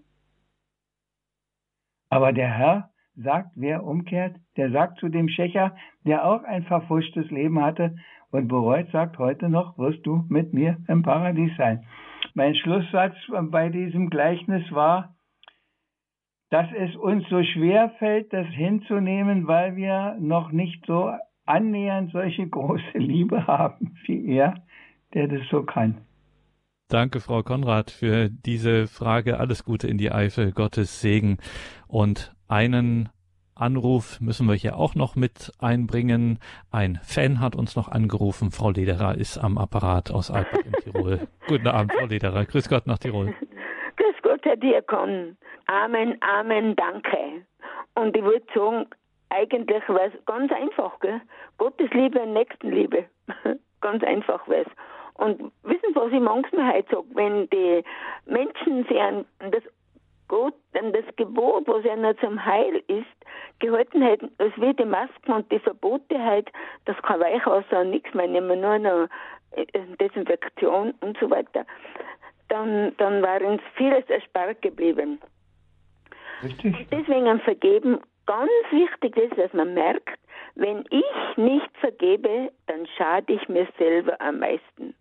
Aber 2.10 2.34
der 2.34 2.50
Herr 2.50 2.90
sagt, 3.16 3.52
wer 3.56 3.84
umkehrt, 3.84 4.36
der 4.58 4.72
sagt 4.72 5.00
zu 5.00 5.10
dem 5.10 5.28
Schächer, 5.28 5.76
der 6.06 6.26
auch 6.26 6.44
ein 6.44 6.64
verfuschtes 6.64 7.30
Leben 7.32 7.62
hatte 7.62 7.96
und 8.32 8.48
bereut, 8.48 8.90
sagt 8.92 9.18
heute 9.18 9.50
noch, 9.50 9.78
wirst 9.78 10.06
du 10.06 10.26
mit 10.30 10.54
mir 10.54 10.78
im 10.88 11.04
Paradies 11.04 11.56
sein. 11.58 11.86
Mein 12.34 12.56
Schlusssatz 12.56 13.16
bei 13.50 13.70
diesem 13.70 14.10
Gleichnis 14.10 14.72
war, 14.72 15.16
dass 16.52 16.68
es 16.78 16.96
uns 16.98 17.24
so 17.30 17.42
schwer 17.44 17.92
fällt, 17.98 18.32
das 18.34 18.46
hinzunehmen, 18.48 19.48
weil 19.48 19.78
wir 19.78 20.18
noch 20.20 20.52
nicht 20.52 20.86
so 20.86 21.12
annähernd 21.46 22.12
solche 22.12 22.48
große 22.48 22.98
Liebe 22.98 23.48
haben 23.48 23.96
wie 24.06 24.36
er, 24.36 24.56
der 25.14 25.28
das 25.28 25.42
so 25.50 25.64
kann. 25.64 26.02
Danke, 26.90 27.22
Frau 27.22 27.42
Konrad, 27.42 27.90
für 27.90 28.30
diese 28.30 28.88
Frage. 28.88 29.40
Alles 29.40 29.64
Gute 29.64 29.88
in 29.88 29.98
die 29.98 30.12
Eifel, 30.12 30.52
Gottes 30.52 31.00
Segen. 31.00 31.38
Und 31.88 32.36
einen 32.50 33.08
Anruf 33.56 34.20
müssen 34.20 34.46
wir 34.48 34.56
hier 34.56 34.76
auch 34.76 34.94
noch 34.94 35.16
mit 35.16 35.54
einbringen. 35.60 36.40
Ein 36.70 37.00
Fan 37.02 37.40
hat 37.40 37.56
uns 37.56 37.78
noch 37.78 37.88
angerufen. 37.88 38.52
Frau 38.52 38.72
Lederer 38.72 39.16
ist 39.16 39.38
am 39.38 39.58
Apparat 39.58 40.12
aus 40.12 40.30
Alpbach 40.30 40.66
in 40.66 40.74
Tirol. 40.84 41.28
Guten 41.48 41.68
Abend, 41.68 41.94
Frau 41.94 42.08
Lederer. 42.08 42.46
Grüß 42.46 42.68
Gott 42.68 42.88
nach 42.88 42.98
Tirol. 42.98 43.34
Gott, 44.22 44.42
Herr 44.44 44.56
Diakon. 44.56 45.38
Amen, 45.68 46.18
Amen, 46.22 46.76
danke. 46.76 47.46
Und 47.96 48.16
ich 48.16 48.24
würde 48.24 48.46
sagen, 48.54 48.88
eigentlich 49.30 49.88
wäre 49.88 50.12
es 50.14 50.26
ganz 50.26 50.52
einfach, 50.52 51.00
gell? 51.00 51.22
Gottes 51.58 51.90
Liebe 51.92 52.20
und 52.20 52.34
Nächstenliebe. 52.34 53.06
ganz 53.82 54.04
einfach 54.04 54.48
wäre 54.48 54.64
es. 54.64 54.72
Und 55.16 55.52
wissen 55.64 55.90
Sie, 55.90 55.96
was 55.96 56.12
ich 56.12 56.20
manchmal 56.20 56.74
heute 56.74 56.96
sage? 56.96 57.08
Wenn 57.14 57.50
die 57.50 57.84
Menschen 58.26 58.86
sich 58.86 59.00
an 59.00 59.26
das 59.40 59.64
Gott, 60.28 60.56
an 60.80 60.94
das 60.94 61.04
Gebot, 61.18 61.68
was 61.68 61.84
ja 61.84 61.96
nur 61.98 62.18
zum 62.20 62.44
Heil 62.44 62.82
ist, 62.88 63.06
gehalten 63.60 64.02
hätten, 64.02 64.32
als 64.38 64.54
wie 64.56 64.74
die 64.74 64.86
Masken 64.86 65.34
und 65.34 65.52
die 65.52 65.60
Verbote 65.60 66.18
halt, 66.18 66.50
das 66.86 66.96
kann 67.02 67.20
Weichwasser 67.20 67.82
und 67.82 67.90
nichts 67.90 68.14
mehr 68.14 68.28
nehmen, 68.28 68.62
nur 68.62 68.80
noch 68.80 69.08
äh, 69.52 69.66
Desinfektion 70.00 70.94
und 71.02 71.18
so 71.20 71.30
weiter, 71.30 71.66
dann, 72.52 72.96
dann 72.98 73.22
war 73.22 73.42
uns 73.42 73.62
vieles 73.76 74.08
erspart 74.10 74.62
geblieben. 74.62 75.20
Richtig. 76.44 76.78
Und 76.78 76.88
deswegen 76.92 77.40
vergeben 77.42 78.00
ganz 78.26 78.52
wichtig 78.72 79.16
ist, 79.18 79.38
dass 79.38 79.54
man 79.54 79.74
merkt, 79.74 80.20
wenn 80.56 80.84
ich 80.90 81.38
nicht 81.38 81.70
vergebe, 81.80 82.52
dann 82.68 82.86
schade 82.98 83.34
ich 83.34 83.48
mir 83.48 83.68
selber 83.78 84.20
am 84.20 84.40
meisten. 84.40 84.94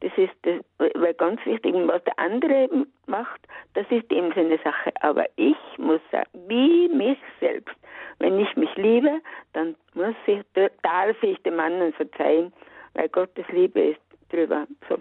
Das 0.00 0.12
ist 0.16 0.34
das, 0.42 0.60
weil 0.78 1.14
ganz 1.14 1.44
wichtig, 1.46 1.74
was 1.86 2.04
der 2.04 2.18
andere 2.18 2.68
macht, 3.06 3.40
das 3.74 3.86
ist 3.90 4.10
eben 4.12 4.32
so 4.34 4.40
eine 4.40 4.58
Sache. 4.58 4.92
Aber 5.00 5.26
ich 5.36 5.56
muss 5.78 6.00
sagen, 6.12 6.28
wie 6.48 6.88
mich 6.88 7.18
selbst. 7.40 7.74
Wenn 8.18 8.38
ich 8.38 8.54
mich 8.56 8.74
liebe, 8.76 9.20
dann 9.52 9.74
muss 9.94 10.14
ich, 10.26 10.40
darf 10.82 11.22
ich 11.22 11.42
dem 11.42 11.60
anderen 11.60 11.92
verzeihen, 11.94 12.52
weil 12.94 13.08
Gottes 13.08 13.46
Liebe 13.48 13.80
ist 13.80 14.00
drüber. 14.30 14.66
So, 14.88 14.98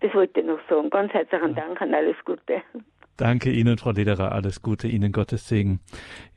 das 0.00 0.14
wollte 0.14 0.40
ich 0.40 0.46
noch 0.46 0.60
sagen. 0.68 0.90
Ganz 0.90 1.12
herzlichen 1.12 1.54
Dank 1.54 1.80
an 1.80 1.94
alles 1.94 2.16
Gute. 2.24 2.62
Danke 3.16 3.52
Ihnen, 3.52 3.76
Frau 3.76 3.90
Lederer. 3.90 4.32
Alles 4.32 4.62
Gute 4.62 4.88
Ihnen, 4.88 5.12
Gottes 5.12 5.46
Segen. 5.46 5.80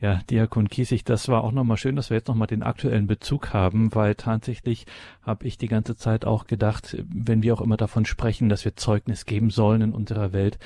Ja, 0.02 0.20
Diakon 0.30 0.68
Kiesig, 0.68 1.06
das 1.06 1.30
war 1.30 1.46
auch 1.46 1.54
nochmal 1.54 1.78
schön, 1.78 1.96
dass 1.96 2.10
wir 2.10 2.18
jetzt 2.18 2.28
nochmal 2.28 2.48
den 2.48 2.62
aktuellen 2.62 3.08
Bezug 3.08 3.54
haben, 3.54 3.96
weil 3.96 4.16
tatsächlich 4.16 4.86
habe 5.22 5.48
ich 5.48 5.58
die 5.58 5.70
ganze 5.70 5.96
Zeit 5.96 6.26
auch 6.26 6.46
gedacht, 6.46 6.98
wenn 7.08 7.42
wir 7.42 7.54
auch 7.54 7.62
immer 7.62 7.78
davon 7.78 8.04
sprechen, 8.04 8.50
dass 8.50 8.66
wir 8.66 8.76
Zeugnis 8.76 9.26
geben 9.26 9.50
sollen 9.50 9.82
in 9.82 9.94
unserer 9.94 10.34
Welt, 10.34 10.60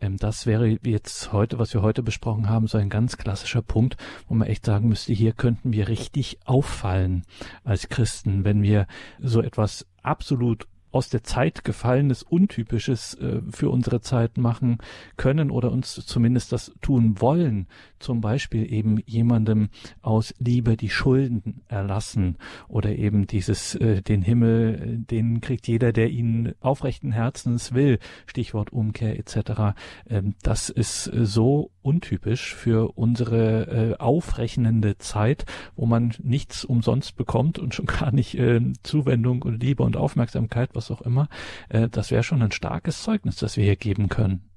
ähm, 0.00 0.16
das 0.16 0.46
wäre 0.46 0.66
jetzt 0.82 1.32
heute, 1.32 1.58
was 1.58 1.72
wir 1.74 1.82
heute 1.82 2.02
besprochen 2.02 2.48
haben, 2.48 2.66
so 2.66 2.78
ein 2.78 2.88
ganz 2.88 3.16
klassischer 3.16 3.62
Punkt, 3.62 3.96
wo 4.28 4.34
man 4.34 4.48
echt 4.48 4.64
sagen 4.64 4.88
müsste, 4.88 5.12
hier 5.12 5.32
könnten 5.32 5.72
wir 5.72 5.88
richtig 5.88 6.38
auffallen 6.44 7.22
als 7.64 7.88
Christen, 7.88 8.44
wenn 8.44 8.62
wir 8.62 8.86
so 9.20 9.42
etwas 9.42 9.86
absolut 10.02 10.66
aus 10.92 11.08
der 11.08 11.22
Zeit 11.22 11.64
gefallenes, 11.64 12.22
untypisches 12.22 13.14
äh, 13.14 13.40
für 13.50 13.70
unsere 13.70 14.00
Zeit 14.00 14.38
machen 14.38 14.78
können 15.16 15.50
oder 15.50 15.70
uns 15.70 15.94
zumindest 15.94 16.52
das 16.52 16.72
tun 16.80 17.20
wollen. 17.20 17.66
Zum 17.98 18.20
Beispiel 18.20 18.72
eben 18.72 18.98
jemandem 19.06 19.68
aus 20.02 20.34
Liebe 20.38 20.76
die 20.76 20.90
Schulden 20.90 21.62
erlassen 21.68 22.36
oder 22.68 22.96
eben 22.96 23.26
dieses, 23.26 23.74
äh, 23.74 24.02
den 24.02 24.22
Himmel, 24.22 24.98
den 25.10 25.40
kriegt 25.40 25.68
jeder, 25.68 25.92
der 25.92 26.10
ihn 26.10 26.54
aufrechten 26.60 27.12
Herzens 27.12 27.72
will. 27.72 27.98
Stichwort 28.26 28.72
Umkehr 28.72 29.18
etc. 29.18 29.76
Ähm, 30.08 30.34
das 30.42 30.68
ist 30.68 31.06
äh, 31.08 31.26
so 31.26 31.70
untypisch 31.82 32.54
für 32.54 32.96
unsere 32.96 33.92
äh, 33.92 33.96
aufrechnende 33.98 34.98
Zeit, 34.98 35.46
wo 35.76 35.86
man 35.86 36.12
nichts 36.22 36.64
umsonst 36.64 37.16
bekommt 37.16 37.58
und 37.58 37.74
schon 37.74 37.86
gar 37.86 38.12
nicht 38.12 38.34
äh, 38.38 38.60
Zuwendung 38.82 39.42
und 39.42 39.62
Liebe 39.62 39.82
und 39.82 39.96
Aufmerksamkeit, 39.96 40.74
was 40.80 40.90
auch 40.90 41.02
immer. 41.02 41.28
Äh, 41.68 41.88
das 41.88 42.10
wäre 42.10 42.22
schon 42.22 42.42
ein 42.42 42.52
starkes 42.52 43.02
Zeugnis, 43.02 43.36
das 43.36 43.56
wir 43.56 43.64
hier 43.64 43.76
geben 43.76 44.08
können. 44.08 44.50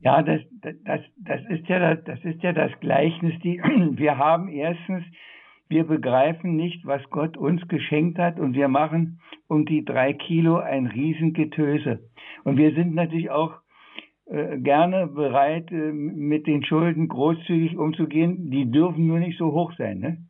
Ja, 0.00 0.22
das, 0.22 0.40
das, 0.84 1.00
das 1.18 1.40
ist 1.50 1.68
ja 1.68 1.94
das, 1.94 2.24
ist 2.24 2.42
ja 2.42 2.52
das 2.52 2.72
Gleichnis. 2.80 3.34
Die, 3.42 3.58
wir 3.92 4.18
haben 4.18 4.48
erstens, 4.48 5.04
wir 5.68 5.84
begreifen 5.84 6.56
nicht, 6.56 6.84
was 6.84 7.02
Gott 7.10 7.36
uns 7.36 7.66
geschenkt 7.68 8.18
hat 8.18 8.40
und 8.40 8.54
wir 8.54 8.68
machen 8.68 9.20
um 9.46 9.66
die 9.66 9.84
drei 9.84 10.12
Kilo 10.14 10.56
ein 10.56 10.86
Riesengetöse. 10.86 12.10
Und 12.44 12.56
wir 12.56 12.74
sind 12.74 12.94
natürlich 12.94 13.30
auch 13.30 13.60
äh, 14.24 14.58
gerne 14.58 15.06
bereit, 15.06 15.70
äh, 15.70 15.92
mit 15.92 16.46
den 16.46 16.64
Schulden 16.64 17.08
großzügig 17.08 17.76
umzugehen. 17.76 18.50
Die 18.50 18.70
dürfen 18.70 19.06
nur 19.06 19.18
nicht 19.18 19.38
so 19.38 19.52
hoch 19.52 19.72
sein. 19.76 19.98
Ne? 19.98 20.24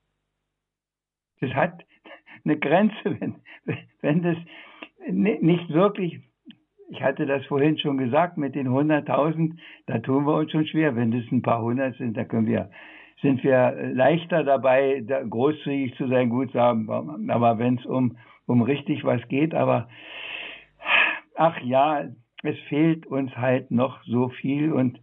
Das 1.40 1.50
hat 1.54 1.84
eine 2.44 2.58
Grenze, 2.58 2.96
wenn, 3.04 3.36
wenn 4.00 4.22
das 4.22 4.36
nicht 5.08 5.70
wirklich, 5.70 6.20
ich 6.90 7.02
hatte 7.02 7.26
das 7.26 7.44
vorhin 7.46 7.78
schon 7.78 7.98
gesagt, 7.98 8.36
mit 8.36 8.54
den 8.54 8.68
100.000, 8.68 9.56
da 9.86 9.98
tun 9.98 10.26
wir 10.26 10.34
uns 10.34 10.50
schon 10.50 10.66
schwer. 10.66 10.96
Wenn 10.96 11.10
das 11.10 11.24
ein 11.30 11.42
paar 11.42 11.62
hundert 11.62 11.96
sind, 11.96 12.16
da 12.16 12.24
können 12.24 12.46
wir, 12.46 12.70
sind 13.22 13.42
wir 13.44 13.92
leichter 13.94 14.44
dabei, 14.44 15.02
da 15.06 15.22
großzügig 15.22 15.94
zu 15.96 16.08
sein, 16.08 16.30
gut 16.30 16.52
sagen. 16.52 16.88
Aber 17.30 17.58
wenn 17.58 17.78
es 17.78 17.86
um, 17.86 18.16
um 18.46 18.62
richtig 18.62 19.04
was 19.04 19.26
geht, 19.28 19.54
aber 19.54 19.88
ach 21.36 21.60
ja, 21.62 22.08
es 22.42 22.58
fehlt 22.68 23.06
uns 23.06 23.36
halt 23.36 23.70
noch 23.70 24.02
so 24.04 24.28
viel 24.28 24.72
und 24.72 25.00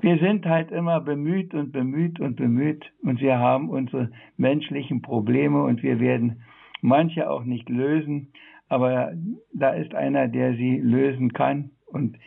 wir 0.00 0.18
sind 0.18 0.46
halt 0.46 0.72
immer 0.72 1.00
bemüht 1.00 1.54
und 1.54 1.70
bemüht 1.70 2.18
und 2.18 2.36
bemüht 2.36 2.90
und 3.02 3.20
wir 3.20 3.38
haben 3.38 3.68
unsere 3.68 4.10
menschlichen 4.36 5.02
Probleme 5.02 5.62
und 5.62 5.82
wir 5.82 6.00
werden 6.00 6.42
manche 6.82 7.30
auch 7.30 7.44
nicht 7.44 7.70
lösen, 7.70 8.32
aber 8.68 9.12
da 9.54 9.70
ist 9.70 9.94
einer, 9.94 10.28
der 10.28 10.54
sie 10.54 10.78
lösen 10.78 11.32
kann. 11.32 11.70
Und 11.86 12.18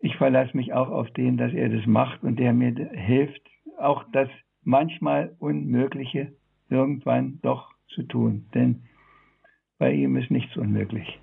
ich 0.00 0.16
verlasse 0.16 0.56
mich 0.56 0.72
auch 0.72 0.90
auf 0.90 1.10
den, 1.10 1.36
dass 1.36 1.52
er 1.52 1.68
das 1.68 1.86
macht 1.86 2.24
und 2.24 2.38
der 2.38 2.52
mir 2.52 2.74
hilft, 2.92 3.42
auch 3.78 4.04
das 4.12 4.28
manchmal 4.64 5.36
Unmögliche 5.38 6.32
irgendwann 6.68 7.38
doch 7.42 7.72
zu 7.88 8.02
tun, 8.02 8.46
denn 8.54 8.82
bei 9.78 9.92
ihm 9.92 10.16
ist 10.16 10.30
nichts 10.30 10.56
unmöglich 10.56 11.20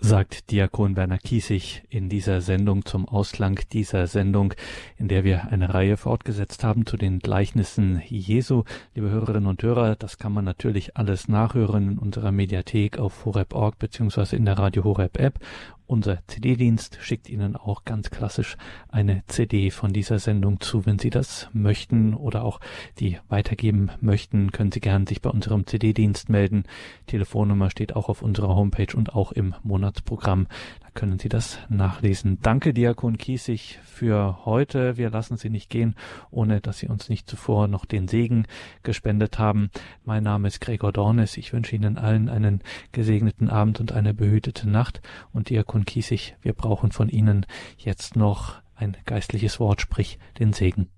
sagt 0.00 0.50
Diakon 0.50 0.96
Werner 0.96 1.18
Kiesig 1.18 1.82
in 1.90 2.08
dieser 2.08 2.40
Sendung 2.40 2.84
zum 2.84 3.08
Ausklang 3.08 3.60
dieser 3.72 4.06
Sendung, 4.06 4.54
in 4.96 5.08
der 5.08 5.24
wir 5.24 5.48
eine 5.50 5.74
Reihe 5.74 5.96
fortgesetzt 5.96 6.62
haben 6.62 6.86
zu 6.86 6.96
den 6.96 7.18
Gleichnissen 7.18 8.00
Jesu. 8.06 8.62
Liebe 8.94 9.10
Hörerinnen 9.10 9.48
und 9.48 9.62
Hörer, 9.62 9.96
das 9.96 10.18
kann 10.18 10.32
man 10.32 10.44
natürlich 10.44 10.96
alles 10.96 11.26
nachhören 11.26 11.92
in 11.92 11.98
unserer 11.98 12.30
Mediathek 12.30 12.98
auf 12.98 13.24
horeb.org 13.24 13.78
beziehungsweise 13.78 14.36
in 14.36 14.44
der 14.44 14.58
Radio 14.58 14.84
Horeb 14.84 15.18
App 15.18 15.40
unser 15.88 16.18
CD-Dienst 16.26 16.98
schickt 17.00 17.28
Ihnen 17.28 17.56
auch 17.56 17.84
ganz 17.84 18.10
klassisch 18.10 18.56
eine 18.90 19.22
CD 19.26 19.70
von 19.70 19.92
dieser 19.92 20.18
Sendung 20.18 20.60
zu. 20.60 20.84
Wenn 20.84 20.98
Sie 20.98 21.10
das 21.10 21.48
möchten 21.52 22.14
oder 22.14 22.44
auch 22.44 22.60
die 22.98 23.18
weitergeben 23.28 23.90
möchten, 24.00 24.52
können 24.52 24.70
Sie 24.70 24.80
gern 24.80 25.06
sich 25.06 25.22
bei 25.22 25.30
unserem 25.30 25.66
CD-Dienst 25.66 26.28
melden. 26.28 26.64
Telefonnummer 27.06 27.70
steht 27.70 27.96
auch 27.96 28.08
auf 28.10 28.22
unserer 28.22 28.54
Homepage 28.54 28.94
und 28.94 29.14
auch 29.14 29.32
im 29.32 29.54
Monatsprogramm. 29.62 30.46
Da 30.80 30.88
können 30.92 31.18
Sie 31.18 31.30
das 31.30 31.58
nachlesen. 31.70 32.38
Danke, 32.42 32.74
Diakon 32.74 33.16
Kiesig, 33.16 33.80
für 33.82 34.44
heute. 34.44 34.96
Wir 34.96 35.10
lassen 35.10 35.36
Sie 35.36 35.50
nicht 35.50 35.70
gehen, 35.70 35.96
ohne 36.30 36.60
dass 36.60 36.78
Sie 36.78 36.88
uns 36.88 37.08
nicht 37.08 37.28
zuvor 37.28 37.66
noch 37.66 37.84
den 37.84 38.08
Segen 38.08 38.46
gespendet 38.82 39.38
haben. 39.38 39.70
Mein 40.04 40.22
Name 40.22 40.48
ist 40.48 40.60
Gregor 40.60 40.92
Dornes. 40.92 41.36
Ich 41.36 41.52
wünsche 41.52 41.74
Ihnen 41.74 41.98
allen 41.98 42.28
einen 42.28 42.60
gesegneten 42.92 43.48
Abend 43.48 43.80
und 43.80 43.92
eine 43.92 44.14
behütete 44.14 44.68
Nacht. 44.68 45.00
Und 45.32 45.50
Diakon 45.50 45.77
und 45.78 45.86
Kiesig, 45.86 46.36
wir 46.42 46.54
brauchen 46.54 46.90
von 46.90 47.08
Ihnen 47.08 47.46
jetzt 47.76 48.16
noch 48.16 48.60
ein 48.74 48.96
geistliches 49.06 49.60
Wort, 49.60 49.80
sprich 49.80 50.18
den 50.38 50.52
Segen. 50.52 50.88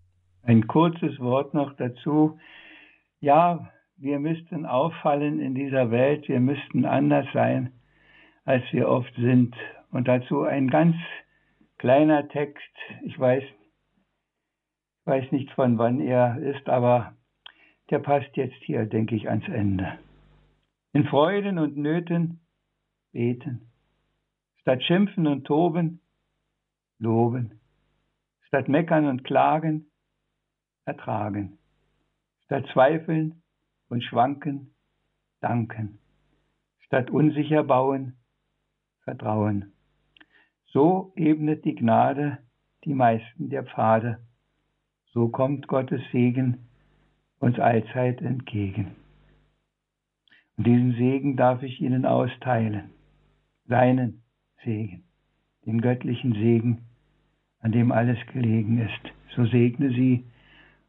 Ein 0.43 0.67
kurzes 0.67 1.21
Wort 1.21 1.53
noch 1.53 1.75
dazu. 1.77 2.39
Ja, 3.21 3.71
wir 3.99 4.19
müssten 4.19 4.65
auffallen 4.65 5.39
in 5.39 5.55
dieser 5.55 5.91
Welt, 5.91 6.29
wir 6.29 6.41
müssten 6.41 6.87
anders 6.87 7.27
sein, 7.35 7.73
als 8.45 8.65
wir 8.73 8.89
oft 8.89 9.15
sind. 9.17 9.55
Und 9.91 10.09
dazu 10.09 10.45
ein 10.45 10.69
ganz 10.69 10.97
kleiner 11.77 12.27
Text. 12.29 12.75
Ich 13.05 13.19
weiß, 13.19 13.45
weiß 15.05 15.31
nicht 15.31 15.51
von 15.53 15.77
wann 15.77 16.01
er 16.01 16.39
ist, 16.39 16.69
aber 16.71 17.15
der 17.91 17.99
passt 17.99 18.35
jetzt 18.35 18.63
hier, 18.63 18.87
denke 18.87 19.15
ich, 19.15 19.29
ans 19.29 19.47
Ende. 19.49 19.99
In 20.95 21.05
Freuden 21.05 21.59
und 21.59 21.77
Nöten 21.77 22.41
beten. 23.13 23.70
Statt 24.61 24.83
schimpfen 24.85 25.27
und 25.27 25.45
toben, 25.45 26.01
loben. 26.99 27.61
Statt 28.47 28.69
meckern 28.69 29.07
und 29.07 29.25
klagen, 29.25 29.91
ertragen. 30.85 31.59
Statt 32.45 32.67
zweifeln 32.73 33.43
und 33.89 34.03
schwanken, 34.03 34.75
danken. 35.41 35.99
Statt 36.81 37.11
unsicher 37.11 37.63
bauen, 37.63 38.17
vertrauen. 39.05 39.73
So 40.67 41.13
ebnet 41.17 41.65
die 41.65 41.75
Gnade 41.75 42.39
die 42.85 42.95
meisten 42.95 43.51
der 43.51 43.65
Pfade. 43.65 44.21
So 45.13 45.29
kommt 45.29 45.67
Gottes 45.69 46.03
Segen 46.13 46.69
uns 47.39 47.59
allzeit 47.59 48.21
entgegen. 48.21 48.95
Und 50.57 50.67
diesen 50.67 50.93
Segen 50.93 51.37
darf 51.37 51.63
ich 51.63 51.81
Ihnen 51.81 52.05
austeilen. 52.05 52.91
Seinen, 53.67 54.20
Segen, 54.65 55.03
den 55.67 55.81
göttlichen 55.81 56.35
Segen, 56.35 56.79
an 57.61 57.73
dem 57.73 57.93
alles 57.93 58.19
gelegen 58.33 58.79
ist. 58.79 59.13
So 59.35 59.45
segne 59.47 59.91
sie 59.91 60.25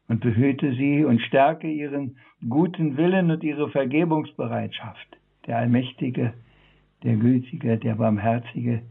und 0.08 0.20
behüte 0.20 0.74
sie 0.74 1.04
und 1.04 1.20
stärke 1.20 1.70
ihren 1.70 2.16
guten 2.48 2.96
Willen 2.96 3.30
und 3.30 3.42
ihre 3.44 3.70
Vergebungsbereitschaft. 3.70 5.16
Der 5.46 5.58
Allmächtige, 5.58 6.34
der 7.02 7.16
Gütige, 7.16 7.78
der 7.78 7.94
Barmherzige, 7.94 8.82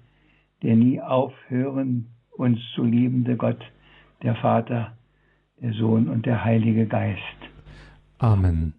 der 0.64 0.76
nie 0.76 1.02
aufhören, 1.02 2.08
uns 2.32 2.60
zu 2.76 2.84
liebende 2.84 3.36
Gott, 3.36 3.64
der 4.24 4.36
Vater, 4.36 4.98
der 5.62 5.74
Sohn 5.74 6.08
und 6.08 6.26
der 6.26 6.44
Heilige 6.44 6.88
Geist. 6.88 7.22
Amen. 8.20 8.74